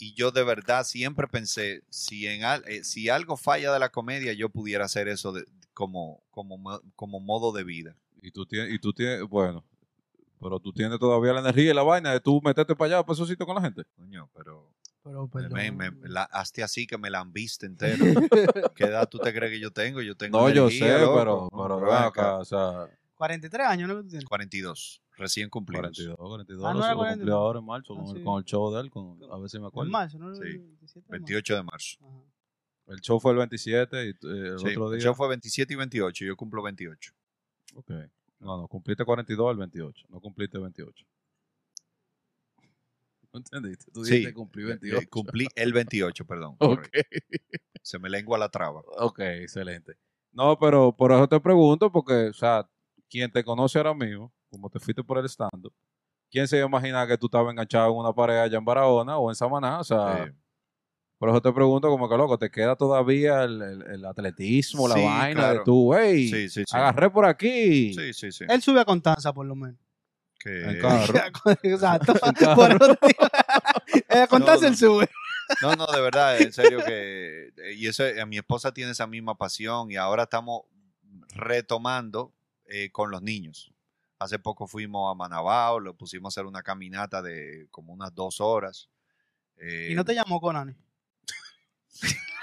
Y 0.03 0.13
yo 0.15 0.31
de 0.31 0.43
verdad 0.43 0.83
siempre 0.83 1.27
pensé, 1.27 1.83
si, 1.89 2.27
en, 2.27 2.43
al- 2.43 2.63
eh, 2.67 2.83
si 2.83 3.07
algo 3.09 3.37
falla 3.37 3.71
de 3.71 3.79
la 3.79 3.89
comedia, 3.89 4.33
yo 4.33 4.49
pudiera 4.49 4.83
hacer 4.85 5.07
eso 5.07 5.31
de- 5.31 5.45
como, 5.73 6.21
como, 6.31 6.57
mo- 6.57 6.81
como 6.95 7.19
modo 7.21 7.51
de 7.53 7.63
vida. 7.63 7.95
Y 8.21 8.31
tú 8.31 8.45
tienes, 8.45 8.73
y 8.73 8.79
tú 8.79 8.91
tienes, 8.93 9.21
bueno, 9.23 9.63
pero 10.41 10.59
tú 10.59 10.73
tienes 10.73 10.99
todavía 10.99 11.31
la 11.33 11.39
energía 11.39 11.71
y 11.71 11.73
la 11.73 11.83
vaina 11.83 12.11
de 12.11 12.19
tú 12.19 12.41
meterte 12.43 12.75
para 12.75 12.95
allá, 12.97 13.03
para 13.05 13.13
esos 13.13 13.29
sitios 13.29 13.45
con 13.47 13.55
la 13.55 13.61
gente. 13.61 13.83
Coño, 13.95 14.29
pero 14.35 14.69
Pero, 15.03 15.29
me, 15.51 15.71
me- 15.71 15.91
la- 16.09 16.23
hazte 16.23 16.63
así 16.63 16.85
que 16.87 16.97
me 16.97 17.09
la 17.09 17.19
han 17.21 17.31
visto 17.31 17.65
entero. 17.65 18.03
¿Qué 18.75 18.83
edad 18.85 19.07
tú 19.09 19.19
te 19.19 19.33
crees 19.33 19.51
que 19.53 19.59
yo 19.59 19.71
tengo? 19.71 20.01
Yo 20.01 20.15
tengo 20.17 20.37
No, 20.39 20.49
yo 20.49 20.69
sé, 20.69 20.99
loco. 20.99 21.17
pero, 21.17 21.49
pero 21.51 21.75
ven 21.81 21.89
acá. 21.93 22.05
acá, 22.07 22.37
o 22.39 22.45
sea, 22.45 22.87
43 23.15 23.67
años, 23.67 23.87
¿no? 23.89 23.95
que 23.97 24.03
tú 24.03 24.09
tienes? 24.09 24.25
42, 24.25 25.01
recién 25.17 25.49
cumplidos. 25.49 25.81
42, 25.95 26.17
42, 26.17 26.65
Ah, 26.65 26.73
no 26.73 26.79
lo- 26.79 26.85
era 26.85 26.93
lo 26.93 26.97
42. 26.99 27.17
cumplió 27.19 27.35
ahora 27.37 27.59
en 27.59 27.65
marzo 27.65 27.93
Ah, 27.93 27.97
con, 27.97 28.09
el, 28.09 28.17
sí. 28.17 28.23
con 28.23 28.37
el 28.39 28.45
show 28.45 28.73
de 28.73 28.81
él, 28.81 28.89
con, 28.91 29.19
a 29.31 29.37
ver 29.37 29.49
si 29.49 29.57
me 29.57 29.63
En 29.63 29.67
acuerdo. 29.67 29.91
marzo, 29.91 30.17
¿no? 30.19 30.33
Sí. 30.35 30.41
El 30.43 30.59
27 30.59 30.99
de 30.99 31.01
marzo. 31.09 31.11
28 31.11 31.55
de 31.55 31.63
marzo. 31.63 31.97
Ajá. 32.01 32.23
El 32.87 32.99
show 32.99 33.19
fue 33.19 33.31
el 33.31 33.37
27 33.37 34.05
y 34.05 34.09
eh, 34.09 34.13
el 34.21 34.59
Sí, 34.59 34.65
otro 34.67 34.91
el 34.91 34.97
día. 34.99 35.05
show 35.05 35.15
fue 35.15 35.29
27 35.29 35.73
y 35.73 35.77
28, 35.77 36.25
yo 36.25 36.35
cumplo 36.35 36.61
28. 36.63 37.13
Ok. 37.75 37.91
No, 38.39 38.57
no, 38.57 38.67
cumpliste 38.67 39.05
42 39.05 39.49
al 39.49 39.55
28, 39.57 40.05
no 40.09 40.19
cumpliste 40.19 40.57
28. 40.59 41.05
¿No 43.33 43.39
entendiste? 43.39 43.91
Tú 43.91 44.03
Sí, 44.05 44.11
dijiste 44.15 44.33
cumplí 44.33 44.63
Eh, 44.63 44.67
28. 44.81 45.07
Cumplí 45.09 45.47
el 45.55 45.73
28, 45.73 46.25
perdón. 46.25 46.55
Ok. 46.59 46.75
correcto. 46.75 46.99
Se 47.81 47.99
me 47.99 48.09
lengua 48.09 48.37
la 48.37 48.49
traba. 48.49 48.81
Ok, 48.99 49.19
excelente. 49.19 49.97
No, 50.31 50.57
pero 50.59 50.95
por 50.95 51.11
eso 51.11 51.27
te 51.27 51.39
pregunto, 51.39 51.91
porque, 51.91 52.27
o 52.29 52.33
sea, 52.33 52.67
quien 53.09 53.31
te 53.31 53.43
conoce 53.43 53.77
ahora 53.77 53.93
mismo, 53.93 54.31
como 54.53 54.69
te 54.69 54.79
fuiste 54.79 55.03
por 55.03 55.17
el 55.17 55.25
stand 55.25 55.67
¿quién 56.29 56.47
se 56.47 56.57
iba 56.57 56.65
a 56.65 56.69
imaginar 56.69 57.07
que 57.07 57.17
tú 57.17 57.25
estabas 57.25 57.51
enganchado 57.51 57.91
en 57.91 57.97
una 57.97 58.13
pared 58.13 58.37
allá 58.37 58.57
en 58.57 58.63
Barahona 58.65 59.17
o 59.17 59.29
en 59.31 59.35
Samaná? 59.35 59.79
O 59.79 59.83
sea, 59.83 60.31
por 61.17 61.29
eso 61.29 61.41
te 61.41 61.51
pregunto, 61.51 61.89
como 61.89 62.07
que 62.09 62.17
loco, 62.17 62.37
¿te 62.37 62.49
queda 62.51 62.75
todavía 62.75 63.43
el, 63.43 63.61
el- 63.61 63.81
el 63.83 64.05
atletismo, 64.05 64.87
la 64.87 64.95
Sí, 64.95 65.03
vaina 65.03 65.53
de 65.53 65.59
tú, 65.63 65.93
hey, 65.95 66.27
sí, 66.29 66.49
sí, 66.49 66.63
sí. 66.67 66.75
agarré 66.75 67.09
por 67.09 67.25
aquí? 67.25 67.93
Sí, 67.93 68.13
sí, 68.13 68.31
sí. 68.31 68.45
Él 68.47 68.61
sube 68.61 68.79
a 68.81 68.85
Constanza, 68.85 69.33
por 69.33 69.45
lo 69.45 69.55
menos. 69.55 69.79
Que- 70.39 70.69
En 70.71 70.79
carro. 70.81 71.19
Exacto. 71.63 72.13
carro. 72.39 72.77
Por 72.79 72.99
digo, 73.07 73.27
eh, 74.09 74.19
a 74.21 74.27
Constanza 74.27 74.61
No, 74.65 74.67
él 74.67 74.77
sube. 74.77 75.09
No, 75.61 75.75
no, 75.75 75.85
de 75.87 76.01
verdad, 76.01 76.39
en 76.41 76.51
serio 76.51 76.79
que... 76.85 77.49
eh, 77.57 77.73
Y 77.75 77.87
eso, 77.87 78.05
eh, 78.05 78.25
mi 78.25 78.37
esposa 78.37 78.71
tiene 78.73 78.91
esa 78.91 79.07
misma 79.07 79.35
pasión 79.37 79.91
y 79.91 79.95
ahora 79.97 80.23
estamos 80.23 80.63
retomando 81.35 82.33
eh, 82.65 82.89
con 82.91 83.11
los 83.11 83.21
niños. 83.21 83.72
Hace 84.23 84.39
poco 84.39 84.67
fuimos 84.67 85.11
a 85.11 85.15
Manabao, 85.15 85.79
lo 85.79 85.93
pusimos 85.95 86.31
a 86.31 86.41
hacer 86.41 86.47
una 86.47 86.61
caminata 86.63 87.21
de 87.21 87.67
como 87.71 87.93
unas 87.93 88.13
dos 88.15 88.39
horas. 88.41 88.89
Eh, 89.57 89.89
Y 89.91 89.95
no 89.95 90.03
te 90.05 90.15
llamó 90.15 90.39
Conani. 90.41 90.73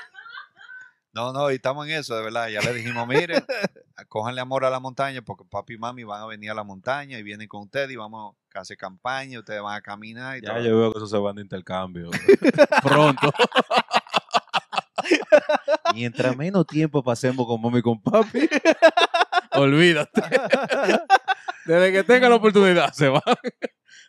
No, 1.13 1.33
no, 1.33 1.51
y 1.51 1.57
estamos 1.57 1.89
en 1.89 1.95
eso, 1.95 2.15
de 2.15 2.23
verdad. 2.23 2.49
Ya 2.51 2.61
le 2.61 2.73
dijimos, 2.73 3.05
mire, 3.09 3.43
cójanle 4.09 4.41
amor 4.41 4.65
a 4.65 4.71
la 4.71 4.79
montaña 4.79 5.21
porque 5.23 5.45
papi 5.45 5.75
y 5.75 5.77
mami 5.77 6.05
van 6.05 6.23
a 6.23 6.27
venir 6.27 6.53
a 6.53 6.55
la 6.55 6.63
montaña 6.63 7.19
y 7.19 7.25
vienen 7.25 7.49
con 7.49 7.63
ustedes 7.63 7.91
y 7.91 7.97
vamos 7.97 8.37
a 8.55 8.61
hacer 8.61 8.77
campaña, 8.77 9.41
ustedes 9.41 9.61
van 9.61 9.75
a 9.77 9.81
caminar 9.81 10.39
y 10.39 10.43
Ya 10.43 10.55
todo. 10.55 10.61
yo 10.65 10.79
veo 10.79 10.93
que 10.93 10.99
eso 10.99 11.09
se 11.09 11.19
van 11.19 11.35
de 11.35 11.43
intercambio. 11.43 12.11
Pronto. 12.85 13.33
Mientras 15.95 16.37
menos 16.37 16.65
tiempo 16.67 17.03
pasemos 17.03 17.45
con 17.45 17.61
mami 17.61 17.79
y 17.79 17.83
con 17.83 18.01
papi, 18.01 18.49
olvídate. 19.53 20.23
Desde 21.67 21.93
que 21.93 22.05
tenga 22.05 22.29
la 22.29 22.37
oportunidad 22.37 22.93
se 22.93 23.09
va. 23.09 23.23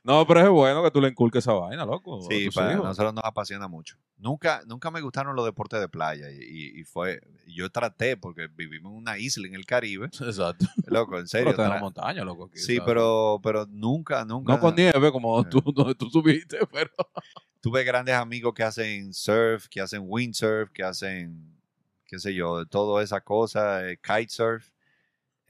No, 0.03 0.25
pero 0.25 0.39
es 0.41 0.49
bueno 0.49 0.81
que 0.83 0.89
tú 0.89 0.99
le 0.99 1.09
inculques 1.09 1.43
esa 1.43 1.53
vaina, 1.53 1.85
loco. 1.85 2.21
Sí, 2.27 2.49
para 2.49 2.73
hijos. 2.73 2.85
nosotros 2.85 3.13
nos 3.13 3.23
apasiona 3.23 3.67
mucho. 3.67 3.97
Nunca, 4.17 4.63
nunca 4.65 4.89
me 4.89 4.99
gustaron 5.01 5.35
los 5.35 5.45
deportes 5.45 5.79
de 5.79 5.87
playa 5.89 6.31
y, 6.31 6.37
y- 6.37 6.79
y 6.79 6.83
fue, 6.85 7.21
yo 7.47 7.69
traté 7.69 8.17
porque 8.17 8.47
vivimos 8.47 8.91
en 8.93 8.97
una 8.97 9.19
isla 9.19 9.47
en 9.47 9.53
el 9.53 9.65
Caribe, 9.67 10.07
Exacto. 10.21 10.65
loco, 10.87 11.19
en 11.19 11.27
Pero 11.31 11.51
serio. 11.51 11.53
la 11.55 11.77
tra- 11.77 11.79
montaña, 11.79 12.23
loco. 12.23 12.45
aquí, 12.45 12.57
sí, 12.57 12.77
¿sabes? 12.77 12.81
pero, 12.87 13.39
pero 13.43 13.67
nunca, 13.69 14.25
nunca. 14.25 14.53
No 14.53 14.59
con 14.59 14.75
nieve 14.75 15.11
como 15.11 15.41
Eh. 15.41 15.45
tú, 15.51 15.61
donde 15.75 15.93
tú 15.95 16.09
subiste, 16.09 16.57
pero. 16.71 16.89
Tuve 17.61 17.83
grandes 17.83 18.15
amigos 18.15 18.55
que 18.55 18.63
hacen 18.63 19.13
surf, 19.13 19.67
que 19.69 19.81
hacen 19.81 20.01
windsurf, 20.03 20.71
que 20.71 20.81
hacen, 20.81 21.59
qué 22.07 22.17
sé 22.17 22.33
yo, 22.33 22.57
de 22.57 22.65
toda 22.65 23.03
esa 23.03 23.21
cosa, 23.21 23.87
eh, 23.87 23.99
kitesurf. 24.01 24.67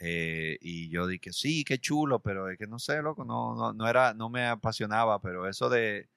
Eh, 0.04 0.58
y 0.62 0.90
yo 0.90 1.06
dije, 1.06 1.32
sí, 1.32 1.64
qué 1.64 1.78
chulo, 1.78 2.20
pero 2.20 2.50
es 2.50 2.58
que 2.58 2.66
no 2.66 2.80
sé, 2.80 3.02
loco, 3.04 3.24
no, 3.24 3.54
no, 3.56 3.72
no 3.72 3.88
era, 3.88 4.14
no 4.16 4.30
me 4.30 4.48
apasionaba, 4.48 5.22
pero 5.22 5.48
eso 5.48 5.70
de 5.70 6.08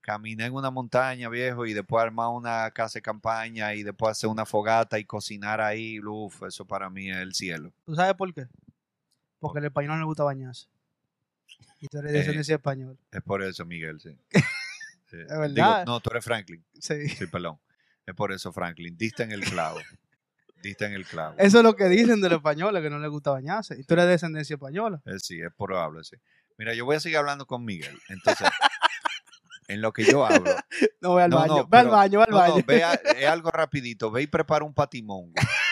caminar 0.00 0.48
en 0.48 0.54
una 0.54 0.70
montaña, 0.70 1.28
viejo, 1.28 1.64
y 1.64 1.72
después 1.72 2.02
armar 2.02 2.28
una 2.30 2.68
casa 2.72 2.98
de 2.98 3.02
campaña 3.02 3.72
y 3.74 3.84
después 3.84 4.12
hacer 4.12 4.28
una 4.30 4.44
fogata 4.46 4.98
y 4.98 5.04
cocinar 5.04 5.60
ahí, 5.60 6.00
uf, 6.00 6.42
eso 6.42 6.64
para 6.64 6.90
mí 6.90 7.08
es 7.10 7.18
el 7.18 7.32
cielo. 7.34 7.72
¿Tú 7.86 7.94
sabes 7.94 8.14
por 8.14 8.34
qué? 8.34 8.46
Porque 9.38 9.58
al 9.60 9.66
español 9.66 9.92
no 9.92 9.98
le 10.00 10.04
gusta 10.06 10.24
bañarse. 10.24 10.66
Y 11.80 11.86
tú 11.86 11.98
eres 11.98 12.12
de 12.12 12.18
Eh. 12.18 12.20
descendencia 12.22 12.54
español. 12.56 12.98
Es 13.12 13.22
por 13.22 13.42
eso, 13.42 13.64
Miguel, 13.64 14.00
sí. 14.00 14.10
Sí. 14.30 14.40
Es 15.28 15.28
verdad. 15.38 15.80
Digo, 15.80 15.84
no, 15.86 16.00
tú 16.00 16.10
eres 16.10 16.24
Franklin. 16.24 16.64
Sí. 16.78 17.08
Sí, 17.08 17.26
perdón. 17.26 17.58
Es 18.06 18.14
por 18.14 18.32
eso, 18.32 18.52
Franklin. 18.52 18.96
Diste 18.96 19.22
en 19.22 19.32
el 19.32 19.40
clavo. 19.44 19.78
Diste 20.62 20.84
en 20.86 20.92
el 20.92 21.06
clavo. 21.06 21.34
Eso 21.38 21.58
es 21.58 21.64
lo 21.64 21.74
que 21.74 21.88
dicen 21.88 22.20
de 22.20 22.28
los 22.28 22.38
españoles, 22.38 22.82
que 22.82 22.90
no 22.90 22.98
les 22.98 23.10
gusta 23.10 23.30
bañarse. 23.30 23.76
Y 23.78 23.84
tú 23.84 23.94
eres 23.94 24.06
de 24.06 24.10
descendencia 24.12 24.54
española. 24.54 25.00
Eh, 25.06 25.18
sí, 25.18 25.40
es 25.40 25.52
probable, 25.56 26.04
sí. 26.04 26.16
Mira, 26.58 26.74
yo 26.74 26.84
voy 26.84 26.96
a 26.96 27.00
seguir 27.00 27.18
hablando 27.18 27.46
con 27.46 27.64
Miguel. 27.64 27.98
Entonces, 28.08 28.48
en 29.68 29.80
lo 29.80 29.92
que 29.92 30.04
yo 30.04 30.26
hablo, 30.26 30.54
No, 31.00 31.14
ve 31.14 31.22
al 31.22 31.30
No, 31.30 31.36
baño. 31.38 31.56
no, 31.56 31.66
ve 31.66 31.78
al 31.78 31.88
baño, 31.88 32.18
ve 32.18 32.24
al 32.24 32.30
No, 32.30 32.36
no, 32.36 32.42
baño. 32.52 32.64
ve 32.66 32.84
a- 32.84 32.94
es 32.94 33.26
algo 33.26 33.50
rapidito. 33.50 34.10
Ve 34.10 34.22
y 34.22 34.26
prepara 34.26 34.64
un 34.64 34.74
patimongo. 34.74 35.32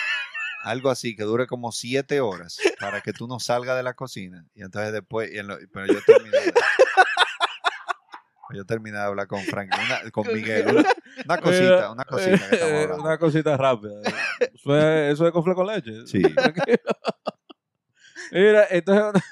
Algo 0.64 0.90
así, 0.90 1.14
que 1.14 1.22
dure 1.22 1.46
como 1.46 1.70
siete 1.70 2.20
horas 2.20 2.58
para 2.80 3.00
que 3.00 3.12
tú 3.12 3.28
no 3.28 3.38
salgas 3.38 3.76
de 3.76 3.84
la 3.84 3.94
cocina. 3.94 4.44
Y 4.54 4.62
entonces 4.62 4.92
después, 4.92 5.30
y 5.32 5.38
en 5.38 5.46
lo- 5.46 5.56
pero 5.72 5.86
yo 5.86 6.00
terminé 6.04 6.36
de, 6.36 6.52
yo 8.54 8.64
terminé 8.66 8.98
de 8.98 9.04
hablar 9.04 9.28
con 9.28 9.40
Frank, 9.44 9.70
una- 9.72 10.10
con 10.10 10.26
Miguel. 10.26 10.66
Una, 10.68 10.84
una 11.26 11.38
cosita, 11.38 11.92
una 11.92 12.04
cosita 12.04 12.50
que 12.50 12.82
Eh. 12.82 12.86
Una 12.92 13.18
cosita 13.18 13.56
rápida. 13.56 14.00
Eso 14.40 14.76
es, 14.78 15.14
eso 15.14 15.26
es 15.26 15.32
con 15.32 15.54
con 15.54 15.66
leche. 15.66 16.06
Sí. 16.06 16.22
Mira, 18.32 18.66
entonces, 18.70 19.22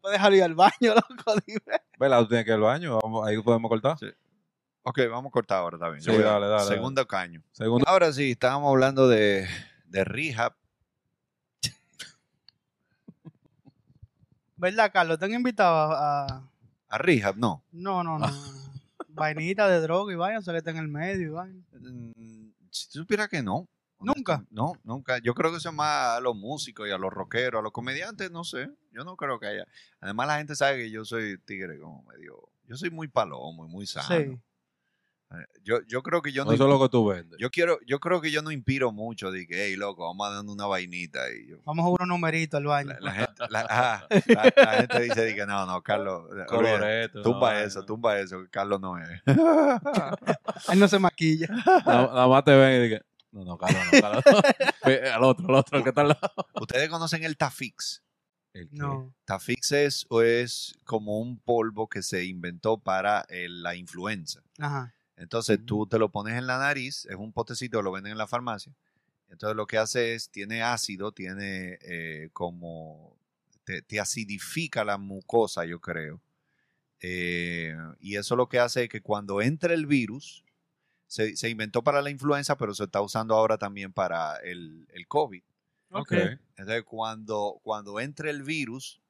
Puedes 0.00 0.18
dejarlo 0.18 0.36
ir 0.36 0.42
al 0.42 0.54
baño, 0.54 0.94
loco. 0.94 1.34
Dime. 1.46 1.60
¿verdad? 1.98 2.20
Tú 2.20 2.28
tienes 2.28 2.44
que 2.44 2.50
ir 2.50 2.54
al 2.56 2.60
baño. 2.60 2.98
Vamos, 3.02 3.26
ahí 3.26 3.40
podemos 3.40 3.70
cortar. 3.70 3.98
Sí. 3.98 4.06
Ok, 4.82 4.98
vamos 5.10 5.30
a 5.30 5.32
cortar 5.32 5.58
ahora 5.60 5.78
también. 5.78 6.02
Sí, 6.02 6.10
dale, 6.14 6.46
dale, 6.46 6.64
Segundo 6.66 7.06
caño. 7.06 7.42
Segundo. 7.52 7.88
Ahora 7.88 8.12
sí, 8.12 8.32
estábamos 8.32 8.68
hablando 8.70 9.08
de, 9.08 9.48
de 9.86 10.04
rehab. 10.04 10.54
¿Verdad, 14.56 14.90
Carlos? 14.92 15.18
¿Te 15.18 15.24
han 15.24 15.32
invitado 15.32 15.74
a...? 15.92 16.26
a- 16.88 16.98
rehab, 16.98 17.36
no. 17.36 17.64
No, 17.72 18.04
no, 18.04 18.18
no. 18.18 18.26
Vainita 19.08 19.68
de 19.68 19.80
droga 19.80 20.12
y 20.12 20.16
vaina, 20.16 20.42
se 20.42 20.56
está 20.56 20.70
en 20.70 20.76
el 20.78 20.88
medio 20.88 21.26
y 21.28 21.30
vaina. 21.30 21.62
Mm, 21.72 22.50
Si 22.70 22.88
tú 22.90 22.98
supieras 23.00 23.28
que 23.28 23.42
no. 23.42 23.68
¿Nunca? 24.00 24.34
honesta- 24.36 24.48
No, 24.50 24.72
nunca. 24.84 25.18
Yo 25.18 25.34
creo 25.34 25.50
que 25.50 25.58
eso 25.58 25.68
es 25.70 25.74
más 25.74 26.18
a 26.18 26.20
los 26.20 26.36
músicos 26.36 26.86
y 26.88 26.90
a 26.90 26.98
los 26.98 27.12
rockeros, 27.12 27.60
a 27.60 27.62
los 27.62 27.72
comediantes, 27.72 28.30
no 28.30 28.44
sé. 28.44 28.68
Yo 28.92 29.04
no 29.04 29.16
creo 29.16 29.38
que 29.38 29.46
haya. 29.46 29.66
Además, 30.00 30.26
la 30.26 30.38
gente 30.38 30.54
sabe 30.54 30.78
que 30.78 30.90
yo 30.90 31.04
soy 31.04 31.38
tigre 31.38 31.78
como 31.78 32.02
medio. 32.04 32.48
Yo 32.66 32.76
soy 32.76 32.90
muy 32.90 33.08
palomo 33.08 33.66
y 33.66 33.68
muy 33.68 33.86
sano. 33.86 34.08
Sí. 34.08 34.38
Eh, 35.30 35.46
Yo, 35.64 35.80
yo 35.88 36.02
creo 36.02 36.20
que 36.22 36.30
yo 36.32 36.44
No, 36.44 36.50
no. 36.50 36.54
eso 36.54 36.64
es 36.64 36.70
lo 36.70 36.78
que 36.80 36.88
tú 36.90 37.06
vendes. 37.06 37.38
Yo 37.40 37.50
quiero, 37.50 37.78
yo 37.86 37.98
creo 37.98 38.20
que 38.20 38.30
yo 38.30 38.42
no 38.42 38.50
inspiro 38.52 38.92
mucho 38.92 39.30
de 39.32 39.46
que, 39.46 39.64
hey, 39.66 39.74
loco, 39.76 40.04
vamos 40.06 40.28
a 40.28 40.34
dar 40.34 40.44
una 40.44 40.66
vainita 40.66 41.20
y 41.32 41.48
yo. 41.48 41.56
Vamos 41.64 41.82
a 41.82 41.86
jugar 41.88 42.02
un 42.02 42.08
numerito 42.10 42.56
al 42.58 42.66
baño. 42.66 42.90
La, 42.92 43.00
la 43.00 43.12
gente, 43.12 43.42
la- 43.48 43.66
ah, 43.68 44.06
la- 44.26 44.52
la 44.64 44.72
gente 44.80 45.00
dice 45.00 45.20
de 45.22 45.34
que 45.34 45.44
no, 45.46 45.66
no, 45.66 45.82
Carlos, 45.82 46.26
olvídate, 46.30 46.46
Coloreto, 46.50 47.22
tumba 47.22 47.54
no, 47.54 47.58
eso, 47.60 47.80
no. 47.80 47.86
tumba 47.86 48.18
eso, 48.20 48.42
que 48.42 48.48
Carlos 48.50 48.80
no 48.80 48.96
es. 48.98 49.08
Él 50.68 50.78
no 50.78 50.88
se 50.88 50.98
maquilla. 50.98 51.48
Nada, 51.86 52.28
más 52.28 52.44
te 52.44 52.54
ven 52.54 52.80
y 52.80 52.84
dicen, 52.88 53.04
no, 53.34 53.44
no, 53.44 53.58
Carlos, 53.58 53.82
no, 53.92 54.00
Carlos. 54.00 54.24
Ve, 54.86 55.10
al 55.10 55.24
otro, 55.24 55.48
al 55.48 55.54
otro, 55.56 55.78
el 55.78 55.82
que 55.84 55.90
está 55.90 56.00
al 56.02 56.08
lado. 56.08 56.20
Ustedes 56.60 56.88
conocen 56.88 57.24
el 57.24 57.36
Tafix. 57.36 58.02
¿El 58.52 58.68
qué? 58.70 58.76
No. 58.76 59.12
Tafix 59.24 59.72
es, 59.72 60.06
o 60.08 60.22
es 60.22 60.78
como 60.84 61.18
un 61.18 61.38
polvo 61.40 61.88
que 61.88 62.02
se 62.02 62.24
inventó 62.24 62.78
para 62.78 63.26
el- 63.28 63.62
la 63.62 63.74
influenza. 63.74 64.40
Ajá. 64.58 64.94
Entonces 65.16 65.60
Mm. 65.60 65.64
tú 65.66 65.86
te 65.86 65.98
lo 65.98 66.10
pones 66.10 66.38
en 66.38 66.46
la 66.46 66.58
nariz, 66.58 67.06
es 67.06 67.16
un 67.16 67.32
potecito, 67.32 67.82
lo 67.82 67.92
venden 67.92 68.12
en 68.12 68.18
la 68.18 68.26
farmacia. 68.26 68.72
Entonces 69.28 69.56
lo 69.56 69.66
que 69.66 69.78
hace 69.78 70.14
es, 70.14 70.30
tiene 70.30 70.62
ácido, 70.62 71.10
tiene 71.12 71.78
eh, 71.82 72.28
como, 72.32 73.16
te, 73.64 73.82
te 73.82 73.98
acidifica 73.98 74.84
la 74.84 74.98
mucosa, 74.98 75.64
yo 75.64 75.80
creo. 75.80 76.20
Eh, 77.00 77.76
y 78.00 78.16
eso 78.16 78.36
lo 78.36 78.48
que 78.48 78.58
hace 78.60 78.84
es 78.84 78.88
que 78.88 79.00
cuando 79.02 79.42
entra 79.42 79.74
el 79.74 79.86
virus, 79.86 80.44
se, 81.14 81.36
se 81.36 81.48
inventó 81.48 81.84
para 81.84 82.02
la 82.02 82.10
influenza, 82.10 82.56
pero 82.56 82.74
se 82.74 82.82
está 82.82 83.00
usando 83.00 83.36
ahora 83.36 83.56
también 83.56 83.92
para 83.92 84.34
el, 84.38 84.84
el 84.90 85.06
COVID. 85.06 85.44
Ok. 85.92 86.12
Entonces, 86.56 86.82
cuando, 86.82 87.60
cuando 87.62 88.00
entre 88.00 88.30
el 88.30 88.42
virus, 88.42 89.00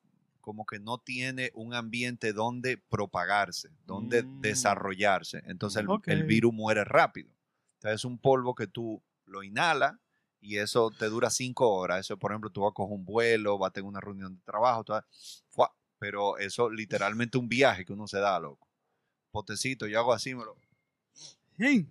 como 0.43 0.67
que 0.67 0.79
no 0.79 0.99
tiene 0.99 1.51
un 1.55 1.73
ambiente 1.73 2.35
donde 2.35 2.77
propagarse, 2.77 3.71
donde 3.87 4.23
Mm. 4.23 4.41
desarrollarse. 4.43 5.45
Entonces, 5.47 5.87
el, 6.05 6.25
virus 6.25 6.53
muere 6.53 6.85
rápido. 6.85 7.31
Entonces, 7.77 8.03
es 8.03 8.05
un 8.05 8.19
polvo 8.19 8.55
que 8.55 8.67
tú 8.67 9.03
lo 9.25 9.43
inhalas 9.43 9.95
y 10.43 10.59
eso 10.59 10.91
te 10.91 11.07
dura 11.07 11.31
cinco 11.31 11.71
horas. 11.73 12.01
Eso, 12.01 12.19
por 12.19 12.33
ejemplo, 12.33 12.51
tú 12.51 12.61
vas 12.61 12.73
a 12.73 12.75
coger 12.75 12.95
un 12.95 13.07
vuelo, 13.07 13.57
vas 13.57 13.71
a 13.71 13.73
tener 13.73 13.89
una 13.89 14.01
reunión 14.03 14.35
de 14.35 14.43
trabajo, 14.43 14.85
tú 14.85 14.93
vas- 14.93 15.43
¡fua! 15.49 15.75
pero 15.99 16.37
eso 16.37 16.69
literalmente 16.69 17.39
un 17.39 17.49
viaje 17.49 17.87
que 17.87 17.95
uno 17.95 18.07
se 18.07 18.19
da, 18.19 18.39
loco. 18.39 18.69
Potecito, 19.31 19.87
yo 19.87 19.99
hago 20.01 20.13
así, 20.13 20.35
me 20.35 20.45
lo- 20.45 20.59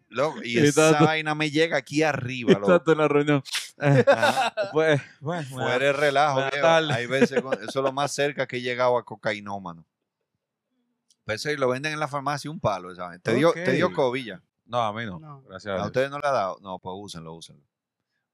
Loco, 0.09 0.39
y 0.43 0.57
esa 0.57 0.91
vaina 0.99 1.35
me 1.35 1.49
llega 1.49 1.77
aquí 1.77 2.03
arriba, 2.03 2.53
loco. 2.53 2.65
Exacto, 2.65 2.91
en 2.91 2.97
la 2.97 3.07
reunión. 3.07 3.43
Ajá. 3.77 4.53
Pues, 4.71 5.01
bueno, 5.19 5.47
Fuera 5.49 5.77
de 5.85 5.93
relajo, 5.93 6.41
tardes. 6.49 6.91
Hay 6.91 7.05
veces, 7.07 7.41
con- 7.41 7.53
eso 7.53 7.65
es 7.65 7.75
lo 7.75 7.91
más 7.91 8.11
cerca 8.15 8.47
que 8.47 8.57
he 8.57 8.61
llegado 8.61 8.97
a 8.97 9.05
cocainómano. 9.05 9.85
Pues 11.25 11.41
eso 11.41 11.51
y 11.51 11.57
lo 11.57 11.69
venden 11.69 11.93
en 11.93 11.99
la 11.99 12.07
farmacia 12.07 12.51
un 12.51 12.59
palo, 12.59 12.93
¿sabes? 12.95 13.21
Te 13.21 13.33
dio, 13.33 13.53
te 13.53 13.71
dio 13.71 14.15
ya. 14.17 14.41
No, 14.65 14.81
a 14.81 14.93
mí 14.93 15.05
no. 15.05 15.19
No. 15.19 15.41
Gracias 15.43 15.71
a 15.71 15.73
¿A 15.73 15.75
Dios. 15.77 15.87
ustedes 15.87 16.09
no 16.09 16.19
le 16.19 16.27
ha 16.27 16.31
dado? 16.31 16.57
No, 16.61 16.79
pues 16.79 16.95
úsenlo, 16.97 17.33
úsenlo. 17.33 17.63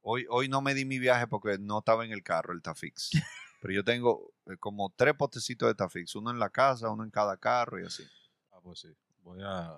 Hoy, 0.01 0.25
hoy 0.29 0.47
no 0.47 0.61
me 0.61 0.73
di 0.73 0.85
mi 0.85 0.97
viaje 0.97 1.27
porque 1.27 1.57
no 1.59 1.79
estaba 1.79 2.05
en 2.05 2.11
el 2.11 2.23
carro 2.23 2.53
el 2.53 2.61
Tafix. 2.61 3.11
Pero 3.61 3.73
yo 3.73 3.83
tengo 3.83 4.31
eh, 4.45 4.55
como 4.57 4.91
tres 4.95 5.13
potecitos 5.15 5.67
de 5.67 5.75
Tafix. 5.75 6.15
Uno 6.15 6.31
en 6.31 6.39
la 6.39 6.49
casa, 6.49 6.89
uno 6.89 7.03
en 7.03 7.11
cada 7.11 7.37
carro 7.37 7.79
y 7.81 7.85
así. 7.85 8.03
Ah, 8.51 8.59
pues 8.63 8.79
sí. 8.79 8.87
Voy 9.21 9.41
a... 9.43 9.77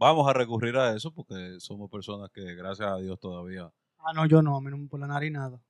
Vamos 0.00 0.26
a 0.26 0.32
recurrir 0.32 0.74
a 0.78 0.96
eso 0.96 1.12
porque 1.12 1.60
somos 1.60 1.90
personas 1.90 2.30
que, 2.30 2.54
gracias 2.54 2.88
a 2.90 2.96
Dios, 2.96 3.20
todavía... 3.20 3.70
Ah, 3.98 4.14
no, 4.14 4.24
yo 4.24 4.40
no, 4.40 4.56
a 4.56 4.60
mí 4.62 4.70
no, 4.70 4.88
por 4.88 4.98
la 4.98 5.06
nariz 5.06 5.30
nada. 5.30 5.60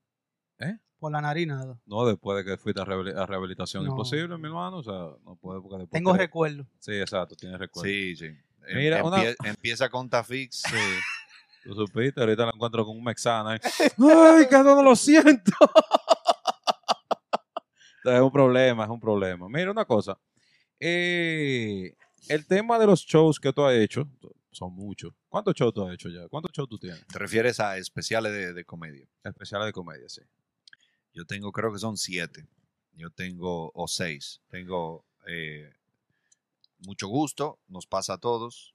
¿Eh? 0.61 0.79
Por 1.01 1.11
la 1.11 1.21
nariz 1.21 1.49
nada. 1.49 1.81
No, 1.85 2.07
después 2.07 2.37
de 2.39 2.45
que 2.49 2.57
fuiste 2.57 2.81
a, 2.81 2.85
rehabili- 2.85 3.17
a 3.17 3.27
rehabilitación 3.27 3.85
No. 3.85 3.91
imposible, 3.91 4.39
mi 4.39 4.47
hermano. 4.47 4.77
O 4.77 4.83
sea, 4.85 5.17
no 5.25 5.35
puede 5.35 5.61
porque 5.61 5.79
después... 5.79 5.99
Tengo 5.99 6.13
te- 6.13 6.19
recuerdo. 6.19 6.65
Sí, 6.79 6.93
exacto, 6.93 7.35
tienes 7.35 7.59
recuerdo. 7.59 7.91
Sí, 7.91 8.15
sí. 8.15 8.27
Em- 8.27 8.77
Mira, 8.79 9.03
una- 9.03 9.17
empie- 9.21 9.35
Empieza 9.43 9.89
con 9.89 10.09
Tafix. 10.09 10.63
Sí. 10.63 10.77
Tú 11.65 11.75
supiste, 11.75 12.21
ahorita 12.21 12.45
lo 12.47 12.55
encuentro 12.55 12.87
con 12.87 12.97
un 12.97 13.03
mexana. 13.03 13.57
¿eh? 13.57 13.61
¡Ay, 13.99 14.47
que 14.49 14.59
no 14.63 14.81
lo 14.81 14.95
siento! 14.95 15.51
es 18.05 18.21
un 18.21 18.31
problema, 18.31 18.85
es 18.85 18.91
un 18.91 19.01
problema. 19.01 19.49
Mira, 19.49 19.73
una 19.73 19.85
cosa. 19.85 20.17
Eh, 20.79 21.97
el 22.29 22.47
tema 22.47 22.79
de 22.79 22.87
los 22.87 23.01
shows 23.01 23.39
que 23.39 23.53
tú 23.53 23.65
has 23.65 23.75
hecho, 23.75 24.09
son 24.51 24.75
muchos. 24.75 25.13
¿Cuántos 25.29 25.55
shows 25.55 25.73
tú 25.73 25.87
has 25.87 25.95
hecho 25.95 26.09
ya? 26.09 26.29
¿Cuántos 26.29 26.53
shows 26.53 26.69
tú 26.69 26.79
tienes? 26.79 27.07
Te 27.07 27.19
refieres 27.19 27.61
a 27.61 27.79
especiales 27.79 28.33
de, 28.33 28.53
de 28.53 28.65
comedia. 28.65 29.09
Especiales 29.25 29.67
de 29.67 29.73
comedia, 29.73 30.09
sí. 30.09 30.23
Yo 31.13 31.25
tengo, 31.25 31.53
creo 31.53 31.73
que 31.73 31.79
son 31.79 31.97
siete. 31.97 32.47
Yo 32.95 33.11
tengo, 33.11 33.71
o 33.75 33.89
seis. 33.89 34.41
Tengo 34.49 35.05
eh, 35.27 35.73
mucho 36.79 37.09
gusto, 37.09 37.59
nos 37.69 37.87
pasa 37.87 38.15
a 38.15 38.19
todos. 38.19 38.75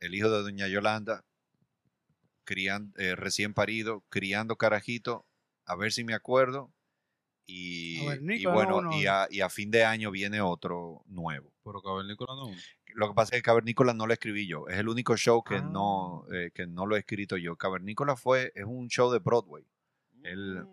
El 0.00 0.14
hijo 0.14 0.30
de 0.30 0.42
Doña 0.42 0.68
Yolanda, 0.68 1.24
eh, 2.50 3.14
recién 3.14 3.52
parido, 3.52 4.02
criando 4.08 4.56
carajito, 4.56 5.26
a 5.66 5.76
ver 5.76 5.92
si 5.92 6.04
me 6.04 6.14
acuerdo. 6.14 6.72
Y, 7.50 7.98
bueno, 8.44 8.82
no, 8.82 8.90
no. 8.90 8.96
y 9.00 9.06
a, 9.06 9.26
y 9.30 9.40
a 9.40 9.48
fin 9.48 9.70
de 9.70 9.82
año 9.84 10.10
viene 10.10 10.40
otro 10.42 11.02
nuevo. 11.06 11.50
Pero 11.64 11.80
Cavernícola 11.80 12.34
no. 12.34 12.50
Lo 12.94 13.08
que 13.08 13.14
pasa 13.14 13.34
es 13.34 13.40
que 13.40 13.46
Cavernícola 13.46 13.94
no 13.94 14.06
lo 14.06 14.12
escribí 14.12 14.46
yo. 14.46 14.68
Es 14.68 14.76
el 14.76 14.88
único 14.88 15.16
show 15.16 15.42
que, 15.42 15.56
Ah. 15.56 15.62
no, 15.62 16.24
eh, 16.32 16.50
que 16.54 16.66
no 16.66 16.84
lo 16.86 16.94
he 16.96 16.98
escrito 17.00 17.36
yo. 17.38 17.56
Cavernícola 17.56 18.16
fue, 18.16 18.52
es 18.54 18.64
un 18.66 18.88
show 18.88 19.10
de 19.10 19.18
Broadway. 19.18 19.64
El- 20.22 20.66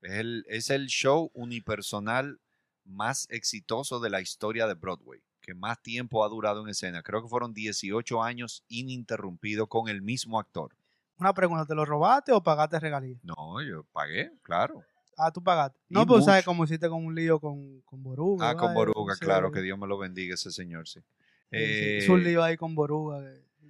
Es 0.00 0.12
el, 0.14 0.44
es 0.48 0.70
el 0.70 0.86
show 0.86 1.30
unipersonal 1.34 2.40
más 2.84 3.28
exitoso 3.30 4.00
de 4.00 4.10
la 4.10 4.20
historia 4.20 4.66
de 4.66 4.74
Broadway, 4.74 5.20
que 5.40 5.54
más 5.54 5.80
tiempo 5.80 6.24
ha 6.24 6.28
durado 6.28 6.60
en 6.62 6.68
escena. 6.70 7.02
Creo 7.04 7.22
que 7.22 7.28
fueron 7.28 7.54
18 7.54 8.20
años 8.22 8.64
ininterrumpido 8.68 9.68
con 9.68 9.88
el 9.88 10.02
mismo 10.02 10.40
actor. 10.40 10.74
Una 11.18 11.32
pregunta, 11.32 11.66
¿te 11.66 11.76
lo 11.76 11.84
robaste 11.84 12.32
o 12.32 12.42
pagaste 12.42 12.80
regalías? 12.80 13.20
No, 13.22 13.62
yo 13.62 13.84
pagué, 13.92 14.32
claro. 14.42 14.82
Ah, 15.16 15.30
tú 15.30 15.42
pagaste. 15.42 15.78
Y 15.88 15.94
No, 15.94 16.06
pues 16.06 16.24
sabes 16.24 16.44
cómo 16.44 16.64
hiciste 16.64 16.88
con 16.88 17.04
un 17.04 17.14
lío 17.14 17.38
con, 17.40 17.80
con 17.82 18.02
Boruga. 18.02 18.50
Ah, 18.50 18.56
con. 18.56 18.72
Boruga, 18.74 19.14
Sí, 19.14 19.20
claro, 19.20 19.50
que 19.52 19.60
Dios 19.60 19.78
me 19.78 19.86
lo 19.86 19.98
bendiga 19.98 20.34
ese 20.34 20.50
señor, 20.50 20.88
sí. 20.88 21.00
sí, 21.00 21.04
sí. 21.50 21.52
Eh, 21.52 21.98
Hizo 22.02 22.14
un 22.14 22.24
lío 22.24 22.42
ahí 22.42 22.56
con 22.56 22.74
Boruga. 22.74 23.20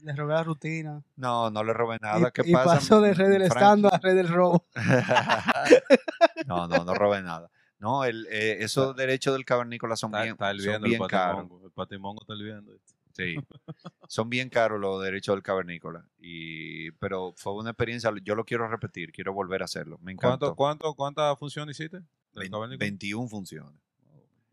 Le 0.03 0.17
robé 0.17 0.35
la 0.35 0.43
rutina. 0.43 1.03
no, 1.17 1.51
no 1.51 1.63
le 1.63 1.73
robé 1.73 1.99
nada. 2.01 2.29
y, 2.29 2.33
¿Qué 2.33 2.43
y 2.49 2.53
pasa? 2.53 2.75
pasó 2.75 3.01
de 3.01 3.15
rey 3.15 3.29
del 3.29 3.43
estando 3.43 3.93
a 3.93 3.99
rey 3.99 4.15
del 4.15 4.29
robo. 4.29 4.67
no, 6.47 6.67
no, 6.69 6.85
no 6.85 6.95
robé 6.95 7.23
nada. 7.23 7.51
No, 7.79 8.05
el, 8.05 8.27
eh, 8.31 8.59
esos 8.61 8.95
derechos 8.97 9.33
del 9.35 9.45
cavernícola 9.45 9.97
son 9.97 10.11
Está, 10.11 10.23
bien, 10.23 10.33
está 10.35 10.73
son 10.79 10.83
bien 10.83 11.03
caros. 11.09 11.37
patimongo. 11.41 11.67
El 11.67 11.73
patimongo 11.73 12.23
está 12.23 12.35
hirviendo. 12.35 12.73
Sí. 13.13 13.37
Son 14.09 14.29
bien 14.31 14.49
caros 14.49 14.81
los 14.81 15.03
derechos 15.03 15.35
del 15.35 15.43
cavernícola. 15.43 16.05
Y, 16.19 16.91
pero 16.93 17.33
fue 17.37 17.55
una 17.55 17.71
experiencia, 17.71 18.11
yo 18.23 18.35
lo 18.35 18.45
quiero 18.45 18.69
repetir, 18.69 19.13
quiero 19.13 19.33
volver 19.33 19.63
a 19.63 19.67
hacerlo. 19.67 19.99
Me 20.03 20.13
encantó. 20.13 20.55
¿Cuánto, 20.55 20.89
cuánto, 20.89 20.95
¿Cuántas 20.95 21.39
funciones 21.39 21.79
hiciste? 21.79 21.99
del 21.99 22.05
Vein- 22.35 22.51
Cavernícola? 22.53 22.79
21 22.79 23.29
funciones. 23.29 23.81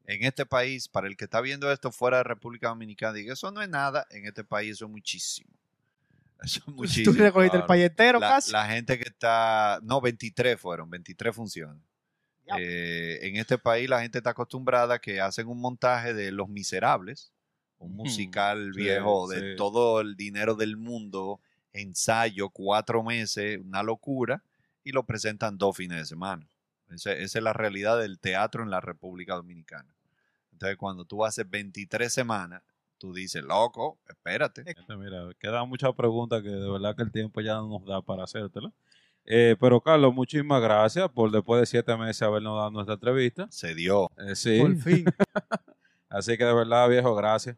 En 0.05 0.24
este 0.24 0.45
país, 0.45 0.88
para 0.88 1.07
el 1.07 1.16
que 1.16 1.26
está 1.26 1.39
viendo 1.39 1.72
esto 1.72 1.91
fuera 1.91 2.18
de 2.18 2.24
República 2.24 2.70
Dominicana, 2.70 3.14
diga, 3.14 3.34
eso 3.34 3.51
no 3.51 3.62
es 3.62 3.70
nada, 3.70 4.07
en 4.10 4.26
este 4.26 4.43
país 4.43 4.72
eso 4.72 4.86
es 4.86 4.91
muchísimo. 4.91 5.51
Eso 6.43 6.60
es 6.62 6.66
Tú 6.66 6.72
muchísimo. 6.72 7.14
recogiste 7.18 7.57
el 7.57 7.64
La, 8.20 8.30
casi. 8.30 8.51
la 8.53 8.66
gente 8.66 8.97
que 8.97 9.10
está, 9.10 9.80
no, 9.84 9.99
23 10.01 10.60
fueron, 10.60 10.89
23 10.89 11.36
funciones. 11.36 11.84
Eh, 12.57 13.20
en 13.24 13.36
este 13.36 13.57
país 13.60 13.88
la 13.89 14.01
gente 14.01 14.18
está 14.18 14.32
acostumbrada 14.32 14.95
a 14.95 14.99
que 14.99 15.20
hacen 15.22 15.47
un 15.47 15.60
montaje 15.62 16.14
de 16.16 16.32
Los 16.32 16.49
Miserables, 16.49 17.32
un 17.80 17.93
Ujú. 17.93 18.03
musical 18.03 18.71
viejo 18.71 19.27
de 19.27 19.39
sí. 19.39 19.55
todo 19.57 20.01
el 20.01 20.15
dinero 20.15 20.55
del 20.55 20.77
mundo, 20.77 21.39
ensayo, 21.73 22.49
cuatro 22.49 23.03
meses, 23.03 23.59
una 23.63 23.84
locura, 23.84 24.43
y 24.84 24.91
lo 24.91 25.03
presentan 25.03 25.57
dos 25.57 25.75
fines 25.77 25.97
de 25.97 26.05
semana. 26.05 26.47
Esa, 26.89 27.13
esa 27.13 27.39
es 27.39 27.43
la 27.43 27.53
realidad 27.53 27.99
del 27.99 28.19
teatro 28.19 28.63
en 28.63 28.69
la 28.69 28.82
República 28.82 29.36
Dominicana. 29.36 29.93
Entonces, 30.51 30.77
cuando 30.77 31.05
tú 31.05 31.23
haces 31.23 31.49
23 31.49 32.11
semanas, 32.11 32.61
tú 32.97 33.13
dices, 33.13 33.43
loco, 33.43 33.97
espérate. 34.07 34.63
Gente, 34.63 34.97
Mira, 34.97 35.30
quedan 35.39 35.69
muchas 35.69 35.93
preguntas 35.93 36.43
que 36.43 36.49
de 36.49 36.69
verdad 36.69 36.95
que 36.95 37.03
el 37.03 37.11
tiempo 37.11 37.41
ya 37.41 37.55
no 37.55 37.67
nos 37.69 37.86
da 37.86 38.01
para 38.01 38.23
hacértelas. 38.23 38.73
Eh, 39.25 39.55
pero 39.59 39.80
Carlos, 39.80 40.13
muchísimas 40.13 40.61
gracias 40.61 41.07
por 41.09 41.30
después 41.32 41.61
de 41.61 41.65
siete 41.67 41.95
meses 41.95 42.21
habernos 42.23 42.57
dado 42.57 42.71
nuestra 42.71 42.95
entrevista. 42.95 43.47
Se 43.51 43.75
dio. 43.75 44.09
Eh, 44.17 44.36
sí, 44.36 44.59
Por 44.59 44.75
fin. 44.77 45.05
así 46.09 46.38
que 46.38 46.43
de 46.43 46.53
verdad, 46.53 46.89
viejo, 46.89 47.15
gracias. 47.15 47.55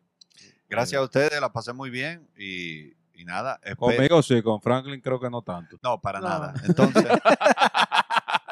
Gracias 0.71 0.99
a 0.99 1.03
ustedes, 1.03 1.39
la 1.41 1.51
pasé 1.51 1.73
muy 1.73 1.89
bien 1.89 2.27
y, 2.37 2.93
y 3.13 3.25
nada. 3.25 3.59
espe- 3.63 3.75
Conmigo 3.75 4.21
sí, 4.23 4.41
con 4.41 4.61
Franklin 4.61 5.01
creo 5.01 5.19
que 5.19 5.29
no 5.29 5.41
tanto. 5.41 5.77
No, 5.83 5.99
para 5.99 6.19
No. 6.19 6.29
nada. 6.29 6.53
Entonces, 6.65 7.05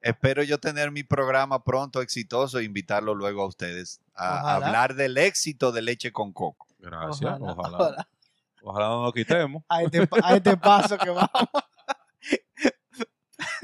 espero 0.00 0.42
yo 0.42 0.58
tener 0.58 0.90
mi 0.90 1.02
programa 1.02 1.62
pronto 1.64 2.00
exitoso 2.02 2.58
e 2.58 2.64
invitarlo 2.64 3.14
luego 3.14 3.42
a 3.42 3.46
ustedes 3.46 4.00
a 4.14 4.40
Ojalá. 4.42 4.54
hablar 4.66 4.94
del 4.94 5.16
éxito 5.18 5.72
de 5.72 5.82
leche 5.82 6.12
con 6.12 6.32
coco. 6.32 6.66
Gracias, 6.78 7.38
Ojalá, 7.40 7.52
ojalá. 7.52 7.76
ojalá. 7.78 8.08
Ojalá 8.62 8.88
no 8.88 9.02
nos 9.04 9.12
quitemos. 9.12 9.62
A 9.68 9.82
este, 9.82 10.08
a 10.22 10.36
este 10.36 10.56
paso 10.56 10.98
que 10.98 11.10
vamos. 11.10 11.30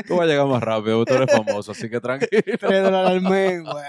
Tú 0.06 0.16
vas 0.16 0.24
a 0.24 0.26
llegar 0.30 0.46
más 0.46 0.62
rápido, 0.62 1.04
tú 1.04 1.14
eres 1.14 1.30
famoso, 1.34 1.72
así 1.72 1.90
que 1.90 2.00
tranquilo. 2.00 2.30
Tres 2.60 2.82
dólares 2.84 3.10
al 3.10 3.20
mes, 3.22 3.62
güey. 3.64 3.84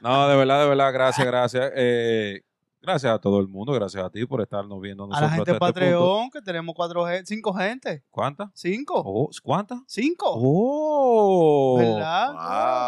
No, 0.00 0.28
de 0.28 0.36
verdad, 0.36 0.60
de 0.62 0.68
verdad, 0.68 0.92
gracias, 0.92 1.26
gracias. 1.26 1.72
Eh, 1.74 2.42
gracias 2.86 3.12
a 3.12 3.18
todo 3.18 3.40
el 3.40 3.48
mundo, 3.48 3.72
gracias 3.72 4.02
a 4.04 4.08
ti 4.10 4.24
por 4.26 4.40
estarnos 4.40 4.80
viendo 4.80 5.04
A 5.04 5.08
nosotros 5.08 5.30
la 5.30 5.36
gente 5.36 5.50
de 5.50 5.56
este. 5.56 5.66
Patreon, 5.66 6.30
que 6.30 6.40
tenemos 6.40 6.74
cuatro, 6.74 7.04
cinco 7.24 7.52
gente. 7.52 8.04
¿Cuántas? 8.10 8.48
Cinco. 8.54 9.02
Oh, 9.04 9.28
¿Cuántas? 9.42 9.80
Cinco. 9.86 10.24
¡Oh! 10.36 11.76
¿Verdad? 11.78 12.32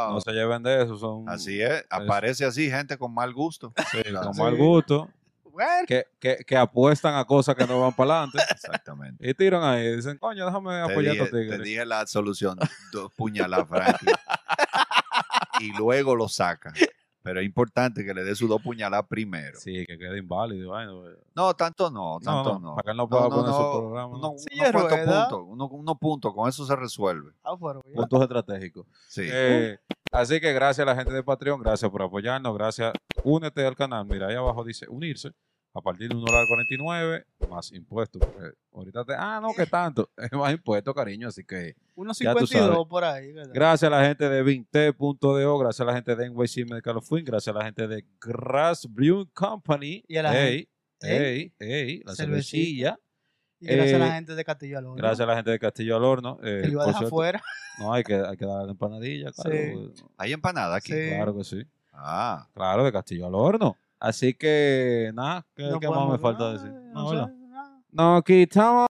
Wow. 0.07 0.15
No 0.15 0.21
se 0.21 0.33
lleven 0.33 0.63
de 0.63 0.83
eso, 0.85 0.97
son 0.97 1.29
Así 1.29 1.61
es, 1.61 1.85
aparece 1.91 2.45
así 2.45 2.71
gente 2.71 2.97
con 2.97 3.13
mal 3.13 3.33
gusto. 3.35 3.73
sí, 3.91 3.99
con 4.15 4.35
Sí. 4.35 4.41
mal 4.41 4.57
gusto, 4.57 5.09
Bueno, 5.45 5.85
que, 5.87 6.05
que, 6.21 6.37
que 6.47 6.57
apuestan 6.57 7.17
a 7.17 7.25
cosas 7.25 7.57
que 7.57 7.67
no 7.67 7.81
van 7.81 7.93
para 7.93 8.23
adelante 8.23 8.39
Exactamente. 8.53 9.29
y 9.29 9.35
tiran 9.35 9.65
ahí, 9.65 9.97
dicen, 9.97 10.17
coño, 10.19 10.47
déjame 10.47 10.71
Te 10.71 10.93
apoyar 10.93 11.11
a 11.11 11.15
estos 11.15 11.31
te 11.31 11.41
tigres. 11.43 11.63
dije 11.63 11.85
la 11.85 12.07
solución, 12.07 12.57
dos 12.93 13.13
puñaladas, 13.17 13.97
y 15.61 15.73
luego 15.77 16.15
lo 16.15 16.29
saca. 16.29 16.73
Pero 17.29 17.41
es 17.41 17.47
importante 17.47 18.07
que 18.07 18.15
le 18.15 18.25
dé 18.25 18.35
sus 18.35 18.49
dos 18.49 18.63
puñaladas 18.63 19.07
primero. 19.07 19.59
Sí, 19.61 19.85
que 19.87 19.99
quede 19.99 20.19
inválido. 20.19 20.71
bueno, 20.71 21.03
No, 21.35 21.53
tanto 21.53 21.91
no, 21.91 22.15
no, 22.15 22.21
tanto 22.21 22.55
no, 22.55 22.59
no. 22.59 22.75
para 22.77 22.85
que 22.87 22.91
él 22.93 22.97
no 22.97 23.07
pueda 23.09 23.25
no, 23.25 23.29
poner 23.29 23.53
su 23.53 23.71
programa. 23.79 24.17
uno- 24.17 24.35
Sí, 24.39 24.59
unos 24.59 24.73
puntos, 25.29 25.43
uno- 25.47 25.67
unos 25.69 25.99
puntos, 25.99 26.35
con 26.35 26.49
eso 26.49 26.65
se 26.65 26.75
resuelve. 26.75 27.33
ah. 27.45 27.55
Puntos 27.95 28.23
estratégicos. 28.23 28.87
Sí. 29.09 29.23
Eh, 29.31 29.79
así 30.11 30.41
que 30.41 30.53
gracias 30.55 30.87
a 30.87 30.91
la 30.91 30.97
gente 30.97 31.13
de 31.13 31.23
Patreon, 31.23 31.61
gracias 31.61 31.91
por 31.91 32.01
apoyarnos, 32.03 32.55
gracias. 32.57 32.93
Únete 33.25 33.67
al 33.67 33.77
canal, 33.77 34.07
mira, 34.07 34.29
ahí 34.29 34.35
abajo 34.37 34.65
dice 34.65 34.87
unirse. 34.89 35.33
A 35.79 35.83
partir 35.83 36.09
de 36.09 36.17
un 36.17 36.25
dólar 36.25 36.47
49, 36.49 37.25
más 37.49 37.73
impuestos. 37.73 38.21
porque 38.21 38.53
ahorita 38.73 39.05
te, 39.05 39.15
ah, 39.17 39.39
no, 39.41 39.53
que 39.55 39.67
tanto. 39.67 40.11
Es 40.17 40.33
más 40.33 40.53
impuestos, 40.53 40.95
cariño. 40.95 41.29
Así 41.29 41.45
que 41.45 41.75
Unos 41.95 42.19
Ya 42.19 42.33
tú 42.35 42.47
52 42.47 42.71
sabes. 42.75 42.89
por 42.89 43.05
ahí. 43.05 43.33
¿verdad? 43.33 43.53
gracias 43.55 43.93
a 43.93 43.97
la 43.97 44.05
gente 44.07 44.29
de 44.29 44.43
Vinte.do, 44.43 45.59
gracias 45.59 45.81
a 45.81 45.85
la 45.85 45.95
gente 45.95 46.15
de 46.17 46.31
NYC 46.31 46.69
Medical 46.71 46.99
Win, 47.11 47.25
gracias 47.25 47.55
a 47.55 47.59
la 47.59 47.65
gente 47.65 47.87
de 47.89 48.05
Grass 48.21 48.87
Brewing 48.89 49.31
Company. 49.33 50.05
Y 50.09 50.17
a 50.17 50.23
la 50.23 50.49
ey, 50.49 50.69
gente- 51.01 51.29
ey, 51.33 51.53
ey, 51.59 52.03
la 52.05 52.15
Cervecilla. 52.15 52.91
cervecilla. 52.91 52.99
Y 53.61 53.67
gracias 53.67 53.95
a 53.95 53.97
eh, 53.97 54.09
la 54.09 54.15
gente 54.15 54.35
de 54.37 54.45
Castillo 54.45 54.79
Alonso. 54.79 54.97
Gracias 54.97 55.21
a 55.21 55.27
la 55.27 55.35
gente 55.37 55.51
de 55.51 55.59
Castillo 55.59 55.97
al 55.97 56.05
Horno. 56.05 56.39
eh, 56.45 56.61
Que 56.63 56.67
lo 56.69 56.73
iba 56.75 56.85
a 56.85 56.87
dejar 56.89 57.05
afuera. 57.07 57.43
No, 57.81 57.93
hay 57.93 58.05
que, 58.05 58.15
hay 58.15 58.37
que 58.37 58.47
dar 58.47 58.65
la 58.65 58.71
empanadilla, 58.71 59.33
claro. 59.33 59.51
Sí. 59.53 60.05
¿Hay 60.17 60.33
empanada 60.33 60.77
aquí? 60.77 60.93
Sí. 60.93 61.09
Claro 61.09 61.37
que 61.37 61.43
sí. 61.45 61.63
Ah, 61.93 62.47
Claro, 62.55 62.85
de 62.85 62.93
Castillo 62.93 63.27
al 63.27 63.35
Horno. 63.35 63.77
Así 64.01 64.35
que, 64.35 65.11
nada, 65.15 65.47
¿qué, 65.55 65.65
No 65.71 65.81
qué 65.81 65.89
más 65.89 66.09
me 66.09 66.19
falta 66.19 66.45
no, 66.45 66.53
decir? 66.53 66.71
no 66.71 67.03
No, 67.03 67.09
sé, 67.11 67.17
¿verdad? 67.17 67.33
nada. 67.49 67.83
Nos 67.91 68.23
quitamos 68.23 68.87